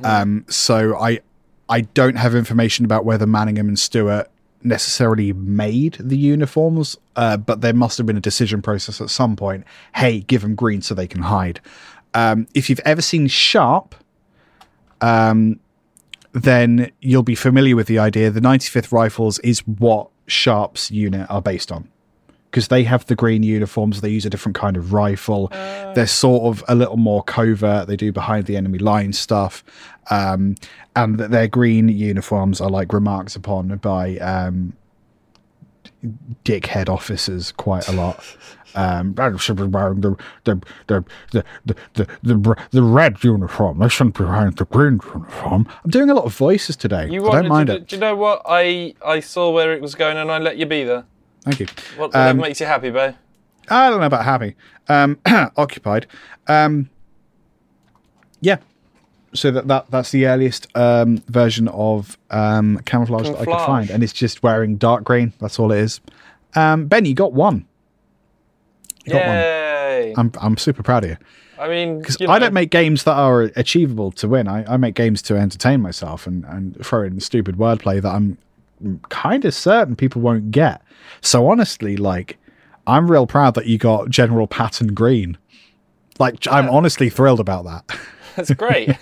Um, 0.03 0.45
so 0.49 0.97
I 0.97 1.21
I 1.69 1.81
don't 1.81 2.15
have 2.15 2.35
information 2.35 2.85
about 2.85 3.05
whether 3.05 3.25
Manningham 3.25 3.67
and 3.67 3.79
Stewart 3.79 4.29
necessarily 4.63 5.31
made 5.31 5.97
the 5.99 6.17
uniforms, 6.17 6.97
uh, 7.15 7.37
but 7.37 7.61
there 7.61 7.73
must 7.73 7.97
have 7.97 8.07
been 8.07 8.17
a 8.17 8.21
decision 8.21 8.61
process 8.61 8.99
at 8.99 9.09
some 9.09 9.35
point. 9.35 9.63
Hey, 9.93 10.21
give 10.21 10.41
them 10.41 10.55
green 10.55 10.81
so 10.81 10.95
they 10.95 11.07
can 11.07 11.21
hide. 11.21 11.61
Um, 12.16 12.47
if 12.55 12.70
you've 12.70 12.80
ever 12.80 13.01
seen 13.01 13.28
Sharpe, 13.28 13.93
um, 15.01 15.59
then 16.32 16.91
you'll 17.01 17.24
be 17.24 17.36
familiar 17.36 17.76
with 17.76 17.88
the 17.88 17.99
idea. 17.99 18.32
The 18.32 18.39
95th 18.39 18.91
Rifles 18.91 19.38
is 19.39 19.59
what 19.68 20.09
Sharpe's 20.26 20.89
unit 20.89 21.30
are 21.30 21.41
based 21.41 21.72
on. 21.72 21.89
Because 22.49 22.70
they 22.70 22.86
have 22.86 23.05
the 23.07 23.16
green 23.16 23.43
uniforms, 23.43 23.99
they 23.99 24.09
use 24.09 24.26
a 24.26 24.30
different 24.30 24.55
kind 24.55 24.78
of 24.78 24.93
rifle. 24.93 25.49
They're 25.93 26.07
sort 26.07 26.43
of 26.43 26.63
a 26.70 26.76
little 26.76 26.95
more 26.95 27.22
covert. 27.22 27.88
They 27.88 27.97
do 27.97 28.13
behind 28.13 28.45
the 28.45 28.55
enemy 28.55 28.80
line 28.80 29.11
stuff, 29.11 29.61
um, 30.09 30.55
and 30.95 31.18
th- 31.18 31.30
their 31.32 31.49
green 31.49 31.89
uniforms 31.89 32.61
are 32.61 32.70
like 32.70 32.93
remarked 32.93 33.36
upon 33.36 33.76
by 33.80 34.18
um, 34.20 34.72
dickhead 36.45 36.88
officers 36.88 37.51
quite 37.51 37.89
a 37.89 37.91
lot. 37.91 38.24
Um, 38.76 39.15
"I 39.17 39.36
should 39.38 39.55
be 39.55 39.63
wearing 39.63 40.01
the 40.01 40.15
the 40.43 40.61
the 40.88 41.05
the 41.32 41.43
the 41.93 42.07
the, 42.23 42.57
the, 42.71 42.84
red 42.84 43.23
uniform. 43.23 43.80
They 43.80 43.89
shouldn't 43.89 44.17
be 44.17 44.26
wearing 44.26 44.51
the 44.51 44.65
green 44.65 44.99
uniform. 45.13 45.67
I'm 45.84 45.89
doing 45.89 46.09
a 46.09 46.13
lot 46.13 46.26
of 46.26 46.36
voices 46.36 46.76
today. 46.76 47.09
You 47.09 47.28
I 47.30 47.41
don't 47.41 47.47
mind 47.47 47.67
to, 47.67 47.76
it. 47.76 47.88
Do 47.88 47.95
you 47.95 47.99
know 48.01 48.15
what? 48.15 48.41
I 48.45 48.93
I 49.03 49.21
saw 49.21 49.51
where 49.51 49.73
it 49.73 49.82
was 49.82 49.95
going 49.95 50.17
and 50.17 50.32
I 50.32 50.39
let 50.39 50.57
you 50.57 50.65
be 50.65 50.84
there. 50.84 51.05
Thank 51.43 51.59
you. 51.59 51.67
What, 51.95 52.15
Um, 52.15 52.38
makes 52.38 52.59
you 52.59 52.65
happy, 52.65 52.89
babe. 52.89 53.13
I 53.69 53.89
don't 53.89 53.99
know 53.99 54.07
about 54.07 54.26
happy. 54.26 54.55
Um, 54.88 55.19
occupied. 55.57 56.07
Um, 56.47 56.89
yeah. 58.41 58.57
So 59.34 59.51
that, 59.51 59.67
that 59.67 59.91
that's 59.91 60.11
the 60.11 60.28
earliest 60.28 60.67
um, 60.76 61.17
version 61.28 61.67
of 61.67 62.17
um, 62.32 62.80
camouflage, 62.86 63.28
that 63.28 63.39
I 63.39 63.45
could 63.45 63.65
find, 63.65 63.89
and 63.89 64.01
it's 64.01 64.13
just 64.13 64.43
wearing 64.43 64.78
dark 64.78 65.03
green. 65.03 65.34
That's 65.39 65.59
all 65.59 65.71
it 65.71 65.80
is. 65.80 65.99
Um, 66.55 66.88
ben, 66.88 67.05
you 67.05 67.13
got 67.13 67.34
one. 67.34 67.65
You 69.05 69.13
got 69.13 69.27
one. 69.27 69.35
Yay! 69.37 70.13
I'm 70.17 70.31
I'm 70.41 70.57
super 70.57 70.83
proud 70.83 71.03
of 71.03 71.11
you 71.11 71.17
I 71.57 71.67
mean, 71.69 71.99
because 71.99 72.17
I 72.21 72.25
know, 72.25 72.39
don't 72.39 72.53
make 72.53 72.69
games 72.69 73.03
that 73.05 73.13
are 73.13 73.43
achievable 73.55 74.11
to 74.13 74.27
win. 74.27 74.47
I, 74.47 74.73
I 74.73 74.77
make 74.77 74.95
games 74.95 75.21
to 75.23 75.37
entertain 75.37 75.81
myself 75.81 76.27
and 76.27 76.43
and 76.45 76.83
throw 76.85 77.03
in 77.03 77.19
stupid 77.19 77.55
wordplay 77.55 78.01
that 78.01 78.09
I'm 78.09 78.37
kind 79.09 79.45
of 79.45 79.53
certain 79.53 79.95
people 79.95 80.21
won't 80.21 80.51
get. 80.51 80.81
So 81.21 81.49
honestly, 81.49 81.95
like, 81.95 82.37
I'm 82.87 83.09
real 83.09 83.25
proud 83.25 83.55
that 83.55 83.67
you 83.67 83.77
got 83.77 84.09
General 84.09 84.47
Patton 84.47 84.93
Green. 84.93 85.37
Like, 86.19 86.45
I'm 86.47 86.69
honestly 86.69 87.09
thrilled 87.09 87.39
about 87.39 87.65
that. 87.65 87.99
That's 88.35 88.51
great. 88.51 88.89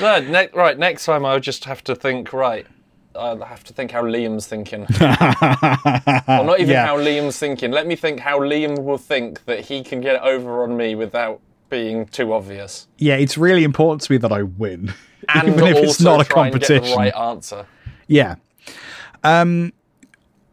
no, 0.00 0.20
ne- 0.20 0.50
right. 0.52 0.78
Next 0.78 1.04
time 1.04 1.24
I'll 1.24 1.40
just 1.40 1.64
have 1.64 1.84
to 1.84 1.94
think. 1.94 2.32
Right, 2.32 2.66
I'll 3.14 3.40
have 3.42 3.62
to 3.64 3.72
think 3.72 3.90
how 3.90 4.02
Liam's 4.02 4.46
thinking. 4.46 4.82
or 5.00 6.44
not 6.44 6.60
even 6.60 6.70
Yeah. 6.70 6.86
how 6.86 6.96
Liam's 6.98 7.38
thinking. 7.38 7.70
Let 7.70 7.86
me 7.86 7.96
think 7.96 8.20
how 8.20 8.40
Liam 8.40 8.82
will 8.84 8.98
think 8.98 9.44
that 9.44 9.60
he 9.60 9.82
can 9.82 10.00
get 10.00 10.20
over 10.22 10.62
on 10.62 10.76
me 10.76 10.94
without 10.94 11.40
being 11.68 12.04
too 12.06 12.34
obvious, 12.34 12.86
Yeah, 12.98 13.14
it's 13.16 13.38
really 13.38 13.64
important 13.64 14.02
to 14.02 14.12
me 14.12 14.18
that 14.18 14.30
I 14.30 14.42
win, 14.42 14.92
and 15.34 15.48
even 15.48 15.66
if 15.68 15.76
it's 15.78 16.00
not 16.02 16.20
a 16.20 16.24
try 16.24 16.48
and 16.48 16.52
get 16.60 16.66
competition. 16.68 16.90
the 16.90 16.96
right 16.96 17.16
answer. 17.16 17.66
Yeah. 18.08 18.34
Um, 19.24 19.72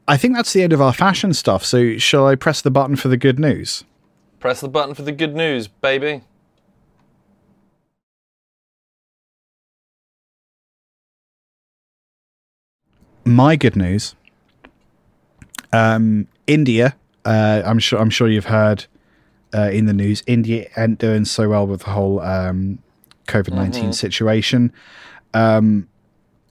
I 0.07 0.15
think 0.15 0.35
that's 0.35 0.53
the 0.53 0.63
end 0.63 0.71
of 0.71 0.81
our 0.81 0.93
fashion 0.93 1.33
stuff. 1.33 1.65
So, 1.65 1.97
shall 1.97 2.25
I 2.25 2.35
press 2.35 2.61
the 2.61 2.71
button 2.71 2.95
for 2.95 3.09
the 3.09 3.17
good 3.17 3.37
news? 3.37 3.83
Press 4.39 4.61
the 4.61 4.69
button 4.69 4.95
for 4.95 5.01
the 5.01 5.11
good 5.11 5.35
news, 5.35 5.67
baby. 5.67 6.21
My 13.25 13.55
good 13.55 13.75
news 13.75 14.15
um 15.73 16.27
india 16.47 16.95
uh 17.25 17.61
i'm 17.65 17.79
sure 17.79 17.99
i'm 17.99 18.09
sure 18.09 18.27
you've 18.27 18.45
heard 18.45 18.85
uh, 19.53 19.69
in 19.71 19.85
the 19.85 19.93
news 19.93 20.23
india 20.27 20.67
ain't 20.77 20.99
doing 20.99 21.25
so 21.25 21.49
well 21.49 21.65
with 21.67 21.81
the 21.81 21.91
whole 21.91 22.19
um 22.21 22.79
covid-19 23.27 23.93
situation. 23.93 24.73
Um 25.33 25.87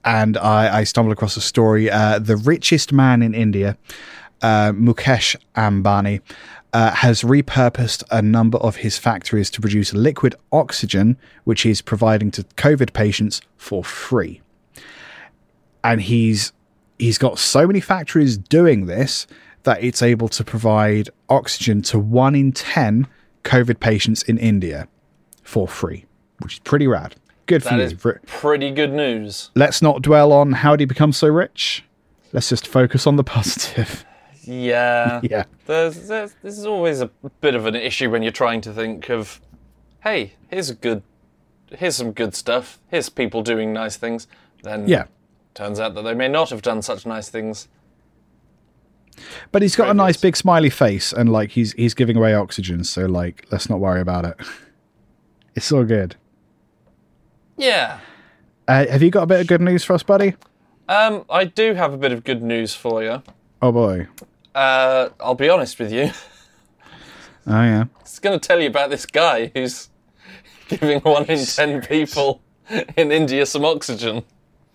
and 0.05 0.37
i 0.37 0.79
i 0.79 0.85
stumbled 0.85 1.13
across 1.13 1.37
a 1.37 1.41
story 1.41 1.91
uh 1.91 2.21
the 2.21 2.37
richest 2.37 2.93
man 2.93 3.21
in 3.21 3.35
india 3.35 3.77
uh, 4.43 4.71
mukesh 4.73 5.35
ambani 5.57 6.21
uh, 6.73 6.91
has 6.93 7.23
repurposed 7.23 8.05
a 8.11 8.21
number 8.21 8.59
of 8.59 8.77
his 8.77 8.99
factories 8.99 9.51
to 9.51 9.61
produce 9.61 9.93
liquid 9.95 10.35
oxygen 10.53 11.17
which 11.45 11.63
he's 11.63 11.81
providing 11.81 12.31
to 12.31 12.45
covid 12.57 12.93
patients 12.93 13.41
for 13.57 13.83
free. 13.83 14.41
And 15.83 16.03
he's 16.03 16.53
he's 16.99 17.19
got 17.19 17.39
so 17.39 17.67
many 17.67 17.81
factories 17.81 18.37
doing 18.39 18.87
this 18.87 19.27
that 19.65 19.83
it's 19.83 20.03
able 20.03 20.29
to 20.29 20.45
provide 20.45 21.11
oxygen 21.29 21.83
to 21.83 21.99
one 21.99 22.35
in 22.35 22.53
10 22.53 23.07
COVID 23.45 23.81
patients 23.81 24.23
in 24.23 24.39
India 24.39 24.89
for 25.43 25.67
free, 25.69 26.05
which 26.41 26.55
is 26.55 26.59
pretty 26.61 26.87
rad. 26.87 27.17
Good 27.47 27.63
for 27.63 27.77
That 27.77 27.91
you. 28.05 28.19
pretty 28.27 28.71
good 28.71 28.93
news. 28.93 29.51
Let's 29.55 29.81
not 29.81 30.03
dwell 30.03 30.33
on 30.33 30.53
how 30.53 30.73
did 30.73 30.81
he 30.81 30.87
become 30.87 31.13
so 31.13 31.29
rich. 31.29 31.83
Let's 32.33 32.49
just 32.51 32.67
focus 32.67 33.07
on 33.07 33.17
the 33.17 33.25
positive. 33.37 34.05
Yeah. 34.43 35.21
yeah. 35.25 35.45
There's, 35.67 36.09
there's, 36.09 36.35
this 36.43 36.59
is 36.59 36.67
always 36.67 37.01
a 37.01 37.11
bit 37.41 37.55
of 37.55 37.67
an 37.67 37.75
issue 37.75 38.11
when 38.11 38.23
you're 38.23 38.33
trying 38.33 38.61
to 38.63 38.73
think 38.73 39.09
of, 39.09 39.41
hey, 40.03 40.35
here's 40.51 40.69
a 40.71 40.75
good, 40.75 41.03
here's 41.71 41.97
some 41.97 42.13
good 42.13 42.35
stuff. 42.35 42.79
Here's 42.89 43.09
people 43.09 43.43
doing 43.43 43.73
nice 43.73 43.97
things. 43.97 44.27
Then 44.63 44.87
Yeah. 44.87 45.05
Turns 45.59 45.81
out 45.81 45.95
that 45.95 46.03
they 46.03 46.15
may 46.15 46.29
not 46.29 46.51
have 46.51 46.63
done 46.63 46.81
such 46.83 47.05
nice 47.05 47.29
things. 47.29 47.69
But 49.51 49.63
he's 49.63 49.75
got 49.75 49.91
a 49.91 49.95
nice 49.95 50.17
big 50.17 50.37
smiley 50.37 50.71
face 50.71 51.13
and 51.13 51.33
like 51.33 51.51
he's 51.51 51.73
he's 51.73 51.93
giving 51.95 52.17
away 52.17 52.33
oxygen, 52.33 52.85
so 52.85 53.07
like 53.07 53.47
let's 53.51 53.69
not 53.69 53.81
worry 53.81 54.01
about 54.01 54.25
it. 54.25 54.37
It's 55.57 55.73
all 55.73 55.83
good. 55.83 56.15
Yeah. 57.57 57.99
Uh, 58.69 58.87
have 58.87 59.03
you 59.03 59.11
got 59.11 59.25
a 59.25 59.27
bit 59.27 59.41
of 59.41 59.49
good 59.49 59.61
news 59.61 59.83
for 59.83 59.95
us, 59.95 60.05
buddy? 60.05 60.37
Um, 60.89 61.25
I 61.29 61.47
do 61.47 61.75
have 61.75 61.93
a 61.93 61.97
bit 61.97 62.13
of 62.13 62.23
good 62.23 62.45
news 62.45 62.75
for 62.75 63.03
you. 63.03 63.25
Oh 63.61 63.73
boy. 63.73 64.07
Uh, 64.55 65.09
I'll 65.19 65.35
be 65.35 65.49
honest 65.49 65.79
with 65.81 65.93
you. 65.93 66.13
Oh 67.51 67.63
yeah. 67.63 67.85
It's 68.01 68.19
going 68.19 68.39
to 68.39 68.47
tell 68.47 68.61
you 68.61 68.69
about 68.69 68.91
this 68.91 69.07
guy 69.07 69.51
who's 69.55 69.89
giving 70.69 71.01
one 71.01 71.25
in 71.25 71.45
ten 71.47 71.81
people 71.81 72.43
in 72.95 73.11
India 73.11 73.47
some 73.47 73.65
oxygen. 73.65 74.23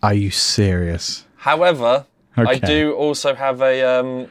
Are 0.04 0.14
you 0.14 0.32
serious? 0.32 1.26
However, 1.38 2.06
I 2.36 2.58
do 2.60 2.94
also 2.94 3.34
have 3.36 3.62
a. 3.62 3.82
Um, 3.84 4.28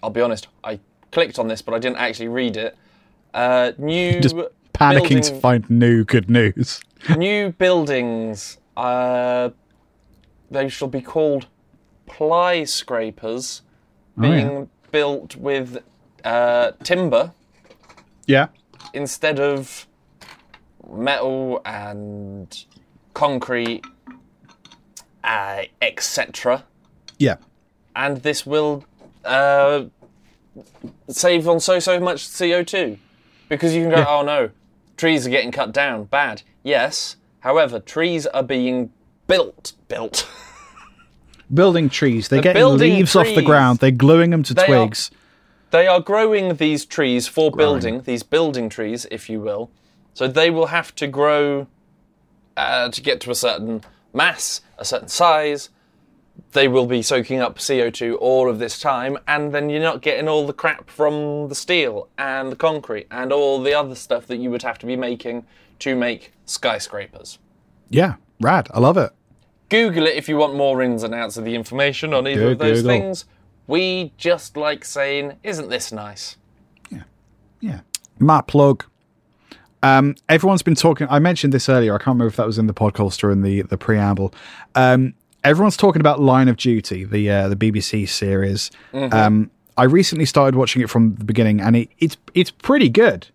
I'll 0.00 0.10
be 0.10 0.20
honest. 0.20 0.46
I 0.62 0.78
clicked 1.10 1.40
on 1.40 1.48
this, 1.48 1.60
but 1.60 1.74
I 1.74 1.80
didn't 1.80 1.96
actually 1.98 2.28
read 2.28 2.56
it. 2.56 2.76
Uh, 3.34 3.72
new 3.78 4.20
Just 4.20 4.36
panicking 4.72 5.08
building, 5.08 5.22
to 5.22 5.40
find 5.40 5.68
new 5.68 6.04
good 6.04 6.30
news. 6.30 6.80
new 7.16 7.50
buildings. 7.50 8.58
Uh, 8.76 9.50
they 10.52 10.68
shall 10.68 10.88
be 10.88 11.00
called 11.00 11.48
ply 12.06 12.62
scrapers, 12.64 13.62
Oh, 14.16 14.22
yeah. 14.22 14.30
being 14.30 14.68
built 14.92 15.34
with 15.36 15.78
uh, 16.24 16.72
timber 16.84 17.32
Yeah. 18.26 18.48
instead 18.94 19.40
of 19.40 19.86
metal 20.92 21.60
and 21.64 22.64
concrete, 23.14 23.84
uh, 25.24 25.62
etc. 25.82 26.64
Yeah. 27.18 27.36
And 27.96 28.18
this 28.18 28.46
will 28.46 28.84
uh, 29.24 29.84
save 31.08 31.48
on 31.48 31.60
so 31.60 31.78
so 31.78 31.98
much 32.00 32.26
CO2 32.28 32.98
because 33.48 33.74
you 33.74 33.82
can 33.82 33.90
go, 33.90 33.96
Yeah. 33.98 34.06
oh 34.08 34.22
no, 34.22 34.50
trees 34.96 35.26
are 35.26 35.30
getting 35.30 35.52
cut 35.52 35.72
down, 35.72 36.04
bad. 36.04 36.42
Yes, 36.62 37.16
however, 37.40 37.80
trees 37.80 38.26
are 38.26 38.42
being 38.42 38.90
built, 39.26 39.72
built. 39.88 40.28
Building 41.52 41.88
trees. 41.88 42.28
They're 42.28 42.40
They're 42.40 42.52
getting 42.54 42.76
leaves 42.78 43.16
off 43.16 43.26
the 43.26 43.42
ground. 43.42 43.80
They're 43.80 43.90
gluing 43.90 44.30
them 44.30 44.44
to 44.44 44.54
They 44.54 44.62
are- 44.62 44.66
twigs. 44.66 45.10
They 45.72 45.86
are 45.88 46.00
growing 46.00 46.56
these 46.56 46.84
trees 46.84 47.26
for 47.28 47.50
building, 47.52 48.02
these 48.02 48.22
building 48.24 48.68
trees, 48.68 49.06
if 49.10 49.28
you 49.30 49.40
will. 49.40 49.70
So 50.14 50.26
they 50.28 50.50
will 50.50 50.66
have 50.66 50.94
to 50.96 51.06
grow 51.06 51.66
uh, 52.56 52.88
to 52.90 53.00
get 53.00 53.20
to 53.22 53.30
a 53.30 53.34
certain 53.36 53.82
mass, 54.12 54.60
a 54.78 54.84
certain 54.84 55.08
size. 55.08 55.70
They 56.52 56.68
will 56.68 56.86
be 56.86 57.02
soaking 57.02 57.40
up 57.40 57.58
CO2 57.58 58.16
all 58.18 58.48
of 58.48 58.58
this 58.58 58.80
time, 58.80 59.18
and 59.28 59.52
then 59.52 59.68
you're 59.68 59.82
not 59.82 60.00
getting 60.00 60.26
all 60.28 60.46
the 60.46 60.52
crap 60.52 60.88
from 60.88 61.48
the 61.48 61.54
steel 61.54 62.08
and 62.16 62.50
the 62.50 62.56
concrete 62.56 63.06
and 63.10 63.32
all 63.32 63.62
the 63.62 63.74
other 63.74 63.94
stuff 63.94 64.26
that 64.28 64.38
you 64.38 64.50
would 64.50 64.62
have 64.62 64.78
to 64.78 64.86
be 64.86 64.96
making 64.96 65.44
to 65.80 65.94
make 65.94 66.32
skyscrapers. 66.46 67.38
Yeah. 67.90 68.14
Rad. 68.40 68.68
I 68.72 68.80
love 68.80 68.96
it. 68.96 69.12
Google 69.68 70.06
it 70.06 70.16
if 70.16 70.28
you 70.28 70.36
want 70.36 70.54
more 70.56 70.82
ins 70.82 71.02
and 71.02 71.14
outs 71.14 71.36
of 71.36 71.44
the 71.44 71.54
information 71.54 72.14
on 72.14 72.26
either 72.26 72.40
Go 72.40 72.48
of 72.52 72.58
those 72.58 72.82
Google. 72.82 72.90
things. 72.90 73.24
We 73.66 74.12
just 74.16 74.56
like 74.56 74.84
saying, 74.84 75.36
isn't 75.44 75.68
this 75.68 75.92
nice? 75.92 76.36
Yeah. 77.60 77.80
Matt 78.18 78.46
plug. 78.46 78.84
Um, 79.82 80.14
everyone's 80.28 80.62
been 80.62 80.74
talking. 80.74 81.06
I 81.10 81.18
mentioned 81.18 81.52
this 81.52 81.68
earlier. 81.68 81.94
I 81.94 81.98
can't 81.98 82.08
remember 82.08 82.26
if 82.26 82.36
that 82.36 82.46
was 82.46 82.58
in 82.58 82.66
the 82.66 82.74
podcast 82.74 83.24
or 83.24 83.30
in 83.30 83.42
the 83.42 83.62
the 83.62 83.78
preamble. 83.78 84.34
Um, 84.74 85.14
everyone's 85.42 85.76
talking 85.76 86.00
about 86.00 86.20
Line 86.20 86.48
of 86.48 86.56
Duty, 86.56 87.04
the 87.04 87.30
uh, 87.30 87.48
the 87.48 87.56
BBC 87.56 88.08
series. 88.08 88.70
Um, 89.12 89.50
I 89.76 89.84
recently 89.84 90.26
started 90.26 90.56
watching 90.56 90.82
it 90.82 90.90
from 90.90 91.14
the 91.14 91.24
beginning, 91.24 91.60
and 91.60 91.76
it, 91.76 91.88
it's 91.98 92.16
it's 92.34 92.50
pretty 92.50 92.88
good. 92.90 93.28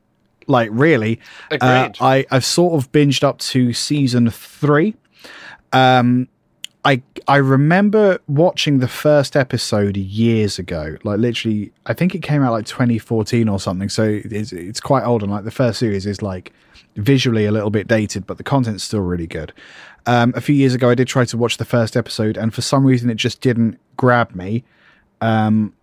Like 0.48 0.70
really, 0.72 1.20
uh, 1.62 1.90
I 2.02 2.26
I've 2.30 2.46
sort 2.46 2.76
of 2.76 2.92
binged 2.92 3.24
up 3.24 3.40
to 3.40 3.74
season 3.74 4.30
three. 4.30 4.96
Um, 5.74 6.28
I 6.86 7.02
I 7.28 7.38
remember 7.38 8.20
watching 8.28 8.78
the 8.78 8.88
first 8.88 9.36
episode 9.36 9.98
years 9.98 10.60
ago, 10.60 10.98
like 11.03 11.20
literally. 11.20 11.72
I 11.88 11.94
think 11.94 12.14
it 12.14 12.22
came 12.22 12.44
out 12.44 12.52
like 12.52 12.66
2014 12.68 13.49
or 13.49 13.60
something. 13.60 13.90
So 13.90 14.03
it's 14.24 14.53
it's 14.53 14.80
quite 14.80 15.03
old, 15.03 15.24
and 15.24 15.32
like 15.32 15.44
the 15.44 15.52
first 15.52 15.80
series 15.80 16.06
is 16.06 16.22
like 16.22 16.53
visually 16.95 17.45
a 17.45 17.52
little 17.52 17.72
bit 17.72 17.88
dated, 17.88 18.28
but 18.28 18.38
the 18.38 18.44
content's 18.44 18.84
still 18.84 19.02
really 19.02 19.28
good. 19.28 19.52
Um, 20.06 20.34
a 20.36 20.41
few 20.41 20.53
years 20.53 20.76
ago, 20.76 20.91
I 20.91 20.95
did 20.95 21.07
try 21.07 21.26
to 21.26 21.38
watch 21.38 21.57
the 21.57 21.66
first 21.66 21.98
episode, 21.98 22.38
and 22.38 22.53
for 22.53 22.62
some 22.62 22.86
reason, 22.86 23.10
it 23.10 23.16
just 23.16 23.41
didn't 23.41 23.80
grab 23.98 24.36
me. 24.36 24.64
Um, 25.22 25.74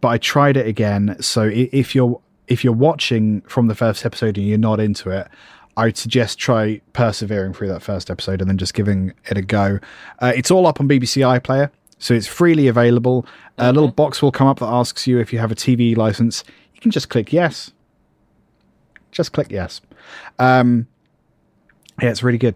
but 0.00 0.08
I 0.08 0.18
tried 0.18 0.56
it 0.56 0.66
again. 0.66 1.16
So 1.20 1.50
if 1.52 1.94
you're 1.94 2.20
if 2.48 2.64
you're 2.64 2.72
watching 2.72 3.42
from 3.42 3.66
the 3.66 3.74
first 3.74 4.06
episode 4.06 4.38
and 4.38 4.46
you're 4.46 4.56
not 4.56 4.80
into 4.80 5.10
it, 5.10 5.28
I'd 5.76 5.96
suggest 5.96 6.38
try 6.38 6.80
persevering 6.92 7.52
through 7.52 7.68
that 7.68 7.82
first 7.82 8.10
episode 8.10 8.40
and 8.40 8.48
then 8.48 8.58
just 8.58 8.74
giving 8.74 9.12
it 9.26 9.36
a 9.36 9.42
go. 9.42 9.78
Uh, 10.20 10.32
it's 10.34 10.50
all 10.50 10.66
up 10.66 10.80
on 10.80 10.88
BBC 10.88 11.22
iPlayer, 11.22 11.70
so 11.98 12.14
it's 12.14 12.26
freely 12.26 12.66
available. 12.68 13.26
A 13.58 13.72
little 13.72 13.90
box 13.90 14.22
will 14.22 14.32
come 14.32 14.46
up 14.46 14.58
that 14.60 14.66
asks 14.66 15.06
you 15.06 15.18
if 15.18 15.32
you 15.32 15.38
have 15.38 15.52
a 15.52 15.54
TV 15.54 15.96
license. 15.96 16.44
You 16.74 16.80
can 16.80 16.90
just 16.90 17.08
click 17.08 17.32
yes. 17.32 17.72
Just 19.10 19.32
click 19.32 19.48
yes. 19.50 19.80
Um, 20.38 20.86
yeah, 22.00 22.10
it's 22.10 22.22
really 22.22 22.38
good. 22.38 22.54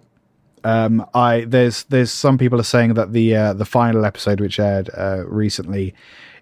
Um, 0.63 1.07
I 1.15 1.47
there's 1.47 1.85
there's 1.85 2.11
some 2.11 2.37
people 2.37 2.61
are 2.61 2.65
saying 2.65 2.95
that 2.95 3.13
the 3.13 3.35
uh, 3.35 3.53
the 3.55 3.65
final 3.65 4.05
episode 4.05 4.41
which 4.41 4.61
aired 4.61 4.91
uh, 4.95 5.25
recently 5.27 5.95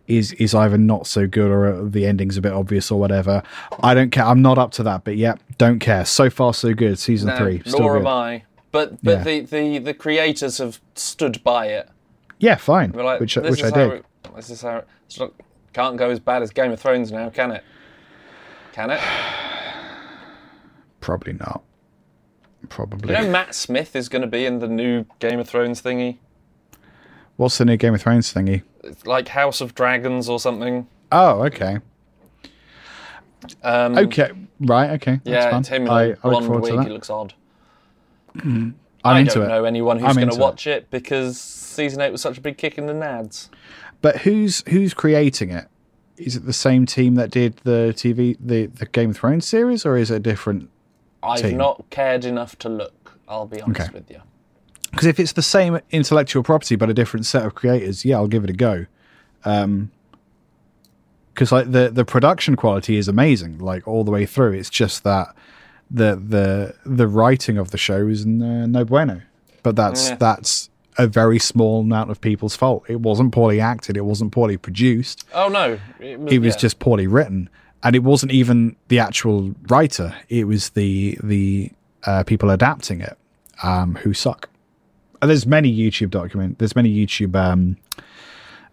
is 0.09 0.33
is 0.33 0.55
either 0.55 0.77
not 0.77 1.07
so 1.07 1.27
good 1.29 1.51
or 1.51 1.85
the 1.89 2.07
ending's 2.07 2.37
a 2.37 2.41
bit 2.41 2.53
obvious 2.53 2.91
or 2.91 2.99
whatever. 2.99 3.43
I 3.83 3.95
don't 3.95 4.11
care. 4.11 4.25
I'm 4.25 4.43
not 4.43 4.59
up 4.59 4.73
to 4.73 4.83
that, 4.83 5.05
but 5.05 5.17
yeah, 5.17 5.35
don't 5.59 5.79
care. 5.79 6.05
So 6.05 6.29
far, 6.31 6.53
so 6.55 6.75
good. 6.75 6.99
Season 6.99 7.29
No, 7.29 7.37
three, 7.37 7.63
still 7.65 7.81
nor 7.81 7.93
good. 7.95 8.01
am 8.01 8.07
I. 8.09 8.43
But 8.73 9.03
but 9.03 9.19
Yeah. 9.19 9.25
the, 9.25 9.41
the, 9.41 9.79
the 9.79 9.95
creators 9.95 10.59
have 10.59 10.81
stood 10.95 11.43
by 11.45 11.67
it. 11.67 11.89
Yeah, 12.39 12.57
fine. 12.57 12.93
Like, 12.93 13.21
which 13.21 13.37
which 13.37 13.63
I 13.63 13.71
did. 13.71 13.93
It, 13.93 14.05
this 14.37 14.51
is 14.51 14.63
how 14.63 14.83
it's 15.07 15.19
not, 15.19 15.33
can't 15.73 15.97
go 15.97 16.11
as 16.11 16.19
bad 16.21 16.43
as 16.43 16.51
Game 16.51 16.73
of 16.73 16.81
Thrones 16.81 17.11
now, 17.13 17.31
can 17.31 17.53
it? 17.53 17.65
Can 18.73 18.91
it? 18.91 19.01
Probably 21.01 21.33
not. 21.35 21.63
Probably. 22.69 23.15
You 23.15 23.23
know, 23.23 23.31
Matt 23.31 23.55
Smith 23.55 23.95
is 23.97 24.09
going 24.09 24.23
to 24.23 24.29
be 24.29 24.45
in 24.45 24.59
the 24.59 24.69
new 24.69 25.07
Game 25.21 25.39
of 25.39 25.49
Thrones 25.49 25.81
thingy. 25.81 26.19
What's 27.39 27.57
the 27.57 27.65
new 27.65 27.77
Game 27.79 27.95
of 27.95 28.03
Thrones 28.03 28.35
thingy? 28.35 28.63
It's 28.85 29.07
like 29.07 29.29
House 29.29 29.61
of 29.63 29.75
Dragons 29.75 30.29
or 30.29 30.39
something. 30.39 30.87
Oh, 31.11 31.45
okay. 31.45 31.79
Um, 33.63 33.97
Okay, 33.97 34.33
right. 34.61 34.91
Okay, 34.91 35.21
that's 35.25 35.27
Yeah, 35.27 35.51
fun. 35.51 35.61
it's 35.61 35.69
him 35.69 35.83
in 35.85 35.89
I, 35.89 36.13
blonde 36.15 36.49
wig. 36.61 36.81
He 36.83 36.89
looks 36.91 37.09
odd. 37.09 37.35
I'm 38.45 38.75
I 39.05 39.21
into 39.21 39.35
don't 39.37 39.45
it. 39.45 39.49
know 39.49 39.65
anyone 39.65 39.99
who's 39.99 40.09
I'm 40.09 40.15
going 40.17 40.25
into 40.25 40.37
to 40.37 40.43
watch 40.43 40.67
it. 40.67 40.91
because 40.91 41.41
season 41.41 42.01
eight 42.01 42.11
was 42.11 42.21
such 42.21 42.39
a 42.39 42.41
big 42.41 42.59
kick 42.59 42.77
in 42.77 42.87
the 42.87 42.93
nads. 42.93 43.49
But 44.03 44.19
who's 44.19 44.65
who's 44.69 44.93
creating 44.93 45.51
it? 45.51 45.69
Is 46.17 46.35
it 46.35 46.45
the 46.47 46.53
same 46.53 46.85
team 46.87 47.15
that 47.15 47.31
did 47.31 47.59
the 47.63 47.93
TV 47.97 48.37
the 48.41 48.67
the 48.67 48.87
Game 48.87 49.11
of 49.11 49.17
Thrones 49.17 49.47
series, 49.47 49.87
or 49.87 49.97
is 49.97 50.11
it 50.11 50.17
a 50.17 50.21
different? 50.21 50.69
I've 51.23 51.41
Team. 51.43 51.57
not 51.57 51.85
cared 51.91 52.25
enough 52.25 52.59
to 52.59 52.69
look. 52.69 53.19
I'll 53.29 53.47
be 53.47 53.61
honest 53.63 53.81
Okay. 53.83 53.91
with 53.93 54.11
you. 54.11 54.21
Because 54.91 55.07
if 55.07 55.21
it's 55.21 55.33
the 55.33 55.43
same 55.43 55.81
intellectual 55.91 56.43
property 56.43 56.77
but 56.77 56.89
a 56.89 56.95
different 56.95 57.27
set 57.27 57.45
of 57.45 57.55
creators, 57.55 58.05
yeah, 58.05 58.17
I'll 58.17 58.27
give 58.27 58.45
it 58.45 58.51
a 58.51 58.55
go. 58.55 58.87
Um, 59.45 59.91
because 61.35 61.53
like 61.53 61.71
the 61.71 61.89
the 61.91 62.05
production 62.05 62.57
quality 62.57 62.97
is 62.97 63.07
amazing, 63.07 63.59
like 63.59 63.87
all 63.87 64.03
the 64.03 64.11
way 64.11 64.27
through. 64.27 64.53
It's 64.53 64.71
just 64.71 65.05
that 65.05 65.29
the 65.89 66.17
the 66.17 66.75
the 66.85 67.07
writing 67.07 67.59
of 67.59 67.71
the 67.71 67.79
show 67.79 68.09
is 68.09 68.27
no, 68.27 68.67
no 68.67 68.85
bueno. 68.85 69.23
But 69.63 69.77
that's 69.77 70.09
Yeah. 70.09 70.17
that's 70.17 70.69
a 70.97 71.07
very 71.07 71.39
small 71.39 71.83
amount 71.83 72.11
of 72.11 72.21
people's 72.21 72.57
fault. 72.57 72.85
It 72.89 73.01
wasn't 73.01 73.31
poorly 73.33 73.61
acted. 73.61 73.97
It 73.97 74.05
wasn't 74.05 74.33
poorly 74.33 74.57
produced. 74.57 75.29
Oh 75.33 75.49
no, 75.49 75.79
it 76.01 76.19
was, 76.19 76.33
it 76.33 76.39
was 76.41 76.55
yeah. 76.57 76.61
just 76.61 76.81
poorly 76.81 77.07
written 77.07 77.49
and 77.83 77.95
it 77.95 78.03
wasn't 78.03 78.33
even 78.33 78.77
the 78.89 78.99
actual 78.99 79.55
writer 79.69 80.15
it 80.29 80.47
was 80.47 80.71
the 80.71 81.19
the 81.23 81.71
uh, 82.05 82.23
people 82.25 82.51
adapting 82.51 83.01
it 83.01 83.17
um, 83.63 83.97
who 83.97 84.15
suck 84.15 84.49
there's 85.23 85.47
many 85.47 85.75
youtube 85.75 86.11
document 86.11 86.59
there's 86.59 86.77
many 86.77 86.95
youtube 86.95 87.35
um, 87.37 87.77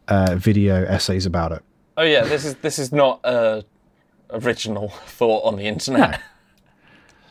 uh, 0.07 0.35
video 0.35 0.83
essays 0.85 1.25
about 1.25 1.51
it 1.51 1.61
Oh 1.97 2.03
yeah, 2.03 2.25
this 2.25 2.43
is 2.43 2.55
this 2.55 2.77
is 2.77 2.91
not 2.91 3.21
a 3.23 3.63
original 4.29 4.89
thought 5.05 5.43
on 5.45 5.55
the 5.55 5.63
internet. 5.65 6.21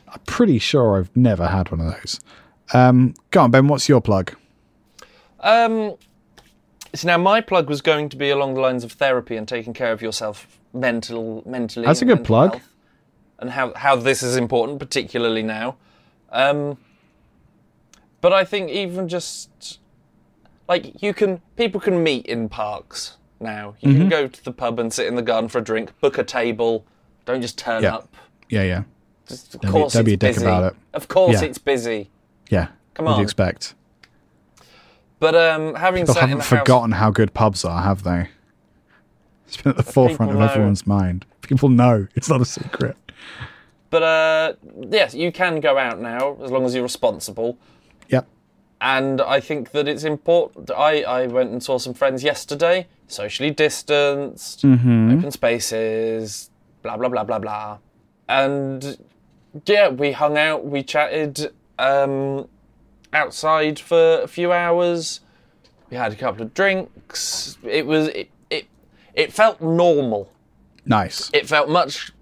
i'm 0.09 0.21
pretty 0.27 0.59
sure 0.59 0.99
i've 0.99 1.15
never 1.17 1.47
had 1.49 1.71
one 1.71 1.81
of 1.81 1.93
those 1.95 2.19
um, 2.73 3.15
go 3.31 3.43
on 3.43 3.51
ben 3.51 3.69
what's 3.69 3.89
your 3.89 4.01
plug 4.01 4.35
Um, 5.41 5.97
so 6.95 7.07
now 7.09 7.19
my 7.19 7.41
plug 7.43 7.69
was 7.69 7.83
going 7.83 8.09
to 8.09 8.17
be 8.17 8.31
along 8.31 8.55
the 8.55 8.61
lines 8.61 8.85
of 8.85 8.93
therapy 8.93 9.37
and 9.37 9.47
taking 9.47 9.75
care 9.75 9.93
of 9.93 10.01
yourself 10.01 10.47
mental 10.73 11.43
mentally. 11.45 11.85
That's 11.85 12.01
a 12.03 12.05
good 12.07 12.25
plug. 12.25 12.61
And 13.41 13.51
how 13.51 13.75
how 13.75 13.97
this 13.97 14.23
is 14.23 14.37
important, 14.37 14.79
particularly 14.79 15.43
now. 15.43 15.77
Um, 16.31 16.79
but 18.25 18.33
I 18.33 18.43
think 18.45 18.71
even 18.71 19.07
just 19.07 19.81
like 20.67 21.03
you 21.03 21.13
can 21.13 21.43
people 21.57 21.79
can 21.81 22.03
meet 22.03 22.25
in 22.27 22.49
parks 22.49 23.19
now. 23.39 23.75
You 23.81 23.91
Mm-hmm. 23.91 23.99
can 24.01 24.09
go 24.09 24.29
to 24.29 24.45
the 24.45 24.53
pub 24.53 24.79
and 24.81 24.91
sit 24.91 25.07
in 25.07 25.15
the 25.15 25.23
garden 25.31 25.49
for 25.51 25.59
a 25.59 25.65
drink, 25.65 25.93
book 26.01 26.17
a 26.17 26.25
table. 26.25 26.87
Don't 27.27 27.43
just 27.43 27.59
turn 27.59 27.83
Yeah. 27.83 27.97
up. 27.97 28.17
yeah 28.49 28.63
yeah 28.63 28.83
Just, 29.29 29.55
of 29.55 29.61
Don't 29.61 29.71
be- 29.73 29.79
course 29.79 29.93
don't 29.93 30.05
be 30.05 30.15
it's 30.15 30.25
a 30.25 30.27
dick 30.27 30.35
busy. 30.37 30.47
about 30.47 30.65
it. 30.73 30.75
Of 30.95 31.09
course 31.09 31.35
Yeah. 31.43 31.49
it's 31.49 31.59
busy. 31.59 32.11
yeah 32.51 32.69
Come 32.95 33.05
what 33.05 33.13
do 33.13 33.15
on. 33.15 33.19
you 33.21 33.25
expect 33.25 33.75
But 35.21 35.35
um, 35.35 35.75
having 35.75 36.03
people 36.07 36.15
haven't 36.21 36.39
the 36.39 36.45
house, 36.45 36.61
forgotten 36.61 36.93
how 36.93 37.11
good 37.11 37.35
pubs 37.35 37.65
are 37.65 37.83
have 37.83 38.03
they 38.05 38.29
it's 39.47 39.57
been 39.59 39.71
at 39.71 39.77
the 39.77 39.83
forefront 39.99 40.33
of 40.33 40.39
know. 40.39 40.45
everyone's 40.47 40.87
mind 40.87 41.27
people 41.43 41.69
know 41.69 42.07
it's 42.15 42.29
not 42.31 42.41
a 42.41 42.45
secret 42.47 42.97
But 43.91 44.03
uh, 44.03 44.53
yes, 44.91 45.15
you 45.15 45.31
can 45.33 45.61
go 45.61 45.79
out 45.79 46.01
now 46.01 46.37
as 46.43 46.51
long 46.51 46.65
as 46.65 46.75
you're 46.75 46.83
responsible. 46.83 47.57
Yep 48.09 48.27
And 48.81 49.21
I 49.21 49.41
think 49.41 49.71
that 49.71 49.89
it's 49.89 50.05
important. 50.05 50.71
I, 50.71 51.03
I 51.03 51.27
went 51.27 51.51
and 51.53 51.63
saw 51.63 51.79
some 51.79 51.95
friends 51.95 52.23
yesterday, 52.23 52.87
socially 53.09 53.51
distanced, 53.51 54.65
open 55.19 55.31
spaces, 55.31 56.51
blah, 56.83 56.97
blah, 56.97 57.09
blah, 57.09 57.25
blah, 57.25 57.39
blah. 57.39 57.79
And 58.29 58.99
yeah, 59.67 59.89
we 59.89 60.13
hung 60.13 60.37
out, 60.37 60.67
we 60.67 60.83
chatted 60.83 61.53
um, 61.79 62.49
outside 63.13 63.79
for 63.79 64.21
a 64.21 64.29
few 64.29 64.53
hours. 64.53 65.21
We 65.91 65.97
had 65.97 66.13
a 66.13 66.17
couple 66.17 66.43
of 66.43 66.53
drinks. 66.53 67.57
It 67.63 67.87
was, 67.87 68.09
it, 68.09 68.29
it, 68.51 68.67
it 69.15 69.33
felt 69.33 69.61
normal 69.61 70.29
nice 70.87 71.31
it 71.33 71.49
felt 71.49 71.69
much 71.71 72.13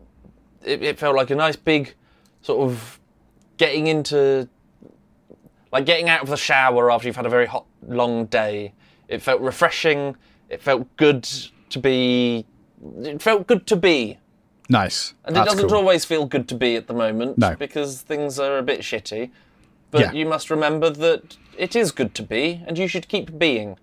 it, 0.64 0.82
it 0.84 0.96
felt 0.98 1.16
like 1.16 1.30
a 1.30 1.34
nice 1.34 1.56
big 1.56 1.94
sort 2.42 2.60
of 2.60 3.00
getting 3.56 3.88
into 3.88 4.48
like 5.72 5.86
getting 5.86 6.08
out 6.08 6.22
of 6.22 6.28
the 6.28 6.36
shower 6.36 6.90
after 6.90 7.06
you've 7.08 7.16
had 7.16 7.26
a 7.26 7.30
very 7.30 7.46
hot 7.46 7.64
long 7.86 8.26
day 8.26 8.72
it 9.08 9.20
felt 9.22 9.40
refreshing 9.40 10.16
it 10.48 10.62
felt 10.62 10.86
good 10.96 11.22
to 11.70 11.78
be 11.78 12.44
it 13.00 13.20
felt 13.22 13.46
good 13.46 13.66
to 13.66 13.76
be 13.76 14.18
Nice. 14.68 15.14
and 15.24 15.34
That's 15.36 15.46
it 15.52 15.54
doesn't 15.56 15.68
cool. 15.70 15.78
always 15.78 16.04
feel 16.04 16.24
good 16.26 16.48
to 16.48 16.54
be 16.54 16.76
at 16.76 16.86
the 16.86 16.94
moment 16.94 17.36
No. 17.38 17.56
because 17.56 18.00
things 18.02 18.38
are 18.38 18.58
a 18.58 18.62
bit 18.62 18.80
shitty 18.80 19.30
but 19.90 20.00
Yeah. 20.00 20.12
you 20.12 20.26
must 20.26 20.50
remember 20.50 20.88
that 20.90 21.36
it 21.58 21.74
is 21.76 21.90
good 21.92 22.14
to 22.14 22.22
be 22.22 22.62
and 22.66 22.78
you 22.78 22.86
should 22.88 23.08
keep 23.08 23.38
being 23.38 23.78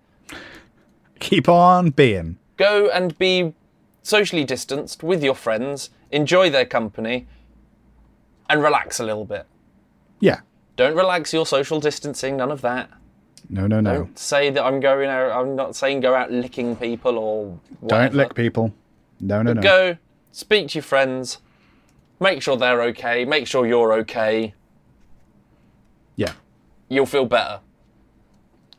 Keep 1.20 1.50
on 1.50 1.90
being. 1.90 2.38
go 2.58 2.90
and 2.90 3.18
be 3.18 3.54
socially 4.04 4.44
distanced 4.46 5.04
with 5.04 5.22
your 5.24 5.36
friends, 5.36 5.90
enjoy 6.12 6.50
their 6.50 6.66
company, 6.66 7.28
and 8.50 8.64
relax 8.64 9.00
a 9.00 9.04
little 9.04 9.26
bit. 9.26 9.46
Yeah. 10.20 10.40
Don't 10.80 10.96
relax 10.96 11.34
your 11.34 11.46
social 11.46 11.82
distancing, 11.82 12.38
none 12.38 12.52
of 12.52 12.62
that. 12.62 12.90
No, 13.50 13.68
no, 13.68 13.82
no. 13.82 13.96
Don't 13.96 14.18
say 14.18 14.50
that 14.50 14.64
I'm 14.64 14.80
going 14.80 15.10
out, 15.10 15.30
I'm 15.30 15.54
not 15.54 15.76
saying 15.76 16.00
go 16.00 16.16
out 16.16 16.32
licking 16.32 16.78
people 16.78 17.18
or 17.18 17.60
whatever. 17.82 18.04
Don't 18.04 18.16
lick 18.16 18.34
people. 18.34 18.74
No, 19.20 19.42
no, 19.42 19.52
no. 19.52 19.62
Go, 19.62 19.98
speak 20.32 20.70
to 20.70 20.78
your 20.78 20.84
friends, 20.84 21.40
make 22.22 22.42
sure 22.42 22.56
they're 22.56 22.82
okay, 22.84 23.26
make 23.26 23.46
sure 23.46 23.68
you're 23.68 23.92
okay. 23.96 24.54
Yeah. 26.16 26.32
You'll 26.88 27.06
feel 27.06 27.26
better. 27.26 27.60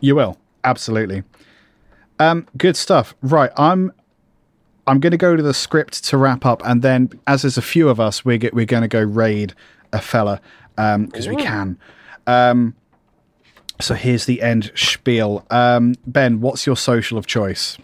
You 0.01 0.15
will. 0.15 0.39
Absolutely. 0.65 1.23
Um, 2.19 2.47
good 2.57 2.79
stuff. 2.79 3.15
Right. 3.21 3.51
I'm 3.59 3.93
I'm 4.87 5.01
going 5.01 5.11
to 5.11 5.19
go 5.19 5.37
to 5.37 5.43
the 5.43 5.53
script 5.53 6.03
to 6.05 6.17
wrap 6.17 6.47
up, 6.47 6.63
and 6.65 6.81
then, 6.81 7.11
as 7.27 7.43
there's 7.43 7.59
a 7.59 7.63
few 7.63 7.91
of 7.91 8.01
us, 8.01 8.25
we're 8.25 8.41
we're 8.55 8.65
going 8.65 8.81
to 8.85 8.89
go 8.89 9.03
raid 9.03 9.53
a 9.93 10.01
fella 10.01 10.41
because 10.77 11.29
we 11.29 11.37
can. 11.37 11.79
Um, 12.27 12.75
so 13.81 13.95
here's 13.95 14.27
the 14.27 14.43
end 14.43 14.73
spiel. 14.75 15.47
Um, 15.51 15.95
ben, 16.07 16.41
what's 16.41 16.67
your 16.67 16.77
social 16.77 17.19
of 17.19 17.27
choice? 17.27 17.79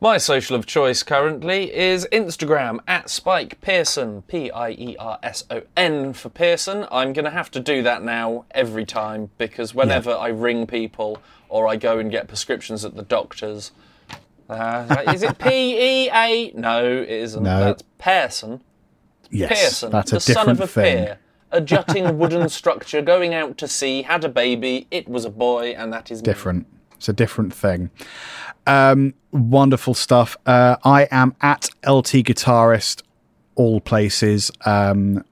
My 0.00 0.18
social 0.18 0.56
of 0.56 0.66
choice 0.66 1.02
currently 1.02 1.74
is 1.74 2.06
Instagram 2.12 2.80
at 2.86 3.08
Spike 3.08 3.60
Pierson, 3.62 4.22
P 4.22 4.50
I 4.50 4.70
E 4.72 4.96
R 4.98 5.18
S 5.22 5.44
O 5.50 5.62
N 5.76 6.12
for 6.12 6.28
Pierson. 6.28 6.86
I'm 6.90 7.14
going 7.14 7.24
to 7.24 7.30
have 7.30 7.50
to 7.52 7.60
do 7.60 7.82
that 7.82 8.02
now 8.02 8.44
every 8.50 8.84
time 8.84 9.30
because 9.38 9.74
whenever 9.74 10.10
I 10.12 10.28
ring 10.28 10.66
people 10.66 11.22
or 11.48 11.66
I 11.66 11.76
go 11.76 11.98
and 11.98 12.10
get 12.10 12.28
prescriptions 12.28 12.84
at 12.84 12.94
the 12.94 13.02
doctor's, 13.02 13.70
uh, 14.50 15.02
is 15.14 15.22
it 15.22 15.38
P 15.38 16.04
E 16.04 16.10
A? 16.10 16.52
No, 16.54 16.84
it 16.84 17.08
isn't. 17.08 17.42
No. 17.42 17.60
That's 17.60 17.82
Pearson. 17.98 18.60
Yes, 19.30 19.48
Pearson, 19.48 19.90
that's 19.90 20.10
the 20.10 20.18
a 20.18 20.20
son 20.20 20.50
of 20.50 20.58
different 20.58 20.60
a 20.60 20.66
thing. 20.72 21.04
pear. 21.06 21.18
A 21.52 21.60
jutting 21.60 22.18
wooden 22.18 22.48
structure 22.48 23.00
going 23.02 23.32
out 23.34 23.56
to 23.58 23.68
sea, 23.68 24.02
had 24.02 24.24
a 24.24 24.28
baby, 24.28 24.86
it 24.90 25.08
was 25.08 25.24
a 25.24 25.30
boy, 25.30 25.74
and 25.78 25.92
that 25.92 26.10
is 26.10 26.20
me. 26.20 26.24
Different. 26.24 26.66
It's 26.96 27.08
a 27.08 27.12
different 27.12 27.54
thing. 27.54 27.90
Um, 28.66 29.14
wonderful 29.32 29.94
stuff. 29.94 30.36
Uh, 30.46 30.76
I 30.84 31.06
am 31.10 31.34
at 31.40 31.68
LT 31.86 32.24
Guitarist, 32.24 33.02
all 33.54 33.80
places. 33.80 34.50
Um, 34.64 35.24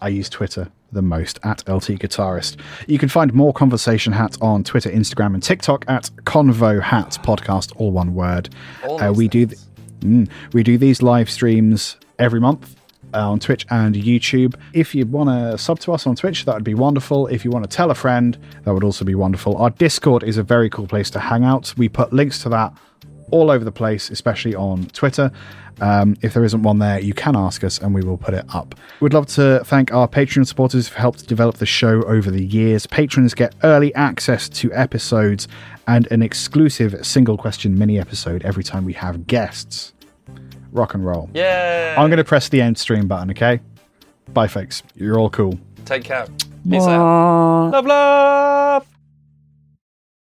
I 0.00 0.08
use 0.08 0.28
Twitter 0.28 0.68
the 0.92 1.00
most 1.02 1.38
at 1.42 1.60
LT 1.66 1.98
Guitarist. 1.98 2.56
You 2.86 2.98
can 2.98 3.08
find 3.08 3.32
more 3.32 3.54
Conversation 3.54 4.12
Hat 4.12 4.36
on 4.42 4.62
Twitter, 4.64 4.90
Instagram, 4.90 5.32
and 5.32 5.42
TikTok 5.42 5.86
at 5.88 6.10
Convo 6.24 6.82
Hat 6.82 7.18
Podcast, 7.22 7.72
all 7.76 7.92
one 7.92 8.12
word. 8.14 8.50
All 8.86 9.00
Uh, 9.00 9.10
we 9.12 9.26
do. 9.28 9.46
Th- 9.46 9.58
Mm. 10.00 10.28
we 10.52 10.64
do 10.64 10.76
these 10.76 11.00
live 11.00 11.30
streams 11.30 11.96
every 12.18 12.40
month 12.40 12.74
on 13.20 13.40
Twitch 13.40 13.66
and 13.70 13.94
YouTube. 13.94 14.54
If 14.72 14.94
you 14.94 15.06
want 15.06 15.28
to 15.28 15.58
sub 15.58 15.78
to 15.80 15.92
us 15.92 16.06
on 16.06 16.16
Twitch, 16.16 16.44
that 16.44 16.54
would 16.54 16.64
be 16.64 16.74
wonderful. 16.74 17.26
If 17.26 17.44
you 17.44 17.50
want 17.50 17.68
to 17.68 17.74
tell 17.74 17.90
a 17.90 17.94
friend, 17.94 18.38
that 18.64 18.72
would 18.72 18.84
also 18.84 19.04
be 19.04 19.14
wonderful. 19.14 19.56
Our 19.56 19.70
Discord 19.70 20.22
is 20.22 20.36
a 20.36 20.42
very 20.42 20.70
cool 20.70 20.86
place 20.86 21.10
to 21.10 21.20
hang 21.20 21.44
out. 21.44 21.74
We 21.76 21.88
put 21.88 22.12
links 22.12 22.42
to 22.42 22.48
that 22.50 22.72
all 23.30 23.50
over 23.50 23.64
the 23.64 23.72
place, 23.72 24.10
especially 24.10 24.54
on 24.54 24.86
Twitter. 24.86 25.32
Um, 25.80 26.16
if 26.22 26.34
there 26.34 26.44
isn't 26.44 26.62
one 26.62 26.78
there, 26.78 27.00
you 27.00 27.14
can 27.14 27.34
ask 27.34 27.64
us 27.64 27.78
and 27.78 27.94
we 27.94 28.02
will 28.02 28.18
put 28.18 28.34
it 28.34 28.44
up. 28.54 28.74
We'd 29.00 29.14
love 29.14 29.26
to 29.28 29.62
thank 29.64 29.92
our 29.92 30.06
Patreon 30.06 30.46
supporters 30.46 30.86
who've 30.86 30.96
helped 30.96 31.26
develop 31.26 31.56
the 31.56 31.66
show 31.66 32.02
over 32.02 32.30
the 32.30 32.44
years. 32.44 32.86
Patrons 32.86 33.34
get 33.34 33.54
early 33.64 33.92
access 33.94 34.48
to 34.50 34.72
episodes 34.74 35.48
and 35.88 36.06
an 36.12 36.22
exclusive 36.22 37.04
single 37.04 37.36
question 37.36 37.76
mini 37.76 37.98
episode 37.98 38.44
every 38.44 38.62
time 38.62 38.84
we 38.84 38.92
have 38.92 39.26
guests. 39.26 39.92
Rock 40.72 40.94
and 40.94 41.04
roll. 41.06 41.30
Yeah. 41.34 41.94
I'm 41.98 42.08
going 42.08 42.16
to 42.18 42.24
press 42.24 42.48
the 42.48 42.60
end 42.60 42.78
stream 42.78 43.06
button, 43.06 43.30
okay? 43.30 43.60
Bye, 44.32 44.48
folks. 44.48 44.82
You're 44.96 45.18
all 45.18 45.30
cool. 45.30 45.58
Take 45.84 46.04
care. 46.04 46.26
Peace 46.68 46.82
out. 46.84 47.70
Love, 47.70 47.86
love. 47.86 48.86